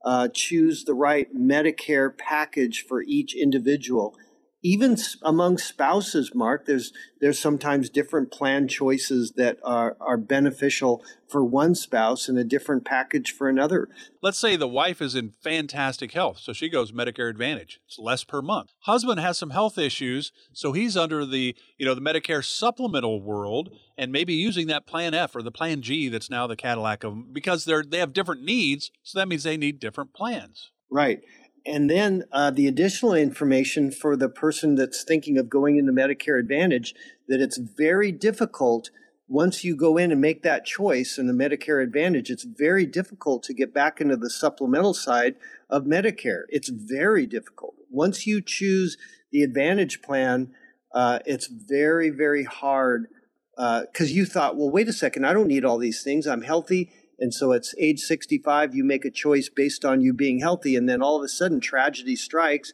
uh, 0.04 0.28
choose 0.34 0.84
the 0.84 0.94
right 0.94 1.36
Medicare 1.36 2.16
package 2.16 2.86
for 2.86 3.04
each 3.04 3.36
individual 3.36 4.16
even 4.64 4.96
among 5.24 5.58
spouses, 5.58 6.36
Mark, 6.36 6.66
there's 6.66 6.94
there's 7.20 7.40
sometimes 7.40 7.90
different 7.90 8.32
plan 8.32 8.68
choices 8.68 9.34
that 9.34 9.58
are, 9.64 9.96
are 10.00 10.18
beneficial 10.18 11.04
for 11.28 11.44
one 11.44 11.76
spouse 11.76 12.28
and 12.28 12.38
a 12.38 12.44
different 12.44 12.86
package 12.86 13.32
for 13.32 13.48
another. 13.48 13.90
Let's 14.22 14.38
say 14.38 14.56
the 14.56 14.68
wife 14.68 15.02
is 15.02 15.16
in 15.16 15.32
fantastic 15.42 16.12
health, 16.12 16.40
so 16.40 16.54
she 16.54 16.70
goes 16.70 16.92
Medicare 16.92 17.30
Advantage. 17.30 17.80
It's 17.88 17.98
less 17.98 18.24
per 18.24 18.42
month. 18.42 18.74
Husband 18.82 19.20
has 19.20 19.38
some 19.38 19.52
health 19.52 19.78
issues, 19.78 20.32
so 20.54 20.74
he's 20.74 20.96
under 20.96 21.26
the 21.26 21.56
you 21.78 21.86
know 21.86 21.96
the 21.96 22.02
Medicare 22.02 22.46
supplemental 22.46 23.22
world 23.22 23.72
and 23.98 24.12
maybe 24.12 24.34
using 24.34 24.68
that 24.68 24.86
Plan 24.86 25.14
F 25.14 25.36
or 25.36 25.42
the 25.42 25.52
Plan 25.52 25.82
G 25.82 26.08
that's 26.08 26.30
now 26.30 26.46
the 26.46 26.56
Cadillac 26.56 27.04
of 27.04 27.14
them 27.14 27.30
because 27.32 27.66
they're 27.66 27.84
they 27.84 28.00
have 28.00 28.14
different 28.14 28.44
needs, 28.44 28.92
so 29.02 29.18
that 29.18 29.28
means 29.28 29.44
they 29.44 29.58
need 29.58 29.80
different 29.80 30.14
plans. 30.14 30.72
Right. 30.92 31.22
And 31.66 31.90
then 31.90 32.24
uh, 32.32 32.52
the 32.52 32.68
additional 32.68 33.14
information 33.14 33.92
for 33.92 34.16
the 34.16 34.30
person 34.30 34.76
that's 34.76 35.04
thinking 35.04 35.38
of 35.38 35.50
going 35.50 35.78
into 35.78 35.92
Medicare 35.92 36.40
Advantage 36.40 36.96
that 37.28 37.40
it's 37.42 37.58
very 37.58 38.12
difficult 38.12 38.90
once 39.32 39.64
you 39.64 39.78
go 39.78 39.96
in 39.96 40.12
and 40.12 40.20
make 40.20 40.44
that 40.44 40.66
choice 40.66 41.18
in 41.18 41.26
the 41.26 41.34
Medicare 41.34 41.82
Advantage, 41.82 42.30
it's 42.30 42.44
very 42.44 42.86
difficult 42.86 43.44
to 43.44 43.54
get 43.54 43.74
back 43.74 44.02
into 44.02 44.18
the 44.18 44.30
supplemental 44.30 44.94
side 44.94 45.36
of 45.70 45.86
Medicare. 45.86 46.42
It's 46.50 46.68
very 46.68 47.26
difficult. 47.26 47.76
Once 47.90 48.28
you 48.28 48.42
choose 48.42 48.98
the 49.32 49.42
Advantage 49.42 50.02
plan, 50.02 50.52
uh, 50.94 51.20
it's 51.26 51.48
very, 51.48 52.10
very 52.10 52.44
hard 52.44 53.08
because 53.56 54.10
uh, 54.10 54.14
you 54.14 54.26
thought, 54.26 54.58
well, 54.58 54.70
wait 54.70 54.90
a 54.90 54.94
second, 54.94 55.24
I 55.26 55.32
don't 55.32 55.48
need 55.48 55.64
all 55.64 55.78
these 55.78 56.04
things. 56.04 56.28
I'm 56.28 56.42
healthy. 56.42 56.92
And 57.22 57.34
so 57.34 57.52
it's 57.52 57.76
age 57.80 58.00
65, 58.00 58.76
you 58.76 58.84
make 58.84 59.06
a 59.06 59.12
choice 59.12 59.48
based 59.48 59.86
on 59.86 60.02
you 60.02 60.12
being 60.12 60.40
healthy. 60.40 60.76
And 60.76 60.90
then 60.90 61.02
all 61.02 61.18
of 61.18 61.24
a 61.24 61.30
sudden, 61.30 61.62
tragedy 61.62 62.16
strikes. 62.16 62.74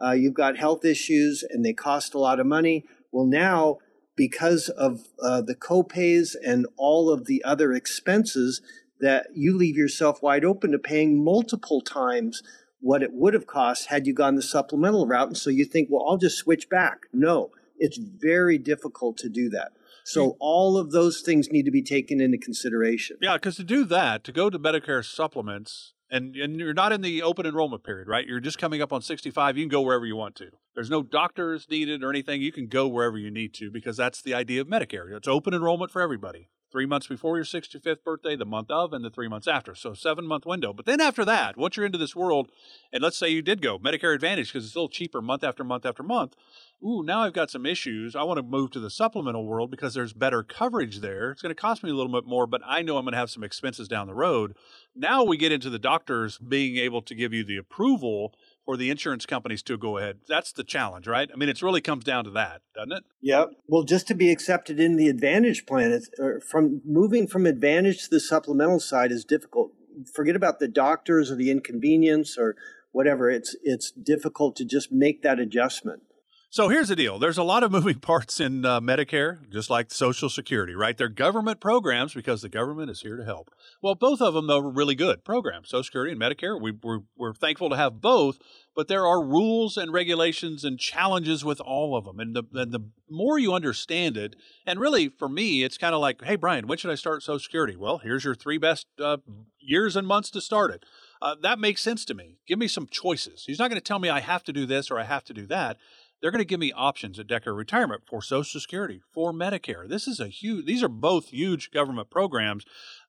Uh, 0.00 0.12
you've 0.12 0.34
got 0.34 0.56
health 0.56 0.84
issues 0.84 1.42
and 1.42 1.64
they 1.64 1.72
cost 1.72 2.14
a 2.14 2.18
lot 2.18 2.38
of 2.38 2.46
money. 2.46 2.84
Well, 3.10 3.26
now, 3.26 3.78
because 4.16 4.68
of 4.68 5.00
uh, 5.20 5.42
the 5.42 5.56
copays 5.56 6.36
and 6.46 6.66
all 6.76 7.10
of 7.10 7.26
the 7.26 7.42
other 7.44 7.72
expenses, 7.72 8.62
that 9.00 9.26
you 9.34 9.56
leave 9.56 9.76
yourself 9.76 10.22
wide 10.22 10.44
open 10.44 10.72
to 10.72 10.78
paying 10.78 11.22
multiple 11.22 11.80
times 11.80 12.42
what 12.80 13.02
it 13.02 13.12
would 13.12 13.34
have 13.34 13.46
cost 13.46 13.86
had 13.86 14.06
you 14.06 14.14
gone 14.14 14.36
the 14.36 14.42
supplemental 14.42 15.06
route. 15.06 15.28
And 15.28 15.36
so 15.36 15.50
you 15.50 15.64
think, 15.64 15.88
well, 15.90 16.06
I'll 16.08 16.16
just 16.16 16.38
switch 16.38 16.68
back. 16.68 17.06
No, 17.12 17.50
it's 17.78 17.98
very 17.98 18.58
difficult 18.58 19.16
to 19.18 19.28
do 19.28 19.48
that. 19.50 19.72
So 20.08 20.36
all 20.40 20.78
of 20.78 20.90
those 20.90 21.20
things 21.20 21.48
need 21.50 21.64
to 21.64 21.70
be 21.70 21.82
taken 21.82 22.20
into 22.20 22.38
consideration. 22.38 23.16
Yeah, 23.20 23.34
because 23.34 23.56
to 23.56 23.64
do 23.64 23.84
that, 23.86 24.24
to 24.24 24.32
go 24.32 24.48
to 24.48 24.58
Medicare 24.58 25.04
supplements, 25.04 25.94
and 26.10 26.34
and 26.36 26.58
you're 26.58 26.74
not 26.74 26.92
in 26.92 27.02
the 27.02 27.22
open 27.22 27.46
enrollment 27.46 27.84
period, 27.84 28.08
right? 28.08 28.26
You're 28.26 28.40
just 28.40 28.58
coming 28.58 28.80
up 28.80 28.92
on 28.92 29.02
65. 29.02 29.56
You 29.56 29.64
can 29.64 29.68
go 29.68 29.82
wherever 29.82 30.06
you 30.06 30.16
want 30.16 30.34
to. 30.36 30.50
There's 30.74 30.90
no 30.90 31.02
doctors 31.02 31.66
needed 31.70 32.02
or 32.02 32.10
anything. 32.10 32.40
You 32.40 32.52
can 32.52 32.68
go 32.68 32.88
wherever 32.88 33.18
you 33.18 33.30
need 33.30 33.52
to 33.54 33.70
because 33.70 33.96
that's 33.96 34.22
the 34.22 34.34
idea 34.34 34.60
of 34.60 34.66
Medicare. 34.66 35.14
It's 35.14 35.28
open 35.28 35.52
enrollment 35.52 35.90
for 35.90 36.00
everybody. 36.00 36.48
Three 36.70 36.86
months 36.86 37.06
before 37.06 37.36
your 37.36 37.46
65th 37.46 38.04
birthday, 38.04 38.36
the 38.36 38.44
month 38.44 38.70
of, 38.70 38.92
and 38.92 39.02
the 39.02 39.10
three 39.10 39.28
months 39.28 39.48
after. 39.48 39.74
So 39.74 39.94
seven 39.94 40.26
month 40.26 40.44
window. 40.44 40.74
But 40.74 40.84
then 40.84 41.00
after 41.00 41.24
that, 41.24 41.56
once 41.56 41.76
you're 41.76 41.86
into 41.86 41.96
this 41.96 42.14
world, 42.14 42.50
and 42.92 43.02
let's 43.02 43.16
say 43.16 43.28
you 43.28 43.40
did 43.40 43.62
go 43.62 43.78
Medicare 43.78 44.14
Advantage 44.14 44.52
because 44.52 44.66
it's 44.66 44.74
a 44.74 44.78
little 44.78 44.90
cheaper 44.90 45.22
month 45.22 45.42
after 45.42 45.64
month 45.64 45.86
after 45.86 46.02
month, 46.02 46.36
ooh, 46.84 47.02
now 47.02 47.22
I've 47.22 47.32
got 47.32 47.50
some 47.50 47.64
issues. 47.64 48.14
I 48.14 48.22
want 48.22 48.36
to 48.36 48.42
move 48.42 48.70
to 48.72 48.80
the 48.80 48.90
supplemental 48.90 49.46
world 49.46 49.70
because 49.70 49.94
there's 49.94 50.12
better 50.12 50.42
coverage 50.42 51.00
there. 51.00 51.30
It's 51.30 51.42
going 51.42 51.54
to 51.54 51.60
cost 51.60 51.82
me 51.82 51.90
a 51.90 51.94
little 51.94 52.12
bit 52.12 52.28
more, 52.28 52.46
but 52.46 52.60
I 52.66 52.82
know 52.82 52.98
I'm 52.98 53.04
going 53.04 53.12
to 53.12 53.18
have 53.18 53.30
some 53.30 53.44
expenses 53.44 53.88
down 53.88 54.06
the 54.06 54.14
road. 54.14 54.54
Now 54.94 55.24
we 55.24 55.38
get 55.38 55.52
into 55.52 55.70
the 55.70 55.78
doctors 55.78 56.36
being 56.36 56.76
able 56.76 57.00
to 57.02 57.14
give 57.14 57.32
you 57.32 57.44
the 57.44 57.56
approval 57.56 58.34
for 58.68 58.76
the 58.76 58.90
insurance 58.90 59.24
companies 59.24 59.62
to 59.62 59.78
go 59.78 59.96
ahead. 59.96 60.18
That's 60.28 60.52
the 60.52 60.62
challenge, 60.62 61.06
right? 61.06 61.30
I 61.32 61.36
mean, 61.38 61.48
it 61.48 61.62
really 61.62 61.80
comes 61.80 62.04
down 62.04 62.24
to 62.24 62.30
that, 62.32 62.60
doesn't 62.74 62.92
it? 62.92 63.04
Yep. 63.22 63.52
Well, 63.66 63.82
just 63.82 64.06
to 64.08 64.14
be 64.14 64.30
accepted 64.30 64.78
in 64.78 64.96
the 64.96 65.08
Advantage 65.08 65.64
plan, 65.64 65.90
it's, 65.90 66.10
uh, 66.22 66.38
from 66.46 66.82
moving 66.84 67.26
from 67.26 67.46
Advantage 67.46 68.04
to 68.04 68.10
the 68.10 68.20
supplemental 68.20 68.78
side 68.78 69.10
is 69.10 69.24
difficult. 69.24 69.72
Forget 70.14 70.36
about 70.36 70.58
the 70.58 70.68
doctors 70.68 71.30
or 71.30 71.36
the 71.36 71.50
inconvenience 71.50 72.36
or 72.36 72.56
whatever. 72.92 73.30
It's 73.30 73.56
it's 73.62 73.90
difficult 73.90 74.54
to 74.56 74.66
just 74.66 74.92
make 74.92 75.22
that 75.22 75.38
adjustment. 75.38 76.02
So 76.50 76.70
here's 76.70 76.88
the 76.88 76.96
deal. 76.96 77.18
There's 77.18 77.36
a 77.36 77.42
lot 77.42 77.62
of 77.62 77.70
moving 77.78 78.00
parts 78.00 78.40
in 78.40 78.64
uh, 78.64 78.80
Medicare, 78.80 79.46
just 79.50 79.68
like 79.68 79.90
Social 79.90 80.30
Security, 80.30 80.74
right? 80.74 80.96
They're 80.96 81.10
government 81.10 81.60
programs 81.60 82.14
because 82.14 82.40
the 82.40 82.48
government 82.48 82.90
is 82.90 83.02
here 83.02 83.18
to 83.18 83.24
help. 83.24 83.50
Well, 83.82 83.94
both 83.94 84.22
of 84.22 84.32
them, 84.32 84.46
though, 84.46 84.60
are 84.60 84.70
really 84.70 84.94
good 84.94 85.24
programs, 85.24 85.68
Social 85.68 85.84
Security 85.84 86.12
and 86.12 86.20
Medicare. 86.20 86.58
We, 86.58 86.72
we're, 86.72 87.00
we're 87.18 87.34
thankful 87.34 87.68
to 87.68 87.76
have 87.76 88.00
both, 88.00 88.38
but 88.74 88.88
there 88.88 89.06
are 89.06 89.22
rules 89.22 89.76
and 89.76 89.92
regulations 89.92 90.64
and 90.64 90.78
challenges 90.78 91.44
with 91.44 91.60
all 91.60 91.94
of 91.94 92.06
them. 92.06 92.18
And 92.18 92.34
the, 92.34 92.44
and 92.54 92.72
the 92.72 92.88
more 93.10 93.38
you 93.38 93.52
understand 93.52 94.16
it, 94.16 94.34
and 94.66 94.80
really 94.80 95.10
for 95.10 95.28
me, 95.28 95.64
it's 95.64 95.76
kind 95.76 95.94
of 95.94 96.00
like, 96.00 96.24
hey, 96.24 96.36
Brian, 96.36 96.66
when 96.66 96.78
should 96.78 96.90
I 96.90 96.94
start 96.94 97.22
Social 97.22 97.40
Security? 97.40 97.76
Well, 97.76 97.98
here's 97.98 98.24
your 98.24 98.34
three 98.34 98.58
best 98.58 98.86
uh, 98.98 99.18
years 99.60 99.96
and 99.96 100.06
months 100.06 100.30
to 100.30 100.40
start 100.40 100.70
it. 100.70 100.86
Uh, 101.20 101.34
that 101.42 101.58
makes 101.58 101.82
sense 101.82 102.06
to 102.06 102.14
me. 102.14 102.38
Give 102.46 102.58
me 102.58 102.68
some 102.68 102.86
choices. 102.86 103.44
He's 103.46 103.58
not 103.58 103.68
going 103.68 103.80
to 103.80 103.84
tell 103.84 103.98
me 103.98 104.08
I 104.08 104.20
have 104.20 104.44
to 104.44 104.52
do 104.52 104.64
this 104.64 104.90
or 104.90 104.98
I 104.98 105.04
have 105.04 105.24
to 105.24 105.34
do 105.34 105.44
that 105.46 105.76
they're 106.20 106.30
going 106.30 106.40
to 106.40 106.44
give 106.44 106.60
me 106.60 106.72
options 106.72 107.18
at 107.18 107.26
Decker 107.26 107.54
Retirement 107.54 108.02
for 108.08 108.20
Social 108.22 108.60
Security, 108.60 109.00
for 109.12 109.32
Medicare. 109.32 109.88
This 109.88 110.08
is 110.08 110.20
a 110.20 110.28
huge, 110.28 110.66
these 110.66 110.82
are 110.82 110.88
both 110.88 111.28
huge 111.28 111.70
government 111.70 112.10
programs 112.10 112.64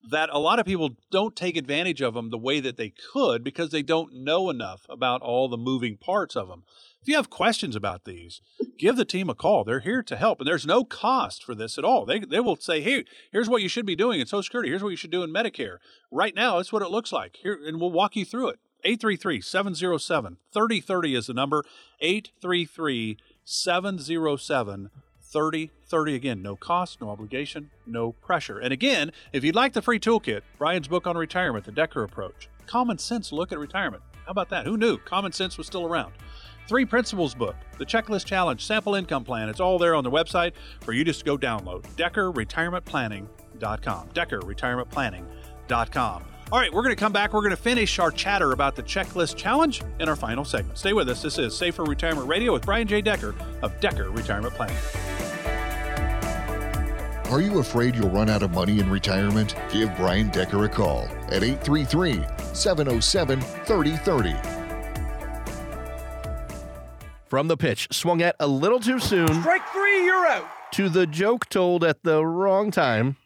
that 0.10 0.30
a 0.32 0.40
lot 0.40 0.60
of 0.60 0.66
people 0.66 0.92
don't 1.12 1.36
take 1.36 1.58
advantage 1.58 2.02
of 2.02 2.14
them 2.14 2.30
the 2.30 2.38
way 2.38 2.60
that 2.60 2.78
they 2.78 2.94
could 3.14 3.44
because 3.44 3.72
they 3.72 3.82
don't 3.82 4.14
know 4.14 4.50
enough 4.50 4.86
about 4.90 5.22
all 5.22 5.48
the 5.48 5.58
moving 5.58 5.98
parts 5.98 6.36
of 6.36 6.48
them. 6.48 6.64
If 7.02 7.08
you 7.08 7.16
have 7.16 7.30
questions 7.30 7.76
about 7.76 8.04
these, 8.04 8.42
give 8.78 8.98
the 8.98 9.06
team 9.06 9.30
a 9.30 9.36
call. 9.36 9.64
They're 9.64 9.80
here 9.80 10.04
to 10.04 10.18
help, 10.18 10.40
and 10.40 10.48
there's 10.48 10.66
no 10.66 10.84
cost 10.84 11.44
for 11.44 11.56
this 11.56 11.78
at 11.78 11.86
all. 11.86 12.06
They, 12.06 12.20
they 12.20 12.42
will 12.42 12.58
say, 12.58 12.82
hey, 12.82 13.06
here's 13.32 13.50
what 13.50 13.62
you 13.62 13.70
should 13.70 13.86
be 13.86 13.96
doing 13.96 14.20
in 14.20 14.28
Social 14.28 14.44
Security. 14.44 14.70
Here's 14.70 14.84
what 14.84 14.90
you 14.90 14.98
should 14.98 15.12
do 15.12 15.24
in 15.24 15.34
Medicare. 15.34 15.78
Right 16.12 16.36
now, 16.36 16.58
that's 16.58 16.74
what 16.74 16.82
it 16.82 16.92
looks 16.92 17.14
like. 17.14 17.38
Here, 17.42 17.58
and 17.66 17.80
we'll 17.80 17.92
walk 17.92 18.16
you 18.16 18.26
through 18.26 18.50
it. 18.50 18.60
833 18.84 19.42
707 19.42 20.38
3030 20.54 21.16
is 21.16 21.28
the 21.28 21.34
number. 21.34 21.64
833 22.00 23.18
707 23.44 24.90
3030. 25.22 26.16
Again, 26.16 26.42
no 26.42 26.56
cost, 26.56 27.02
no 27.02 27.10
obligation, 27.10 27.72
no 27.86 28.14
pressure. 28.14 28.60
And 28.60 28.74
again, 28.74 29.12
if 29.32 29.44
you'd 29.44 29.56
like 29.56 29.74
the 29.74 29.82
free 29.82 30.00
toolkit, 30.00 30.42
Brian's 30.58 30.88
book 30.88 31.08
on 31.08 31.18
retirement, 31.18 31.66
The 31.66 31.72
Decker 31.72 32.04
Approach, 32.04 32.50
Common 32.66 32.98
Sense 32.98 33.32
Look 33.32 33.52
at 33.52 33.60
Retirement. 33.60 34.02
How 34.26 34.32
about 34.32 34.50
that? 34.50 34.66
Who 34.66 34.78
knew 34.78 34.98
Common 34.98 35.32
Sense 35.32 35.58
was 35.58 35.68
still 35.68 35.86
around? 35.86 36.14
Three 36.68 36.86
Principles 36.86 37.34
book, 37.34 37.56
the 37.80 37.86
Checklist 37.86 38.26
Challenge, 38.26 38.64
Sample 38.64 38.94
Income 38.94 39.24
Plan. 39.24 39.50
It's 39.50 39.60
all 39.60 39.80
there 39.80 39.96
on 39.96 40.04
the 40.04 40.12
website 40.12 40.54
for 40.82 40.94
you 40.94 41.04
just 41.04 41.20
to 41.20 41.26
go 41.26 41.38
download. 41.38 41.84
DeckerRetirementPlanning.com. 41.96 44.10
DeckerRetirementPlanning.com. 44.10 46.24
All 46.52 46.58
right, 46.58 46.74
we're 46.74 46.82
going 46.82 46.96
to 46.96 47.00
come 47.00 47.14
back. 47.14 47.34
We're 47.34 47.42
going 47.42 47.52
to 47.52 47.58
finish 47.58 48.00
our 48.00 48.10
chatter 48.10 48.54
about 48.54 48.76
the 48.76 48.82
checklist 48.82 49.36
challenge 49.36 49.84
in 50.00 50.10
our 50.10 50.16
final 50.16 50.44
segment. 50.44 50.80
Stay 50.80 50.94
with 50.94 51.08
us. 51.08 51.22
This 51.22 51.38
is 51.38 51.56
Safer 51.56 51.84
Retirement 51.84 52.28
Radio 52.28 52.54
with 52.54 52.66
Brian 52.66 52.88
J. 52.88 53.02
Decker 53.02 53.36
of 53.62 53.80
Decker 53.80 54.10
Retirement 54.10 54.56
Planning. 54.56 54.76
Are 57.32 57.40
you 57.40 57.60
afraid 57.60 57.96
you'll 57.96 58.10
run 58.10 58.32
out 58.32 58.42
of 58.42 58.50
money 58.50 58.80
in 58.80 58.90
retirement? 58.90 59.56
Give 59.72 59.96
Brian 59.96 60.30
Decker 60.30 60.66
a 60.66 60.70
call 60.70 61.04
at 61.28 61.44
833 61.44 62.26
707 62.54 63.42
3030. 63.42 64.36
From 67.28 67.48
the 67.48 67.58
pitch, 67.58 67.88
swung 67.92 68.24
at 68.24 68.36
a 68.40 68.48
little 68.48 68.80
too 68.80 68.98
soon. 68.98 69.28
Strike 69.42 69.68
three, 69.72 70.04
you're 70.04 70.26
out. 70.26 70.48
To 70.72 70.90
the 70.90 71.06
joke 71.06 71.48
told 71.50 71.84
at 71.84 72.02
the 72.02 72.26
wrong 72.26 72.72
time 72.72 73.18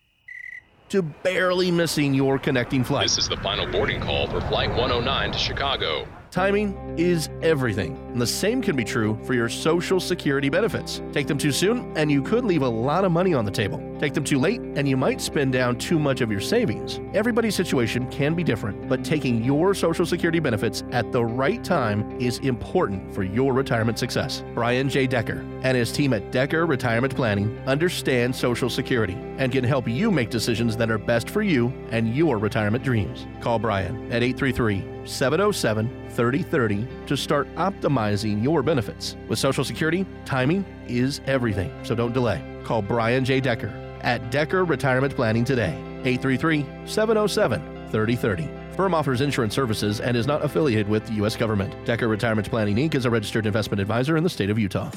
to 0.94 1.02
barely 1.02 1.72
missing 1.72 2.14
your 2.14 2.38
connecting 2.38 2.84
flight. 2.84 3.06
This 3.06 3.18
is 3.18 3.28
the 3.28 3.38
final 3.38 3.66
boarding 3.66 4.00
call 4.00 4.28
for 4.28 4.40
Flight 4.42 4.70
109 4.70 5.32
to 5.32 5.38
Chicago. 5.40 6.08
Timing 6.34 6.96
is 6.98 7.30
everything, 7.44 7.96
and 8.12 8.20
the 8.20 8.26
same 8.26 8.60
can 8.60 8.76
be 8.76 8.84
true 8.84 9.20
for 9.24 9.36
your 9.36 9.48
Social 9.48 10.00
Security 10.00 10.50
benefits. 10.50 11.00
Take 11.12 11.28
them 11.28 11.38
too 11.38 11.52
soon, 11.52 11.96
and 11.96 12.12
you 12.12 12.24
could 12.24 12.44
leave 12.44 12.64
a 12.64 12.68
lot 12.68 13.06
of 13.06 13.12
money 13.12 13.36
on 13.36 13.46
the 13.46 13.52
table. 13.52 13.80
Take 14.00 14.16
them 14.16 14.24
too 14.24 14.40
late, 14.40 14.60
and 14.60 14.90
you 14.90 14.98
might 14.98 15.22
spend 15.22 15.54
down 15.54 15.78
too 15.78 16.00
much 16.00 16.22
of 16.22 16.32
your 16.32 16.42
savings. 16.42 17.00
Everybody's 17.14 17.54
situation 17.54 18.10
can 18.10 18.34
be 18.34 18.44
different, 18.44 18.90
but 18.90 19.06
taking 19.06 19.44
your 19.44 19.76
Social 19.76 20.08
Security 20.08 20.40
benefits 20.40 20.84
at 20.92 21.12
the 21.12 21.24
right 21.24 21.64
time 21.64 22.20
is 22.20 22.40
important 22.40 23.14
for 23.14 23.22
your 23.22 23.54
retirement 23.54 24.00
success. 24.00 24.44
Brian 24.56 24.90
J. 24.90 25.06
Decker 25.06 25.46
and 25.62 25.78
his 25.78 25.92
team 25.92 26.14
at 26.14 26.32
Decker 26.32 26.66
Retirement 26.66 27.16
Planning 27.16 27.56
understand 27.68 28.36
Social 28.36 28.72
Security 28.72 29.16
and 29.38 29.52
can 29.52 29.64
help 29.64 29.88
you 29.88 30.10
make 30.10 30.32
decisions 30.32 30.76
that 30.78 30.90
are 30.90 30.98
best 30.98 31.30
for 31.30 31.44
you 31.44 31.72
and 31.92 32.16
your 32.16 32.40
retirement 32.40 32.84
dreams. 32.84 33.28
Call 33.40 33.60
Brian 33.60 34.12
at 34.12 34.24
833 34.24 34.93
707 35.06 36.10
3030 36.10 36.88
to 37.08 37.18
start 37.18 37.54
optimizing 37.56 38.44
your 38.44 38.64
benefits. 38.64 39.16
With 39.28 39.40
Social 39.40 39.64
Security, 39.64 40.06
timing 40.26 40.66
is 40.88 41.22
everything, 41.26 41.72
so 41.84 41.96
don't 41.96 42.14
delay. 42.14 42.42
Call 42.64 42.82
Brian 42.82 43.26
J. 43.26 43.40
Decker 43.40 43.72
at 44.02 44.32
Decker 44.32 44.66
Retirement 44.66 45.16
Planning 45.16 45.46
today. 45.46 45.74
833 46.06 46.66
707 46.86 47.62
3030. 47.92 48.76
Firm 48.76 48.94
offers 48.96 49.22
insurance 49.22 49.54
services 49.54 50.02
and 50.02 50.18
is 50.18 50.26
not 50.26 50.44
affiliated 50.44 50.90
with 50.90 51.06
the 51.06 51.14
U.S. 51.14 51.36
government. 51.36 51.74
Decker 51.86 52.08
Retirement 52.08 52.50
Planning 52.50 52.78
Inc. 52.78 52.96
is 52.96 53.06
a 53.06 53.10
registered 53.10 53.46
investment 53.46 53.80
advisor 53.80 54.18
in 54.18 54.24
the 54.24 54.30
state 54.30 54.50
of 54.50 54.58
Utah. 54.58 54.90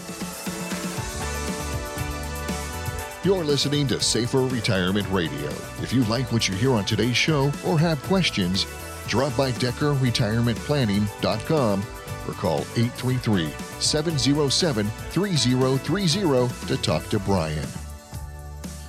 You're 3.23 3.45
listening 3.45 3.89
to 3.89 4.01
Safer 4.01 4.43
Retirement 4.47 5.07
Radio. 5.11 5.49
If 5.83 5.93
you 5.93 6.05
like 6.05 6.31
what 6.33 6.49
you 6.49 6.55
hear 6.55 6.73
on 6.73 6.85
today's 6.85 7.17
show 7.17 7.51
or 7.67 7.77
have 7.79 8.01
questions, 8.05 8.67
drop 9.07 9.37
by 9.37 9.53
DeckerRetirementPlanning.com 9.53 11.85
or 12.29 12.33
call 12.35 12.59
833 12.77 13.51
707 13.81 14.87
3030 14.87 16.67
to 16.67 16.77
talk 16.83 17.09
to 17.09 17.19
Brian. 17.21 17.67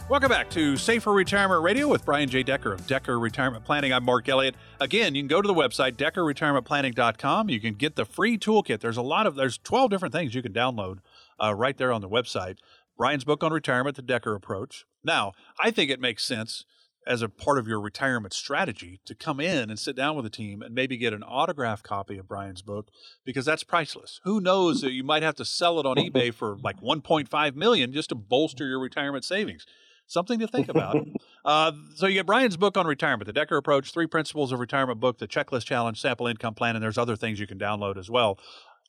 Welcome 0.10 0.30
back 0.30 0.50
to 0.52 0.78
Safer 0.78 1.12
Retirement 1.12 1.62
Radio 1.62 1.90
with 1.90 2.06
Brian 2.06 2.30
J. 2.30 2.42
Decker 2.42 2.72
of 2.72 2.88
Decker 2.88 3.20
Retirement 3.20 3.66
Planning. 3.66 3.92
I'm 3.92 4.06
Mark 4.06 4.30
Elliott. 4.30 4.56
Again, 4.80 5.16
you 5.16 5.22
can 5.22 5.28
go 5.28 5.42
to 5.42 5.48
the 5.48 5.54
website 5.54 5.98
deckerretirementplanning.com. 5.98 7.50
You 7.50 7.60
can 7.60 7.74
get 7.74 7.98
the 7.98 8.06
free 8.06 8.38
toolkit. 8.38 8.80
There's 8.80 8.96
a 8.96 9.02
lot 9.02 9.28
of 9.28 9.36
there's 9.36 9.58
12 9.58 9.90
different 9.90 10.14
things 10.14 10.34
you 10.34 10.42
can 10.42 10.54
download 10.54 11.00
uh, 11.44 11.54
right 11.54 11.76
there 11.76 11.92
on 11.92 12.00
the 12.00 12.08
website. 12.08 12.60
Brian's 12.98 13.26
book 13.26 13.44
on 13.44 13.52
retirement, 13.52 13.98
The 13.98 14.02
Decker 14.02 14.34
Approach. 14.34 14.86
Now, 15.04 15.34
I 15.62 15.72
think 15.72 15.92
it 15.92 16.00
makes 16.00 16.24
sense 16.24 16.64
as 17.08 17.22
a 17.22 17.30
part 17.30 17.58
of 17.58 17.68
your 17.68 17.80
retirement 17.80 18.34
strategy 18.34 19.00
to 19.06 19.16
come 19.16 19.40
in 19.40 19.70
and 19.70 19.80
sit 19.80 19.96
down 19.96 20.16
with 20.16 20.26
a 20.26 20.30
team 20.30 20.62
and 20.62 20.76
maybe 20.76 20.98
get 20.98 21.14
an 21.14 21.24
autograph 21.24 21.82
copy 21.82 22.18
of 22.18 22.28
Brian's 22.28 22.62
book 22.62 22.90
because 23.26 23.46
that's 23.46 23.64
priceless. 23.64 24.20
Who 24.24 24.42
knows 24.42 24.82
that 24.82 24.92
you 24.92 25.04
might 25.04 25.24
have 25.24 25.36
to 25.36 25.46
sell 25.46 25.80
it 25.80 25.86
on 25.86 25.96
eBay 25.96 26.34
for 26.34 26.58
like 26.58 26.82
1.5 26.82 27.56
million 27.56 27.94
just 27.94 28.10
to 28.10 28.16
bolster 28.16 28.68
your 28.68 28.80
retirement 28.80 29.24
savings. 29.24 29.66
Something 30.06 30.40
to 30.40 30.48
think 30.48 30.70
about. 30.70 31.06
uh, 31.46 31.72
so 31.96 32.08
you 32.08 32.14
get 32.14 32.26
Brian's 32.26 32.56
book 32.56 32.78
on 32.78 32.88
retirement, 32.88 33.28
the 33.28 33.34
Decker 33.34 33.58
Approach, 33.58 33.92
Three 33.92 34.08
Principles 34.08 34.52
of 34.52 34.60
Retirement 34.60 35.02
book, 35.02 35.18
the 35.18 35.28
Checklist 35.28 35.66
Challenge, 35.66 36.00
Sample 36.00 36.28
Income 36.28 36.54
Plan, 36.54 36.76
and 36.76 36.84
there's 36.84 36.98
other 36.98 37.18
things 37.18 37.40
you 37.40 37.48
can 37.48 37.60
download 37.60 37.98
as 37.98 38.10
well 38.10 38.40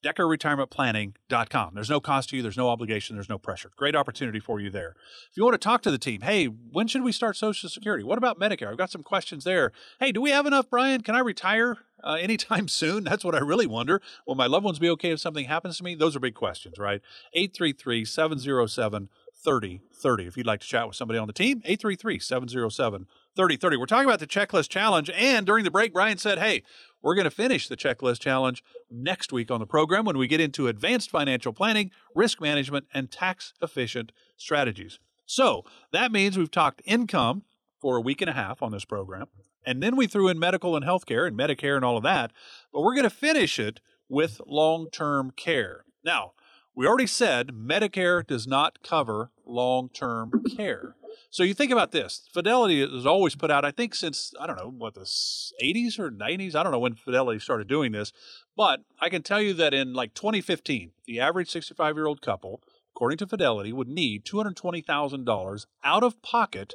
deckerretirementplanning.com. 0.04 1.74
There's 1.74 1.90
no 1.90 2.00
cost 2.00 2.30
to 2.30 2.36
you, 2.36 2.42
there's 2.42 2.56
no 2.56 2.68
obligation, 2.68 3.16
there's 3.16 3.28
no 3.28 3.38
pressure. 3.38 3.70
Great 3.76 3.96
opportunity 3.96 4.40
for 4.40 4.60
you 4.60 4.70
there. 4.70 4.94
If 5.30 5.36
you 5.36 5.44
want 5.44 5.54
to 5.54 5.58
talk 5.58 5.82
to 5.82 5.90
the 5.90 5.98
team, 5.98 6.22
hey, 6.22 6.46
when 6.46 6.86
should 6.86 7.02
we 7.02 7.12
start 7.12 7.36
Social 7.36 7.68
Security? 7.68 8.04
What 8.04 8.18
about 8.18 8.38
Medicare? 8.38 8.70
I've 8.70 8.78
got 8.78 8.90
some 8.90 9.02
questions 9.02 9.44
there. 9.44 9.72
Hey, 10.00 10.12
do 10.12 10.20
we 10.20 10.30
have 10.30 10.46
enough, 10.46 10.70
Brian? 10.70 11.02
Can 11.02 11.14
I 11.14 11.20
retire 11.20 11.76
uh, 12.02 12.14
anytime 12.14 12.68
soon? 12.68 13.04
That's 13.04 13.24
what 13.24 13.34
I 13.34 13.38
really 13.38 13.66
wonder. 13.66 14.00
Will 14.26 14.34
my 14.34 14.46
loved 14.46 14.64
ones 14.64 14.78
be 14.78 14.90
okay 14.90 15.10
if 15.10 15.20
something 15.20 15.46
happens 15.46 15.78
to 15.78 15.84
me? 15.84 15.94
Those 15.94 16.16
are 16.16 16.20
big 16.20 16.34
questions, 16.34 16.78
right? 16.78 17.00
833 17.32 18.04
707 18.04 19.08
3030. 19.42 20.26
If 20.26 20.36
you'd 20.36 20.46
like 20.46 20.60
to 20.60 20.66
chat 20.66 20.86
with 20.86 20.96
somebody 20.96 21.18
on 21.18 21.26
the 21.26 21.32
team, 21.32 21.62
833 21.64 22.18
707 22.18 23.06
3030. 23.38 23.76
We're 23.76 23.86
talking 23.86 24.08
about 24.08 24.18
the 24.18 24.26
checklist 24.26 24.68
challenge. 24.68 25.10
And 25.14 25.46
during 25.46 25.62
the 25.62 25.70
break, 25.70 25.92
Brian 25.92 26.18
said, 26.18 26.40
hey, 26.40 26.64
we're 27.00 27.14
going 27.14 27.24
to 27.24 27.30
finish 27.30 27.68
the 27.68 27.76
checklist 27.76 28.18
challenge 28.18 28.64
next 28.90 29.32
week 29.32 29.48
on 29.48 29.60
the 29.60 29.66
program 29.66 30.04
when 30.04 30.18
we 30.18 30.26
get 30.26 30.40
into 30.40 30.66
advanced 30.66 31.08
financial 31.08 31.52
planning, 31.52 31.92
risk 32.16 32.40
management, 32.40 32.86
and 32.92 33.12
tax 33.12 33.54
efficient 33.62 34.10
strategies. 34.36 34.98
So 35.24 35.62
that 35.92 36.10
means 36.10 36.36
we've 36.36 36.50
talked 36.50 36.82
income 36.84 37.44
for 37.80 37.96
a 37.96 38.00
week 38.00 38.20
and 38.20 38.28
a 38.28 38.32
half 38.32 38.60
on 38.60 38.72
this 38.72 38.84
program. 38.84 39.26
And 39.64 39.80
then 39.80 39.94
we 39.94 40.08
threw 40.08 40.26
in 40.26 40.40
medical 40.40 40.74
and 40.74 40.84
healthcare 40.84 41.24
and 41.24 41.38
Medicare 41.38 41.76
and 41.76 41.84
all 41.84 41.96
of 41.96 42.02
that. 42.02 42.32
But 42.72 42.80
we're 42.80 42.94
going 42.94 43.04
to 43.04 43.10
finish 43.10 43.60
it 43.60 43.78
with 44.08 44.40
long 44.48 44.88
term 44.90 45.30
care. 45.30 45.84
Now, 46.04 46.32
we 46.74 46.88
already 46.88 47.06
said 47.06 47.48
Medicare 47.48 48.26
does 48.26 48.48
not 48.48 48.82
cover 48.82 49.30
long 49.46 49.90
term 49.90 50.42
care. 50.56 50.96
So 51.30 51.42
you 51.42 51.52
think 51.52 51.70
about 51.70 51.92
this. 51.92 52.28
Fidelity 52.32 52.80
has 52.80 53.04
always 53.04 53.34
put 53.34 53.50
out, 53.50 53.64
I 53.64 53.70
think 53.70 53.94
since, 53.94 54.32
I 54.40 54.46
don't 54.46 54.56
know, 54.56 54.72
what, 54.76 54.94
the 54.94 55.00
80s 55.02 55.98
or 55.98 56.10
90s? 56.10 56.54
I 56.54 56.62
don't 56.62 56.72
know 56.72 56.78
when 56.78 56.94
Fidelity 56.94 57.38
started 57.38 57.68
doing 57.68 57.92
this. 57.92 58.12
But 58.56 58.80
I 59.00 59.08
can 59.08 59.22
tell 59.22 59.40
you 59.40 59.52
that 59.54 59.74
in 59.74 59.92
like 59.92 60.14
2015, 60.14 60.92
the 61.06 61.20
average 61.20 61.50
65 61.50 61.96
year 61.96 62.06
old 62.06 62.22
couple, 62.22 62.62
according 62.94 63.18
to 63.18 63.26
Fidelity, 63.26 63.72
would 63.72 63.88
need 63.88 64.24
$220,000 64.24 65.66
out 65.84 66.02
of 66.02 66.22
pocket 66.22 66.74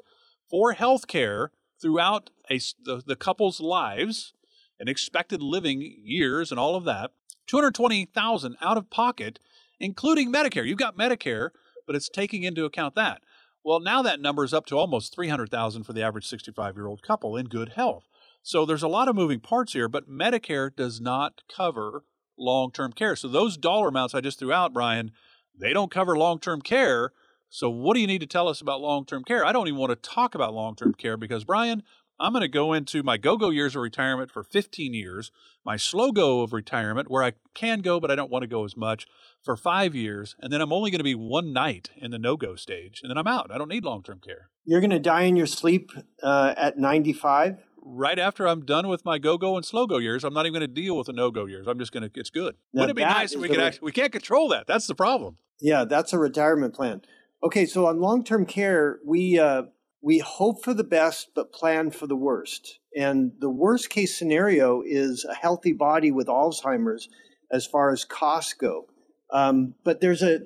for 0.49 0.73
health 0.73 1.07
care 1.07 1.51
throughout 1.81 2.29
a, 2.49 2.59
the, 2.85 3.01
the 3.05 3.15
couple's 3.15 3.59
lives 3.59 4.33
and 4.79 4.87
expected 4.87 5.41
living 5.41 5.81
years 6.03 6.51
and 6.51 6.59
all 6.59 6.75
of 6.75 6.83
that. 6.85 7.11
220,000 7.47 8.55
out 8.61 8.77
of 8.77 8.89
pocket 8.89 9.39
including 9.83 10.31
Medicare. 10.31 10.65
You've 10.65 10.77
got 10.77 10.97
Medicare, 10.97 11.49
but 11.85 11.95
it's 11.95 12.09
taking 12.09 12.43
into 12.43 12.65
account 12.65 12.95
that. 12.95 13.21
Well, 13.65 13.79
now 13.79 14.01
that 14.01 14.19
number 14.19 14.43
is 14.43 14.53
up 14.53 14.65
to 14.67 14.77
almost 14.77 15.15
300,000 15.15 15.83
for 15.83 15.93
the 15.93 16.03
average 16.03 16.29
65-year-old 16.29 17.01
couple 17.01 17.37
in 17.37 17.45
good 17.47 17.69
health. 17.69 18.07
So 18.41 18.65
there's 18.65 18.83
a 18.83 18.89
lot 18.89 19.07
of 19.07 19.15
moving 19.15 19.39
parts 19.39 19.71
here, 19.71 19.87
but 19.87 20.09
Medicare 20.09 20.75
does 20.75 20.99
not 20.99 21.41
cover 21.53 22.03
long-term 22.37 22.91
care. 22.91 23.15
So 23.15 23.29
those 23.29 23.55
dollar 23.55 23.87
amounts 23.87 24.13
I 24.13 24.19
just 24.19 24.39
threw 24.39 24.51
out, 24.51 24.73
Brian, 24.73 25.11
they 25.57 25.71
don't 25.71 25.91
cover 25.91 26.17
long-term 26.17 26.61
care. 26.61 27.13
So 27.49 27.69
what 27.69 27.93
do 27.93 28.01
you 28.01 28.07
need 28.07 28.19
to 28.19 28.27
tell 28.27 28.49
us 28.49 28.59
about 28.59 28.81
long-term 28.81 29.23
care? 29.23 29.45
I 29.45 29.53
don't 29.53 29.67
even 29.67 29.79
want 29.79 29.91
to 29.91 30.09
talk 30.09 30.35
about 30.35 30.53
long-term 30.53 30.95
care 30.95 31.15
because 31.15 31.45
Brian, 31.45 31.83
I'm 32.19 32.33
going 32.33 32.41
to 32.41 32.49
go 32.49 32.73
into 32.73 33.01
my 33.01 33.17
go 33.17 33.37
go 33.37 33.49
years 33.49 33.75
of 33.75 33.81
retirement 33.81 34.29
for 34.29 34.43
15 34.43 34.93
years, 34.93 35.31
my 35.63 35.77
slow 35.77 36.11
go 36.11 36.41
of 36.41 36.51
retirement, 36.51 37.09
where 37.09 37.23
I 37.23 37.33
can 37.53 37.79
go, 37.79 37.99
but 37.99 38.11
I 38.11 38.15
don't 38.15 38.31
want 38.31 38.43
to 38.43 38.47
go 38.47 38.65
as 38.65 38.75
much, 38.75 39.07
for 39.43 39.55
five 39.57 39.93
years. 39.93 40.35
And 40.39 40.51
then 40.51 40.61
I'm 40.61 40.73
only 40.73 40.89
going 40.89 40.99
to 40.99 41.03
be 41.03 41.15
one 41.15 41.53
night 41.53 41.91
in 41.97 42.11
the 42.11 42.19
no 42.19 42.37
go 42.37 42.55
stage. 42.55 43.01
And 43.03 43.09
then 43.09 43.17
I'm 43.17 43.27
out. 43.27 43.51
I 43.51 43.57
don't 43.57 43.69
need 43.69 43.83
long 43.83 44.01
term 44.03 44.19
care. 44.19 44.49
You're 44.65 44.79
going 44.79 44.91
to 44.91 44.99
die 44.99 45.23
in 45.23 45.35
your 45.35 45.45
sleep 45.45 45.91
uh, 46.21 46.53
at 46.57 46.77
95? 46.77 47.57
Right 47.85 48.17
after 48.17 48.47
I'm 48.47 48.65
done 48.65 48.87
with 48.87 49.03
my 49.03 49.17
go 49.17 49.37
go 49.37 49.57
and 49.57 49.65
slow 49.65 49.85
go 49.85 49.97
years, 49.97 50.23
I'm 50.23 50.33
not 50.33 50.45
even 50.45 50.53
going 50.53 50.69
to 50.69 50.73
deal 50.73 50.97
with 50.97 51.07
the 51.07 51.13
no 51.13 51.31
go 51.31 51.45
years. 51.45 51.67
I'm 51.67 51.77
just 51.77 51.91
going 51.91 52.09
to, 52.09 52.19
it's 52.19 52.29
good. 52.29 52.55
Now 52.73 52.83
Wouldn't 52.83 52.97
it 52.97 53.01
be 53.01 53.05
nice 53.05 53.33
if 53.33 53.41
we 53.41 53.49
could 53.49 53.59
actually, 53.59 53.85
we 53.85 53.91
can't 53.91 54.11
control 54.11 54.47
that. 54.49 54.67
That's 54.67 54.87
the 54.87 54.95
problem. 54.95 55.37
Yeah, 55.59 55.83
that's 55.83 56.13
a 56.13 56.17
retirement 56.17 56.73
plan. 56.73 57.01
Okay, 57.43 57.65
so 57.65 57.87
on 57.87 57.99
long 57.99 58.23
term 58.23 58.45
care, 58.45 58.99
we, 59.05 59.37
uh, 59.37 59.63
we 60.01 60.19
hope 60.19 60.63
for 60.63 60.73
the 60.73 60.83
best 60.83 61.29
but 61.35 61.51
plan 61.51 61.91
for 61.91 62.07
the 62.07 62.15
worst. 62.15 62.79
And 62.97 63.33
the 63.39 63.49
worst 63.49 63.89
case 63.89 64.17
scenario 64.17 64.81
is 64.85 65.25
a 65.29 65.35
healthy 65.35 65.73
body 65.73 66.11
with 66.11 66.27
Alzheimer's 66.27 67.09
as 67.51 67.65
far 67.65 67.91
as 67.91 68.05
costs 68.05 68.53
go. 68.53 68.87
Um, 69.33 69.73
but 69.83 69.99
there's 69.99 70.21
a, 70.21 70.41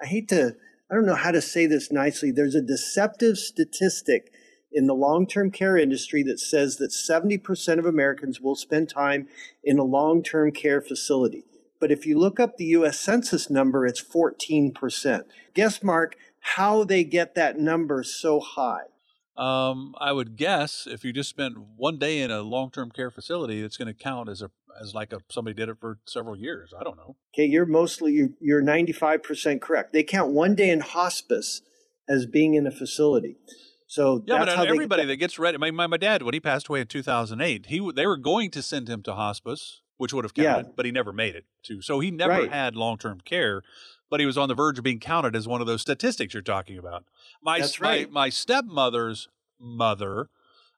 I 0.00 0.06
hate 0.06 0.28
to, 0.28 0.56
I 0.90 0.94
don't 0.94 1.06
know 1.06 1.16
how 1.16 1.32
to 1.32 1.42
say 1.42 1.66
this 1.66 1.90
nicely. 1.90 2.30
There's 2.30 2.54
a 2.54 2.62
deceptive 2.62 3.36
statistic 3.36 4.32
in 4.72 4.86
the 4.86 4.94
long 4.94 5.26
term 5.26 5.50
care 5.50 5.76
industry 5.76 6.22
that 6.22 6.38
says 6.38 6.76
that 6.76 6.92
70% 6.92 7.78
of 7.78 7.84
Americans 7.84 8.40
will 8.40 8.54
spend 8.54 8.88
time 8.88 9.26
in 9.64 9.78
a 9.78 9.84
long 9.84 10.22
term 10.22 10.52
care 10.52 10.80
facility. 10.80 11.44
But 11.80 11.90
if 11.90 12.06
you 12.06 12.18
look 12.18 12.38
up 12.38 12.56
the 12.56 12.66
US 12.66 12.98
Census 12.98 13.50
number, 13.50 13.84
it's 13.84 14.02
14%. 14.02 15.24
Guess, 15.54 15.82
Mark, 15.82 16.16
how 16.40 16.84
they 16.84 17.02
get 17.02 17.34
that 17.34 17.58
number 17.58 18.02
so 18.04 18.38
high? 18.38 18.84
Um, 19.36 19.94
I 19.98 20.12
would 20.12 20.36
guess 20.36 20.86
if 20.90 21.04
you 21.04 21.12
just 21.12 21.28
spent 21.28 21.58
one 21.76 21.98
day 21.98 22.20
in 22.20 22.30
a 22.30 22.40
long-term 22.40 22.90
care 22.92 23.10
facility, 23.10 23.60
it's 23.62 23.76
going 23.76 23.88
to 23.88 23.94
count 23.94 24.30
as 24.30 24.40
a 24.40 24.50
as 24.80 24.94
like 24.94 25.12
a 25.12 25.20
somebody 25.30 25.54
did 25.54 25.68
it 25.68 25.76
for 25.80 25.98
several 26.06 26.36
years. 26.36 26.72
I 26.78 26.84
don't 26.84 26.96
know. 26.96 27.16
Okay, 27.34 27.46
you're 27.46 27.66
mostly 27.66 28.12
you're, 28.12 28.30
you're 28.40 28.62
95% 28.62 29.60
correct. 29.60 29.92
They 29.92 30.02
count 30.02 30.32
one 30.32 30.54
day 30.54 30.70
in 30.70 30.80
hospice 30.80 31.62
as 32.08 32.26
being 32.26 32.54
in 32.54 32.66
a 32.66 32.70
facility. 32.70 33.36
So 33.86 34.22
yeah, 34.26 34.38
but 34.38 34.48
everybody 34.48 35.04
that 35.04 35.16
gets 35.16 35.38
ready. 35.38 35.58
My, 35.58 35.70
my, 35.70 35.86
my 35.86 35.96
dad 35.96 36.22
when 36.22 36.34
he 36.34 36.40
passed 36.40 36.68
away 36.68 36.80
in 36.80 36.86
2008, 36.86 37.66
he 37.66 37.92
they 37.94 38.06
were 38.06 38.16
going 38.16 38.50
to 38.52 38.62
send 38.62 38.88
him 38.88 39.02
to 39.04 39.14
hospice, 39.14 39.80
which 39.96 40.12
would 40.12 40.24
have 40.24 40.34
counted, 40.34 40.66
yeah. 40.66 40.72
but 40.76 40.86
he 40.86 40.92
never 40.92 41.12
made 41.12 41.36
it 41.36 41.44
to. 41.64 41.80
So 41.82 42.00
he 42.00 42.10
never 42.10 42.32
right. 42.32 42.52
had 42.52 42.74
long-term 42.74 43.20
care 43.24 43.62
but 44.10 44.20
he 44.20 44.26
was 44.26 44.38
on 44.38 44.48
the 44.48 44.54
verge 44.54 44.78
of 44.78 44.84
being 44.84 45.00
counted 45.00 45.34
as 45.34 45.48
one 45.48 45.60
of 45.60 45.66
those 45.66 45.80
statistics 45.80 46.34
you're 46.34 46.42
talking 46.42 46.78
about. 46.78 47.04
My 47.42 47.60
That's 47.60 47.80
right. 47.80 48.10
my, 48.10 48.22
my 48.22 48.28
stepmother's 48.28 49.28
mother, 49.58 50.28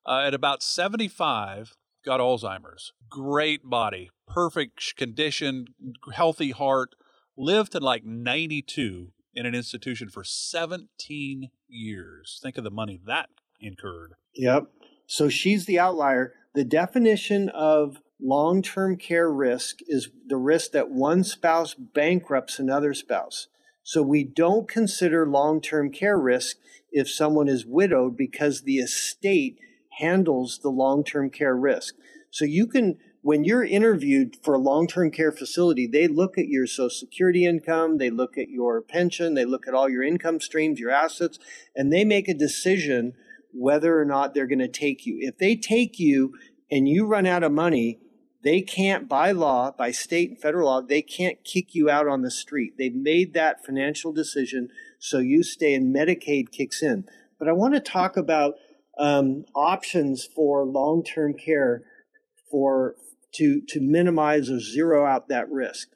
uh, 0.07 0.23
at 0.27 0.35
about 0.35 0.63
75, 0.63 1.77
got 2.09 2.21
Alzheimer's. 2.21 2.95
Great 3.11 3.69
body, 3.69 4.09
perfect 4.27 4.97
condition, 4.97 5.67
healthy 6.15 6.53
heart. 6.53 6.95
Lived 7.37 7.73
to 7.73 7.81
like 7.81 8.03
92 8.03 9.13
in 9.35 9.45
an 9.45 9.55
institution 9.55 10.09
for 10.09 10.25
17 10.25 11.51
years. 11.69 12.41
Think 12.43 12.57
of 12.57 12.65
the 12.65 12.71
money 12.71 12.99
that 13.07 13.29
incurred. 13.61 14.15
Yep. 14.35 14.69
So 15.07 15.29
she's 15.29 15.67
the 15.67 15.79
outlier. 15.79 16.33
The 16.55 16.65
definition 16.65 17.51
of 17.51 17.99
long 18.19 18.63
term 18.63 18.97
care 18.97 19.31
risk 19.31 19.77
is 19.87 20.09
the 20.27 20.39
risk 20.39 20.73
that 20.73 20.91
one 20.91 21.23
spouse 21.23 21.75
bankrupts 21.75 22.59
another 22.59 22.95
spouse. 22.95 23.49
So 23.83 24.03
we 24.03 24.25
don't 24.25 24.67
consider 24.67 25.27
long 25.27 25.61
term 25.61 25.93
care 25.93 26.19
risk 26.19 26.57
if 26.91 27.11
someone 27.11 27.49
is 27.49 27.67
widowed 27.67 28.17
because 28.17 28.63
the 28.63 28.79
estate 28.79 29.59
handles 29.99 30.61
the 30.63 30.71
long 30.71 31.05
term 31.05 31.31
care 31.31 31.57
risk. 31.57 31.95
So 32.31 32.45
you 32.45 32.67
can, 32.67 32.99
when 33.23 33.45
you're 33.45 33.65
interviewed 33.65 34.37
for 34.43 34.55
a 34.55 34.59
long 34.59 34.87
term 34.87 35.11
care 35.11 35.33
facility, 35.33 35.87
they 35.87 36.09
look 36.09 36.39
at 36.39 36.49
your 36.49 36.67
Social 36.67 36.91
Security 36.91 37.45
income, 37.45 37.99
they 37.99 38.11
look 38.11 38.39
at 38.39 38.49
your 38.49 38.81
pension, 38.81 39.35
they 39.35 39.45
look 39.45 39.67
at 39.67 39.75
all 39.75 39.89
your 39.89 40.03
income 40.03 40.41
streams, 40.41 40.81
your 40.81 40.91
assets, 40.91 41.39
and 41.75 41.93
they 41.93 42.05
make 42.05 42.29
a 42.29 42.35
decision 42.35 43.15
whether 43.53 43.99
or 43.99 44.05
not 44.05 44.35
they're 44.35 44.47
going 44.47 44.59
to 44.59 44.69
take 44.69 45.07
you. 45.07 45.19
If 45.21 45.39
they 45.39 45.57
take 45.57 45.99
you 45.99 46.35
and 46.71 46.89
you 46.89 47.07
run 47.07 47.27
out 47.27 47.43
of 47.43 47.53
money, 47.53 47.99
they 48.45 48.61
can't, 48.61 49.09
by 49.09 49.33
law, 49.33 49.73
by 49.73 49.91
state 49.91 50.31
and 50.31 50.41
federal 50.41 50.67
law, 50.67 50.81
they 50.81 51.03
can't 51.03 51.43
kick 51.45 51.75
you 51.75 51.91
out 51.91 52.07
on 52.07 52.23
the 52.23 52.31
street. 52.31 52.75
They've 52.79 52.95
made 52.95 53.35
that 53.35 53.65
financial 53.65 54.13
decision, 54.13 54.69
so 54.99 55.19
you 55.19 55.43
stay 55.43 55.75
and 55.75 55.95
Medicaid 55.95 56.53
kicks 56.53 56.83
in. 56.83 57.05
But 57.39 57.49
I 57.49 57.53
want 57.53 57.75
to 57.75 57.81
talk 57.81 58.17
about 58.17 58.55
um, 58.99 59.45
options 59.55 60.25
for 60.25 60.65
long 60.65 61.03
term 61.03 61.35
care 61.35 61.83
for 62.51 62.95
to 63.35 63.61
to 63.69 63.81
minimize 63.81 64.51
or 64.51 64.61
zero 64.61 65.07
out 65.07 65.29
that 65.29 65.51
risk. 65.51 65.89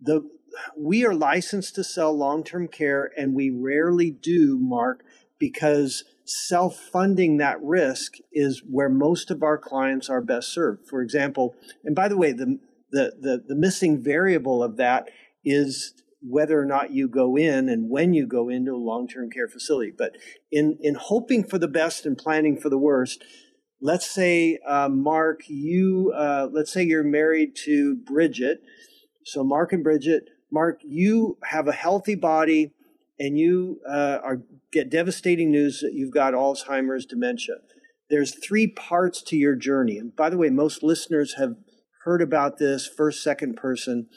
The 0.00 0.28
we 0.76 1.04
are 1.04 1.14
licensed 1.14 1.74
to 1.76 1.84
sell 1.84 2.16
long 2.16 2.44
term 2.44 2.68
care, 2.68 3.10
and 3.16 3.34
we 3.34 3.50
rarely 3.50 4.10
do, 4.10 4.58
Mark, 4.58 5.04
because 5.38 6.04
self 6.24 6.78
funding 6.78 7.38
that 7.38 7.60
risk 7.62 8.14
is 8.32 8.62
where 8.68 8.88
most 8.88 9.30
of 9.30 9.42
our 9.42 9.58
clients 9.58 10.08
are 10.08 10.20
best 10.20 10.52
served. 10.52 10.86
For 10.86 11.02
example, 11.02 11.54
and 11.84 11.94
by 11.94 12.08
the 12.08 12.16
way, 12.16 12.32
the, 12.32 12.58
the, 12.90 13.12
the, 13.20 13.44
the 13.48 13.54
missing 13.54 14.02
variable 14.02 14.62
of 14.62 14.76
that 14.76 15.08
is 15.44 15.92
whether 16.26 16.58
or 16.58 16.64
not 16.64 16.90
you 16.90 17.08
go 17.08 17.36
in 17.36 17.68
and 17.68 17.90
when 17.90 18.14
you 18.14 18.26
go 18.26 18.48
into 18.48 18.72
a 18.72 18.76
long 18.76 19.06
term 19.06 19.30
care 19.30 19.48
facility. 19.48 19.92
But 19.96 20.16
in, 20.50 20.78
in 20.80 20.94
hoping 20.94 21.44
for 21.44 21.58
the 21.58 21.68
best 21.68 22.06
and 22.06 22.16
planning 22.16 22.58
for 22.58 22.68
the 22.68 22.78
worst, 22.78 23.22
let's 23.80 24.10
say, 24.10 24.58
uh, 24.66 24.88
Mark, 24.88 25.42
you, 25.46 26.12
uh, 26.16 26.48
let's 26.50 26.72
say 26.72 26.82
you're 26.82 27.04
married 27.04 27.54
to 27.64 27.96
Bridget. 27.96 28.62
So, 29.24 29.44
Mark 29.44 29.72
and 29.72 29.84
Bridget, 29.84 30.28
Mark, 30.50 30.80
you 30.82 31.38
have 31.44 31.68
a 31.68 31.72
healthy 31.72 32.14
body 32.14 32.72
and 33.18 33.38
you 33.38 33.80
uh, 33.88 34.18
are 34.22 34.42
get 34.72 34.90
devastating 34.90 35.50
news 35.50 35.80
that 35.80 35.92
you've 35.94 36.12
got 36.12 36.34
Alzheimer's 36.34 37.06
dementia. 37.06 37.56
There's 38.10 38.34
three 38.34 38.66
parts 38.66 39.22
to 39.24 39.36
your 39.36 39.54
journey. 39.54 39.98
And 39.98 40.14
by 40.14 40.30
the 40.30 40.36
way, 40.36 40.50
most 40.50 40.82
listeners 40.82 41.34
have 41.38 41.54
heard 42.04 42.20
about 42.20 42.58
this 42.58 42.86
first, 42.86 43.22
second 43.22 43.56
person. 43.56 44.08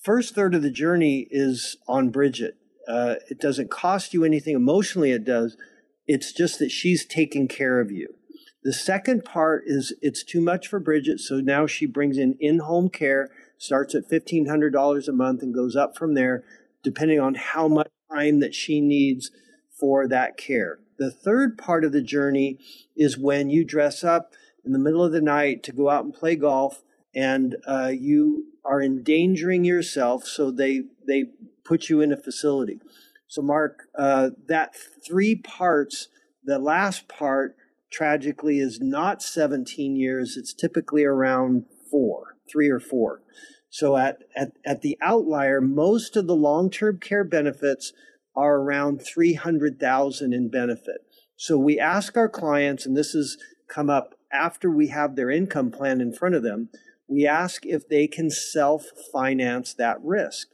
First 0.00 0.34
third 0.34 0.54
of 0.54 0.62
the 0.62 0.70
journey 0.70 1.28
is 1.30 1.76
on 1.86 2.08
Bridget. 2.08 2.56
Uh, 2.88 3.16
it 3.28 3.38
doesn't 3.38 3.70
cost 3.70 4.14
you 4.14 4.24
anything 4.24 4.54
emotionally, 4.56 5.10
it 5.10 5.24
does. 5.24 5.58
It's 6.06 6.32
just 6.32 6.58
that 6.58 6.70
she's 6.70 7.04
taking 7.04 7.48
care 7.48 7.80
of 7.80 7.90
you. 7.90 8.14
The 8.62 8.72
second 8.72 9.26
part 9.26 9.64
is 9.66 9.94
it's 10.00 10.24
too 10.24 10.40
much 10.40 10.68
for 10.68 10.80
Bridget, 10.80 11.20
so 11.20 11.40
now 11.40 11.66
she 11.66 11.84
brings 11.84 12.16
in 12.16 12.36
in 12.40 12.60
home 12.60 12.88
care, 12.88 13.28
starts 13.58 13.94
at 13.94 14.10
$1,500 14.10 15.08
a 15.08 15.12
month 15.12 15.42
and 15.42 15.54
goes 15.54 15.76
up 15.76 15.96
from 15.98 16.14
there, 16.14 16.44
depending 16.82 17.20
on 17.20 17.34
how 17.34 17.68
much 17.68 17.88
time 18.10 18.40
that 18.40 18.54
she 18.54 18.80
needs 18.80 19.30
for 19.78 20.08
that 20.08 20.38
care. 20.38 20.78
The 20.98 21.10
third 21.10 21.58
part 21.58 21.84
of 21.84 21.92
the 21.92 22.02
journey 22.02 22.58
is 22.96 23.18
when 23.18 23.50
you 23.50 23.64
dress 23.64 24.02
up 24.02 24.32
in 24.64 24.72
the 24.72 24.78
middle 24.78 25.04
of 25.04 25.12
the 25.12 25.20
night 25.20 25.62
to 25.64 25.72
go 25.72 25.90
out 25.90 26.04
and 26.04 26.14
play 26.14 26.36
golf 26.36 26.82
and 27.14 27.56
uh, 27.66 27.92
you 27.92 28.49
are 28.64 28.82
endangering 28.82 29.64
yourself, 29.64 30.24
so 30.24 30.50
they, 30.50 30.82
they 31.06 31.26
put 31.64 31.88
you 31.88 32.00
in 32.00 32.12
a 32.12 32.16
facility. 32.16 32.80
So, 33.26 33.42
Mark, 33.42 33.84
uh, 33.96 34.30
that 34.48 34.74
three 35.06 35.36
parts, 35.36 36.08
the 36.44 36.58
last 36.58 37.08
part 37.08 37.56
tragically 37.92 38.58
is 38.58 38.80
not 38.80 39.22
17 39.22 39.96
years, 39.96 40.36
it's 40.36 40.54
typically 40.54 41.04
around 41.04 41.64
four, 41.90 42.36
three 42.50 42.68
or 42.68 42.80
four. 42.80 43.22
So 43.70 43.96
at, 43.96 44.18
at, 44.36 44.52
at 44.66 44.82
the 44.82 44.98
outlier, 45.00 45.60
most 45.60 46.16
of 46.16 46.26
the 46.26 46.34
long-term 46.34 46.98
care 46.98 47.24
benefits 47.24 47.92
are 48.36 48.56
around 48.56 49.00
300,000 49.00 50.32
in 50.32 50.50
benefit. 50.50 51.02
So 51.36 51.56
we 51.56 51.78
ask 51.78 52.16
our 52.16 52.28
clients, 52.28 52.84
and 52.84 52.96
this 52.96 53.12
has 53.12 53.36
come 53.68 53.88
up 53.88 54.14
after 54.32 54.70
we 54.70 54.88
have 54.88 55.14
their 55.14 55.30
income 55.30 55.70
plan 55.70 56.00
in 56.00 56.12
front 56.12 56.34
of 56.34 56.42
them, 56.42 56.68
we 57.10 57.26
ask 57.26 57.66
if 57.66 57.88
they 57.88 58.06
can 58.06 58.30
self 58.30 58.86
finance 59.12 59.74
that 59.74 59.98
risk. 60.02 60.48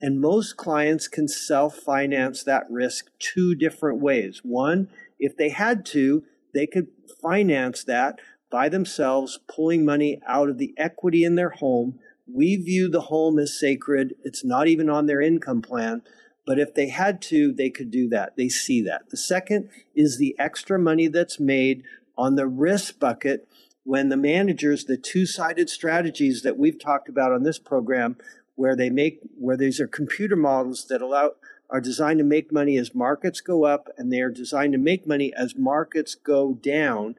And 0.00 0.20
most 0.20 0.56
clients 0.56 1.06
can 1.06 1.28
self 1.28 1.76
finance 1.76 2.42
that 2.44 2.64
risk 2.70 3.10
two 3.18 3.54
different 3.54 4.00
ways. 4.00 4.40
One, 4.42 4.88
if 5.18 5.36
they 5.36 5.50
had 5.50 5.84
to, 5.86 6.24
they 6.54 6.66
could 6.66 6.88
finance 7.20 7.84
that 7.84 8.18
by 8.50 8.68
themselves, 8.70 9.38
pulling 9.46 9.84
money 9.84 10.20
out 10.26 10.48
of 10.48 10.56
the 10.56 10.72
equity 10.78 11.22
in 11.24 11.34
their 11.34 11.50
home 11.50 11.98
We 12.30 12.56
view 12.56 12.88
the 12.88 13.02
home 13.02 13.38
as 13.38 13.58
sacred. 13.58 14.14
It's 14.22 14.44
not 14.44 14.68
even 14.68 14.90
on 14.90 15.06
their 15.06 15.20
income 15.20 15.62
plan. 15.62 16.02
But 16.46 16.58
if 16.58 16.74
they 16.74 16.88
had 16.88 17.20
to, 17.22 17.52
they 17.52 17.70
could 17.70 17.90
do 17.90 18.08
that. 18.08 18.36
They 18.36 18.48
see 18.48 18.82
that. 18.82 19.10
The 19.10 19.16
second 19.16 19.68
is 19.94 20.16
the 20.16 20.34
extra 20.38 20.78
money 20.78 21.08
that's 21.08 21.40
made 21.40 21.82
on 22.16 22.34
the 22.34 22.46
risk 22.46 22.98
bucket 22.98 23.47
when 23.88 24.10
the 24.10 24.18
managers, 24.18 24.84
the 24.84 24.98
two 24.98 25.24
sided 25.24 25.70
strategies 25.70 26.42
that 26.42 26.58
we've 26.58 26.78
talked 26.78 27.08
about 27.08 27.32
on 27.32 27.42
this 27.42 27.58
program, 27.58 28.18
where 28.54 28.76
they 28.76 28.90
make, 28.90 29.18
where 29.38 29.56
these 29.56 29.80
are 29.80 29.88
computer 29.88 30.36
models 30.36 30.88
that 30.88 31.00
allow, 31.00 31.30
are 31.70 31.80
designed 31.80 32.18
to 32.18 32.24
make 32.24 32.52
money 32.52 32.76
as 32.76 32.94
markets 32.94 33.40
go 33.40 33.64
up 33.64 33.88
and 33.96 34.12
they 34.12 34.20
are 34.20 34.28
designed 34.28 34.74
to 34.74 34.78
make 34.78 35.06
money 35.06 35.32
as 35.34 35.56
markets 35.56 36.14
go 36.14 36.52
down. 36.52 37.14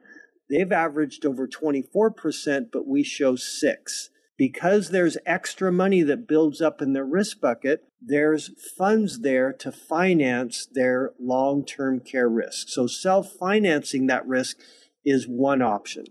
They've 0.48 0.70
averaged 0.70 1.26
over 1.26 1.48
24%, 1.48 2.70
but 2.72 2.86
we 2.86 3.02
show 3.02 3.34
six 3.34 4.10
because 4.36 4.90
there's 4.90 5.18
extra 5.26 5.72
money 5.72 6.02
that 6.02 6.28
builds 6.28 6.60
up 6.60 6.80
in 6.80 6.92
the 6.92 7.02
risk 7.02 7.40
bucket, 7.40 7.82
there's 8.00 8.52
funds 8.78 9.22
there 9.22 9.52
to 9.54 9.72
finance 9.72 10.68
their 10.70 11.14
long 11.18 11.64
term 11.64 11.98
care 11.98 12.28
risk. 12.28 12.68
So 12.68 12.86
self 12.86 13.32
financing 13.32 14.06
that 14.06 14.24
risk 14.24 14.60
is 15.04 15.26
one 15.26 15.62
option. 15.62 16.04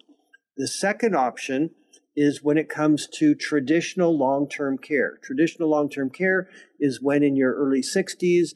The 0.59 0.67
second 0.67 1.15
option 1.15 1.71
is 2.15 2.43
when 2.43 2.59
it 2.59 2.69
comes 2.69 3.07
to 3.15 3.33
traditional 3.33 4.15
long 4.15 4.47
term 4.47 4.77
care. 4.77 5.17
Traditional 5.23 5.69
long 5.69 5.89
term 5.89 6.11
care 6.11 6.47
is 6.79 7.01
when 7.01 7.23
in 7.23 7.35
your 7.35 7.55
early 7.55 7.81
60s, 7.81 8.49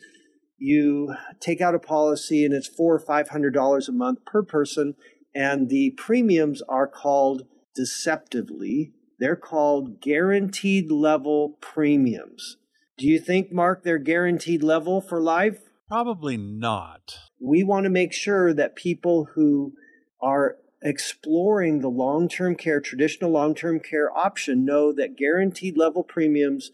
you 0.60 1.16
take 1.40 1.62
out 1.62 1.74
a 1.74 1.80
policy 1.80 2.46
and 2.46 2.54
it's 2.54 2.68
four 2.68 2.94
or 2.94 3.00
five 3.00 3.30
hundred 3.30 3.56
dollars 3.56 3.90
a 3.90 3.92
month 3.92 4.24
per 4.26 4.44
person, 4.44 4.94
and 5.34 5.70
the 5.70 5.96
premiums 5.98 6.62
are 6.70 6.88
called 6.88 7.48
deceptively 7.76 8.94
they're 9.24 9.36
called 9.38 10.02
guaranteed 10.02 10.92
level 10.92 11.58
premiums. 11.62 12.58
Do 12.98 13.08
you 13.08 13.20
think, 13.20 13.54
Mark, 13.54 13.84
they're 13.84 13.98
guaranteed 13.98 14.64
level 14.64 15.00
for 15.00 15.22
life? 15.22 15.60
Probably 15.88 16.36
not. 16.36 17.16
We 17.40 17.64
want 17.64 17.86
to 17.86 17.90
make 17.90 18.12
sure 18.12 18.54
that 18.54 18.76
people 18.76 19.30
who 19.36 19.74
are 20.22 20.58
exploring 20.84 21.80
the 21.80 21.90
long 21.90 22.28
term 22.28 22.56
care, 22.56 22.82
traditional 22.82 23.32
long 23.32 23.56
term 23.56 23.80
care 23.80 24.16
option, 24.16 24.66
know 24.66 24.92
that 24.94 25.18
guaranteed 25.18 25.78
level 25.78 26.04
premiums 26.04 26.72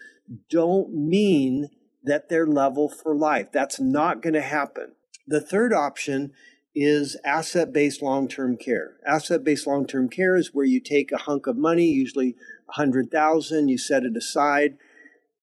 don't 0.49 0.93
mean 0.93 1.70
that 2.03 2.30
they're 2.30 2.47
level 2.47 2.89
for 2.89 3.16
life. 3.16 3.51
That's 3.51 3.80
not 3.80 4.22
going 4.22 4.34
to 4.34 4.41
happen. 4.41 4.93
The 5.28 5.41
third 5.41 5.74
option 5.74 6.34
is 6.76 7.18
asset 7.24 7.72
based 7.74 8.01
long 8.01 8.28
term 8.28 8.57
care. 8.57 8.95
Asset 9.05 9.43
based 9.43 9.68
long 9.68 9.86
term 9.86 10.10
care 10.10 10.36
is 10.36 10.53
where 10.53 10.66
you 10.66 10.80
take 10.80 11.12
a 11.12 11.18
hunk 11.18 11.47
of 11.47 11.57
money, 11.57 11.86
usually 11.86 12.36
a 12.68 12.74
hundred 12.74 13.12
thousand, 13.12 13.70
you 13.70 13.78
set 13.78 14.03
it 14.03 14.16
aside, 14.16 14.78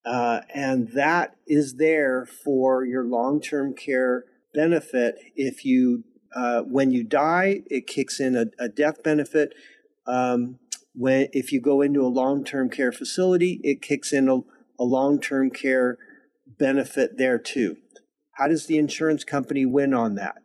uh, 0.05 0.41
and 0.53 0.89
that 0.89 1.35
is 1.45 1.75
there 1.75 2.25
for 2.25 2.85
your 2.85 3.03
long 3.03 3.41
term 3.41 3.73
care 3.73 4.25
benefit. 4.53 5.19
If 5.35 5.63
you 5.65 6.03
uh, 6.35 6.61
when 6.61 6.91
you 6.91 7.03
die, 7.03 7.61
it 7.67 7.87
kicks 7.87 8.19
in 8.19 8.35
a, 8.35 8.45
a 8.59 8.69
death 8.69 9.03
benefit. 9.03 9.53
Um, 10.05 10.59
when 10.93 11.27
if 11.33 11.51
you 11.51 11.61
go 11.61 11.81
into 11.81 12.01
a 12.01 12.07
long 12.07 12.43
term 12.43 12.69
care 12.69 12.91
facility, 12.91 13.59
it 13.63 13.81
kicks 13.81 14.11
in 14.11 14.29
a, 14.29 14.39
a 14.79 14.83
long 14.83 15.19
term 15.19 15.49
care 15.49 15.97
benefit 16.57 17.17
there 17.17 17.37
too. 17.37 17.77
How 18.33 18.47
does 18.47 18.67
the 18.67 18.77
insurance 18.77 19.23
company 19.23 19.65
win 19.65 19.93
on 19.93 20.15
that? 20.15 20.37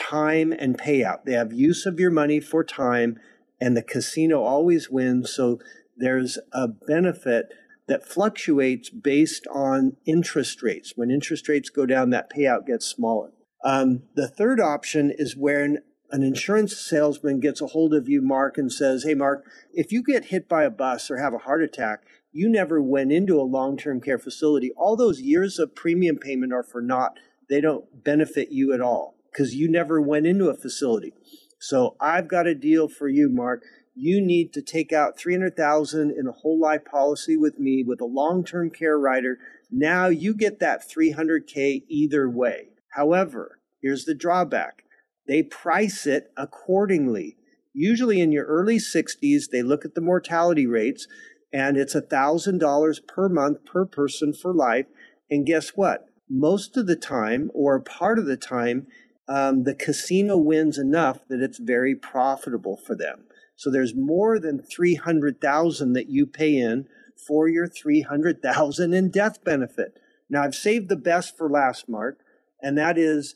time 0.00 0.52
and 0.52 0.78
payout. 0.78 1.24
They 1.24 1.32
have 1.32 1.52
use 1.52 1.86
of 1.86 2.00
your 2.00 2.10
money 2.10 2.40
for 2.40 2.64
time, 2.64 3.18
and 3.60 3.76
the 3.76 3.82
casino 3.82 4.42
always 4.42 4.90
wins. 4.90 5.32
So 5.32 5.60
there's 5.96 6.38
a 6.52 6.68
benefit 6.68 7.52
that 7.86 8.06
fluctuates 8.06 8.88
based 8.88 9.46
on 9.52 9.96
interest 10.06 10.62
rates. 10.62 10.94
When 10.96 11.10
interest 11.10 11.48
rates 11.48 11.70
go 11.70 11.86
down, 11.86 12.10
that 12.10 12.30
payout 12.30 12.66
gets 12.66 12.86
smaller. 12.86 13.32
Um, 13.64 14.02
the 14.14 14.28
third 14.28 14.60
option 14.60 15.12
is 15.14 15.36
when 15.36 15.78
an 16.10 16.22
insurance 16.22 16.76
salesman 16.76 17.40
gets 17.40 17.60
a 17.60 17.68
hold 17.68 17.94
of 17.94 18.08
you, 18.08 18.20
Mark, 18.20 18.58
and 18.58 18.72
says, 18.72 19.04
Hey, 19.04 19.14
Mark, 19.14 19.44
if 19.72 19.92
you 19.92 20.02
get 20.02 20.26
hit 20.26 20.48
by 20.48 20.64
a 20.64 20.70
bus 20.70 21.10
or 21.10 21.18
have 21.18 21.34
a 21.34 21.38
heart 21.38 21.62
attack, 21.62 22.02
you 22.32 22.48
never 22.48 22.80
went 22.80 23.12
into 23.12 23.40
a 23.40 23.42
long 23.42 23.76
term 23.76 24.00
care 24.00 24.18
facility. 24.18 24.70
All 24.76 24.96
those 24.96 25.20
years 25.20 25.58
of 25.58 25.74
premium 25.74 26.16
payment 26.16 26.52
are 26.52 26.62
for 26.62 26.80
naught. 26.80 27.18
They 27.48 27.60
don't 27.60 28.04
benefit 28.04 28.50
you 28.50 28.72
at 28.72 28.80
all 28.80 29.16
because 29.32 29.54
you 29.54 29.70
never 29.70 30.00
went 30.00 30.26
into 30.26 30.48
a 30.48 30.56
facility. 30.56 31.12
So 31.58 31.96
I've 32.00 32.28
got 32.28 32.46
a 32.46 32.54
deal 32.54 32.88
for 32.88 33.08
you, 33.08 33.28
Mark. 33.28 33.62
You 33.94 34.20
need 34.24 34.52
to 34.54 34.62
take 34.62 34.92
out 34.92 35.18
300,000 35.18 36.10
in 36.10 36.26
a 36.26 36.32
whole 36.32 36.58
life 36.58 36.84
policy 36.84 37.36
with 37.36 37.58
me 37.58 37.84
with 37.86 38.00
a 38.00 38.06
long-term 38.06 38.70
care 38.70 38.98
rider. 38.98 39.38
Now 39.70 40.06
you 40.06 40.34
get 40.34 40.60
that 40.60 40.88
300k 40.88 41.82
either 41.88 42.30
way. 42.30 42.69
However, 42.90 43.60
here's 43.80 44.04
the 44.04 44.14
drawback. 44.14 44.84
They 45.26 45.42
price 45.42 46.06
it 46.06 46.32
accordingly. 46.36 47.36
Usually 47.72 48.20
in 48.20 48.32
your 48.32 48.46
early 48.46 48.78
60s, 48.78 49.50
they 49.50 49.62
look 49.62 49.84
at 49.84 49.94
the 49.94 50.00
mortality 50.00 50.66
rates 50.66 51.06
and 51.52 51.76
it's 51.76 51.94
$1,000 51.94 53.06
per 53.06 53.28
month 53.28 53.64
per 53.64 53.84
person 53.84 54.32
for 54.32 54.52
life. 54.52 54.86
And 55.30 55.46
guess 55.46 55.70
what? 55.70 56.06
Most 56.28 56.76
of 56.76 56.86
the 56.86 56.96
time, 56.96 57.50
or 57.54 57.80
part 57.80 58.18
of 58.18 58.26
the 58.26 58.36
time, 58.36 58.86
um, 59.28 59.64
the 59.64 59.74
casino 59.74 60.36
wins 60.36 60.78
enough 60.78 61.20
that 61.28 61.40
it's 61.40 61.58
very 61.58 61.94
profitable 61.94 62.76
for 62.76 62.96
them. 62.96 63.24
So 63.56 63.70
there's 63.70 63.94
more 63.94 64.38
than 64.38 64.60
300,000 64.60 65.92
that 65.92 66.08
you 66.08 66.26
pay 66.26 66.56
in 66.56 66.86
for 67.16 67.48
your 67.48 67.68
300,000 67.68 68.94
in 68.94 69.10
death 69.10 69.44
benefit. 69.44 69.98
Now 70.28 70.42
I've 70.42 70.54
saved 70.54 70.88
the 70.88 70.96
best 70.96 71.36
for 71.36 71.48
last, 71.48 71.88
Mark, 71.88 72.18
and 72.62 72.76
that 72.78 72.98
is 72.98 73.34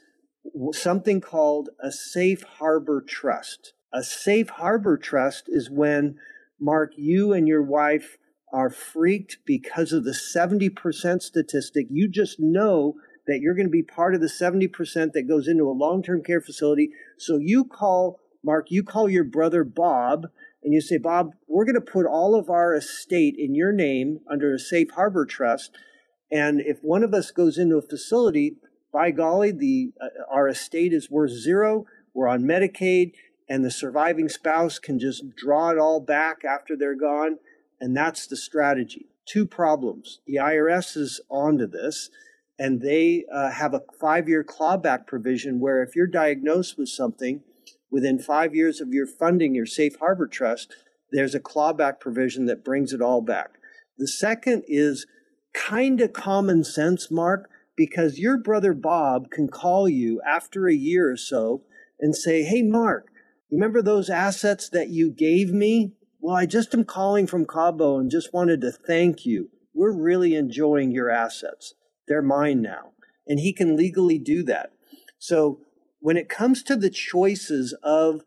something 0.73 1.21
called 1.21 1.71
a 1.81 1.91
safe 1.91 2.43
harbor 2.43 3.03
trust. 3.07 3.73
A 3.93 4.03
safe 4.03 4.51
harbor 4.51 4.97
trust 4.97 5.45
is 5.49 5.71
when, 5.71 6.17
Mark, 6.61 6.93
you 6.97 7.33
and 7.33 7.49
your 7.49 7.63
wife 7.63 8.17
are 8.53 8.71
freaked 8.71 9.39
because 9.47 9.93
of 9.93 10.05
the 10.05 10.13
70% 10.13 11.23
statistic. 11.23 11.87
You 11.91 12.09
just 12.09 12.39
know 12.39 12.95
that 13.27 13.41
you're 13.41 13.55
going 13.55 13.67
to 13.67 13.71
be 13.71 13.83
part 13.83 14.15
of 14.15 14.21
the 14.21 14.27
70% 14.27 15.13
that 15.13 15.29
goes 15.29 15.49
into 15.49 15.65
a 15.65 15.73
long 15.73 16.03
term 16.03 16.23
care 16.23 16.41
facility. 16.41 16.91
So 17.19 17.39
you 17.39 17.65
call, 17.65 18.21
Mark, 18.45 18.67
you 18.71 18.83
call 18.83 19.09
your 19.09 19.25
brother 19.25 19.65
Bob 19.65 20.27
and 20.63 20.73
you 20.73 20.81
say, 20.81 20.99
Bob, 20.99 21.31
we're 21.49 21.65
going 21.65 21.75
to 21.75 21.81
put 21.81 22.07
all 22.07 22.35
of 22.35 22.49
our 22.49 22.75
estate 22.75 23.35
in 23.39 23.55
your 23.55 23.73
name 23.73 24.21
under 24.31 24.53
a 24.53 24.59
safe 24.59 24.91
harbor 24.95 25.27
trust. 25.27 25.73
And 26.31 26.61
if 26.61 26.79
one 26.83 27.03
of 27.03 27.13
us 27.13 27.31
goes 27.31 27.59
into 27.59 27.77
a 27.77 27.83
facility, 27.83 28.57
by 28.95 29.11
golly, 29.11 29.51
the 29.51 29.93
uh, 30.01 30.07
our 30.31 30.49
estate 30.49 30.95
is 30.95 31.11
worth 31.11 31.33
zero. 31.33 31.85
We're 32.15 32.29
on 32.29 32.45
Medicaid, 32.45 33.13
and 33.49 33.65
the 33.65 33.71
surviving 33.71 34.29
spouse 34.29 34.79
can 34.79 34.99
just 34.99 35.37
draw 35.37 35.71
it 35.71 35.79
all 35.79 36.01
back 36.01 36.45
after 36.45 36.77
they're 36.77 36.95
gone. 36.95 37.39
And 37.81 37.95
that's 37.95 38.27
the 38.27 38.37
strategy. 38.37 39.07
Two 39.27 39.47
problems. 39.47 40.21
The 40.27 40.37
IRS 40.37 40.97
is 40.97 41.21
onto 41.29 41.67
this 41.67 42.09
and 42.59 42.81
they 42.81 43.25
uh, 43.33 43.51
have 43.51 43.75
a 43.75 43.83
five 44.01 44.29
year 44.29 44.45
clawback 44.45 45.07
provision 45.07 45.61
where 45.61 45.83
if 45.83 45.97
you're 45.97 46.07
diagnosed 46.07 46.79
with 46.79 46.89
something 46.89 47.43
within 47.91 48.19
five 48.19 48.55
years 48.55 48.81
of 48.81 48.93
your 48.93 49.07
funding 49.07 49.55
your 49.55 49.67
safe 49.67 49.97
harbor 49.99 50.27
trust, 50.27 50.75
there's 51.11 51.35
a 51.35 51.41
clawback 51.41 52.01
provision 52.01 52.47
that 52.47 52.65
brings 52.65 52.93
it 52.93 53.01
all 53.01 53.21
back. 53.21 53.59
The 53.99 54.09
second 54.09 54.65
is 54.67 55.07
kind 55.53 56.01
of 56.01 56.13
common 56.13 56.65
sense, 56.65 57.11
Mark, 57.11 57.49
because 57.77 58.19
your 58.19 58.39
brother 58.39 58.73
Bob 58.73 59.31
can 59.31 59.49
call 59.49 59.89
you 59.89 60.21
after 60.27 60.69
a 60.69 60.75
year 60.75 61.11
or 61.11 61.17
so 61.17 61.63
and 62.01 62.15
say, 62.15 62.43
Hey, 62.43 62.63
Mark, 62.63 63.09
remember 63.51 63.83
those 63.83 64.11
assets 64.11 64.69
that 64.71 64.89
you 64.89 65.11
gave 65.11 65.51
me? 65.53 65.93
Well, 66.21 66.37
I 66.37 66.47
just 66.47 66.75
am 66.75 66.85
calling 66.85 67.27
from 67.27 67.47
Cabo 67.47 67.99
and 67.99 68.11
just 68.11 68.33
wanted 68.33 68.61
to 68.63 68.73
thank 68.73 69.27
you. 69.27 69.51
We're 69.75 69.93
really 69.93 70.35
enjoying 70.35 70.91
your 70.91 71.11
assets. 71.11 71.75
They're 72.07 72.23
mine 72.23 72.63
now. 72.63 72.93
And 73.27 73.41
he 73.41 73.53
can 73.53 73.77
legally 73.77 74.19
do 74.19 74.43
that. 74.45 74.73
So 75.19 75.61
when 76.01 76.17
it 76.17 76.29
comes 76.29 76.63
to 76.65 76.77
the 76.77 76.91
choices 76.91 77.75
of 77.83 78.23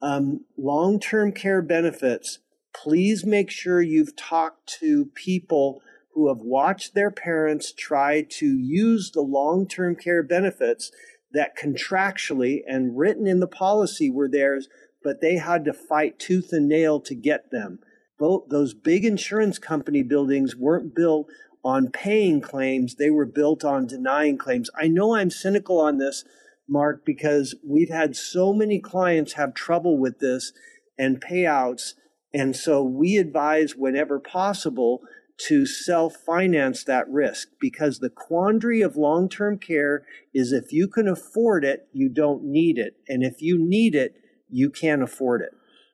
um, 0.00 0.44
long 0.56 1.00
term 1.00 1.32
care 1.32 1.62
benefits, 1.62 2.38
please 2.74 3.26
make 3.26 3.50
sure 3.50 3.82
you've 3.82 4.16
talked 4.16 4.78
to 4.80 5.06
people 5.14 5.82
who 6.18 6.26
have 6.26 6.40
watched 6.40 6.94
their 6.94 7.12
parents 7.12 7.72
try 7.72 8.26
to 8.28 8.58
use 8.58 9.12
the 9.12 9.20
long 9.20 9.68
term 9.68 9.94
care 9.94 10.24
benefits 10.24 10.90
that 11.32 11.56
contractually 11.56 12.58
and 12.66 12.98
written 12.98 13.28
in 13.28 13.38
the 13.38 13.46
policy 13.46 14.10
were 14.10 14.28
theirs, 14.28 14.66
but 15.04 15.20
they 15.20 15.36
had 15.36 15.64
to 15.64 15.72
fight 15.72 16.18
tooth 16.18 16.48
and 16.50 16.68
nail 16.68 16.98
to 16.98 17.14
get 17.14 17.52
them. 17.52 17.78
Both 18.18 18.48
those 18.48 18.74
big 18.74 19.04
insurance 19.04 19.60
company 19.60 20.02
buildings 20.02 20.56
weren't 20.56 20.92
built 20.92 21.28
on 21.64 21.92
paying 21.92 22.40
claims, 22.40 22.96
they 22.96 23.10
were 23.10 23.24
built 23.26 23.64
on 23.64 23.86
denying 23.86 24.38
claims. 24.38 24.70
I 24.76 24.88
know 24.88 25.14
I'm 25.14 25.30
cynical 25.30 25.78
on 25.80 25.98
this, 25.98 26.24
Mark, 26.68 27.04
because 27.04 27.54
we've 27.64 27.90
had 27.90 28.16
so 28.16 28.52
many 28.52 28.80
clients 28.80 29.34
have 29.34 29.54
trouble 29.54 29.98
with 29.98 30.18
this 30.18 30.52
and 30.98 31.20
payouts. 31.20 31.92
And 32.34 32.56
so 32.56 32.82
we 32.82 33.18
advise 33.18 33.76
whenever 33.76 34.18
possible 34.18 35.00
to 35.46 35.66
self 35.66 36.16
finance 36.26 36.84
that 36.84 37.08
risk 37.08 37.48
because 37.60 37.98
the 37.98 38.10
quandary 38.10 38.80
of 38.80 38.96
long 38.96 39.28
term 39.28 39.58
care 39.58 40.04
is 40.34 40.52
if 40.52 40.72
you 40.72 40.88
can 40.88 41.08
afford 41.08 41.64
it, 41.64 41.88
you 41.92 42.08
don't 42.08 42.44
need 42.44 42.78
it. 42.78 42.94
And 43.08 43.22
if 43.22 43.40
you 43.40 43.58
need 43.58 43.94
it, 43.94 44.14
you 44.50 44.70
can't 44.70 45.02
afford 45.02 45.42
it. 45.42 45.50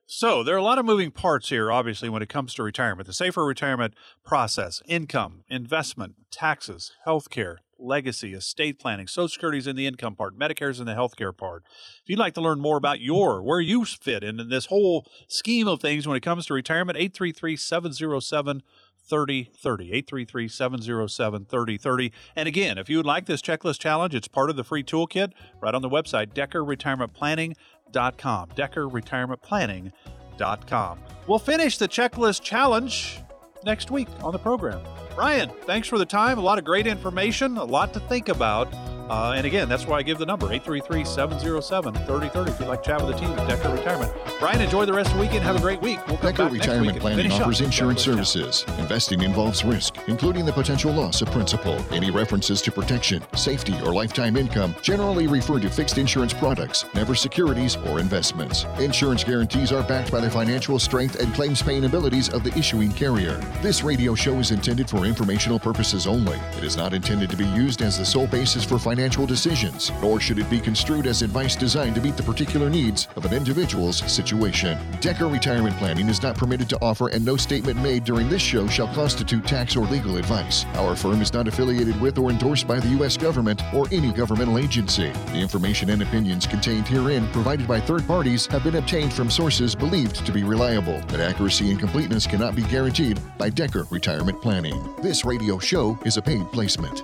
So 0.07 0.43
there 0.43 0.55
are 0.55 0.59
a 0.59 0.63
lot 0.63 0.79
of 0.79 0.85
moving 0.85 1.11
parts 1.11 1.49
here, 1.49 1.73
obviously, 1.73 2.11
when 2.11 2.23
it 2.23 2.29
comes 2.29 2.53
to 2.55 2.63
retirement. 2.63 3.07
The 3.07 3.15
safer 3.15 3.45
retirement 3.45 3.95
process, 4.25 4.83
income, 4.87 5.45
investment, 5.49 6.15
taxes, 6.31 6.93
health 7.05 7.31
care, 7.31 7.61
legacy, 7.79 8.35
estate 8.35 8.79
planning, 8.79 9.07
Social 9.07 9.29
Security's 9.29 9.67
in 9.67 9.77
the 9.77 9.87
income 9.87 10.15
part, 10.15 10.39
Medicare's 10.39 10.79
in 10.79 10.87
the 10.87 10.95
healthcare 10.95 11.37
part. 11.37 11.65
If 12.03 12.09
you'd 12.09 12.19
like 12.19 12.35
to 12.35 12.41
learn 12.41 12.61
more 12.61 12.77
about 12.77 13.01
your, 13.01 13.43
where 13.43 13.61
you 13.61 13.85
fit 13.85 14.23
in 14.23 14.49
this 14.49 14.67
whole 14.67 15.07
scheme 15.29 15.69
of 15.69 15.81
things 15.81 16.07
when 16.07 16.17
it 16.17 16.23
comes 16.23 16.47
to 16.47 16.55
retirement, 16.55 16.99
833 16.99 17.57
707 17.57 18.63
3030. 19.07 19.93
833 19.93 20.49
707 20.49 21.45
3030. 21.47 22.13
And 22.37 22.49
again, 22.49 22.79
if 22.79 22.89
you 22.89 22.97
would 22.97 23.07
like 23.07 23.27
this 23.27 23.43
checklist 23.43 23.79
challenge, 23.79 24.13
it's 24.15 24.29
part 24.29 24.49
of 24.51 24.57
the 24.57 24.65
free 24.65 24.83
toolkit 24.83 25.33
right 25.61 25.75
on 25.75 25.83
the 25.83 25.91
website, 25.91 26.33
DeckerRetirementPlanning.com. 26.35 28.49
DeckerRetirementPlanning.com. 28.49 30.99
We'll 31.27 31.39
finish 31.39 31.79
the 31.79 31.89
checklist 31.89 32.43
challenge 32.43 33.21
next 33.65 33.91
week 33.91 34.09
on 34.23 34.33
the 34.33 34.39
program. 34.39 34.81
Brian, 35.15 35.51
thanks 35.63 35.89
for 35.89 35.99
the 35.99 36.07
time. 36.07 36.39
A 36.39 36.43
lot 36.43 36.59
of 36.59 36.65
great 36.65 36.87
information, 36.87 37.57
a 37.57 37.65
lot 37.65 37.95
to 37.95 38.01
think 38.01 38.29
about. 38.29 38.69
Uh, 39.09 39.35
and 39.37 39.47
again, 39.47 39.69
that's 39.69 39.87
why 39.87 39.99
I 39.99 40.03
give 40.03 40.17
the 40.17 40.25
number 40.25 40.47
833 40.47 41.05
707 41.05 41.95
3030 41.95 42.51
if 42.51 42.61
you'd 42.61 42.69
like 42.69 42.83
to 42.83 42.89
chat 42.89 43.05
with 43.05 43.15
the 43.15 43.21
team 43.21 43.31
at 43.39 43.47
Decker 43.47 43.71
Retirement. 43.71 44.13
Brian, 44.41 44.61
enjoy 44.63 44.87
the 44.87 44.95
rest 44.95 45.11
of 45.11 45.17
the 45.17 45.21
weekend. 45.21 45.45
Have 45.45 45.57
a 45.57 45.61
great 45.61 45.81
week. 45.83 45.99
We'll 46.07 46.17
Decker 46.17 46.49
Retirement 46.49 46.99
Planning 46.99 47.31
offers 47.33 47.61
insurance 47.61 48.03
services. 48.03 48.65
Investing 48.79 49.23
involves 49.23 49.63
risk, 49.63 49.97
including 50.09 50.47
the 50.47 50.53
potential 50.53 50.91
loss 50.91 51.21
of 51.21 51.31
principal. 51.31 51.79
Any 51.93 52.11
references 52.11 52.63
to 52.63 52.73
protection, 52.73 53.23
safety, 53.37 53.75
or 53.85 53.93
lifetime 53.93 54.37
income 54.37 54.75
generally 54.81 55.27
refer 55.27 55.61
to 55.61 55.69
fixed 55.69 55.99
insurance 55.99 56.33
products, 56.33 56.87
never 56.95 57.15
securities 57.15 57.77
or 57.77 58.01
investments. 58.01 58.65
Insurance 58.79 59.23
guarantees 59.23 59.71
are 59.71 59.83
backed 59.83 60.11
by 60.13 60.21
the 60.21 60.31
financial 60.31 60.79
strength 60.79 61.17
and 61.17 61.35
claims 61.35 61.63
paying 61.63 61.85
abilities 61.85 62.31
of 62.31 62.43
the 62.43 62.57
issuing 62.59 62.91
carrier. 62.91 63.37
This 63.61 63.83
radio 63.83 64.15
show 64.15 64.39
is 64.39 64.51
intended 64.51 64.89
for 64.89 65.05
informational 65.05 65.59
purposes 65.59 66.07
only. 66.07 66.39
It 66.57 66.65
is 66.65 66.77
not 66.77 66.95
intended 66.95 67.29
to 67.31 67.37
be 67.37 67.47
used 67.49 67.83
as 67.83 67.99
the 67.99 68.05
sole 68.05 68.27
basis 68.27 68.65
for 68.65 68.79
financial 68.79 68.94
financial 68.95 69.27
decisions, 69.27 69.91
nor 70.01 70.21
should 70.21 70.39
it 70.39 70.49
be 70.49 70.61
construed 70.61 71.09
as 71.09 71.23
advice 71.23 71.57
designed 71.57 71.97
to 71.97 72.01
meet 72.01 72.17
the 72.17 72.23
particular 72.23 72.71
needs 72.71 73.09
of 73.17 73.25
an 73.25 73.33
individual's 73.33 73.97
situation. 74.11 74.79
Decker 75.01 75.27
Retirement 75.27 75.77
Planning 75.79 76.09
is 76.09 76.23
not 76.23 76.39
permitted 76.39 76.69
to 76.69 76.79
offer, 76.81 77.09
and 77.09 77.25
no 77.25 77.37
statement 77.37 77.83
made 77.83 78.05
during 78.05 78.29
this 78.29 78.41
show 78.41 78.69
shall 78.69 78.87
constitute 78.95 79.45
tax 79.49 79.75
or 79.75 79.85
legal 79.87 80.17
advice. 80.17 80.65
Our 80.77 80.95
firm 80.95 81.21
is 81.23 81.33
not 81.33 81.49
affiliated 81.49 82.01
with 82.01 82.19
or 82.19 82.31
endorsed 82.31 82.69
by 82.69 82.79
the 82.79 82.87
U.S. 82.99 83.17
government 83.17 83.61
or 83.75 83.89
any 83.91 84.13
governmental 84.13 84.59
agency. 84.59 85.11
The 85.33 85.41
information 85.41 85.91
and 85.91 86.01
opinions 86.01 86.47
contained 86.47 86.87
herein, 86.87 87.27
provided 87.33 87.67
by 87.67 87.81
third 87.81 88.07
parties, 88.07 88.47
have 88.47 88.63
been 88.63 88.77
obtained 88.77 89.13
from 89.13 89.29
sources 89.29 89.75
believed 89.75 90.25
to 90.25 90.31
be 90.31 90.45
reliable, 90.45 91.03
but 91.09 91.19
accuracy 91.19 91.73
and 91.73 91.81
completeness 91.81 92.29
cannot 92.29 92.55
be 92.55 92.63
guaranteed 92.63 93.19
by 93.39 93.51
Decker 93.51 93.89
Retirement 93.91 94.41
Planning. 94.41 94.95
This 95.03 95.25
radio 95.25 95.59
show 95.59 95.99
is 96.05 96.17
a 96.17 96.23
paid 96.23 96.47
placement. 96.53 97.03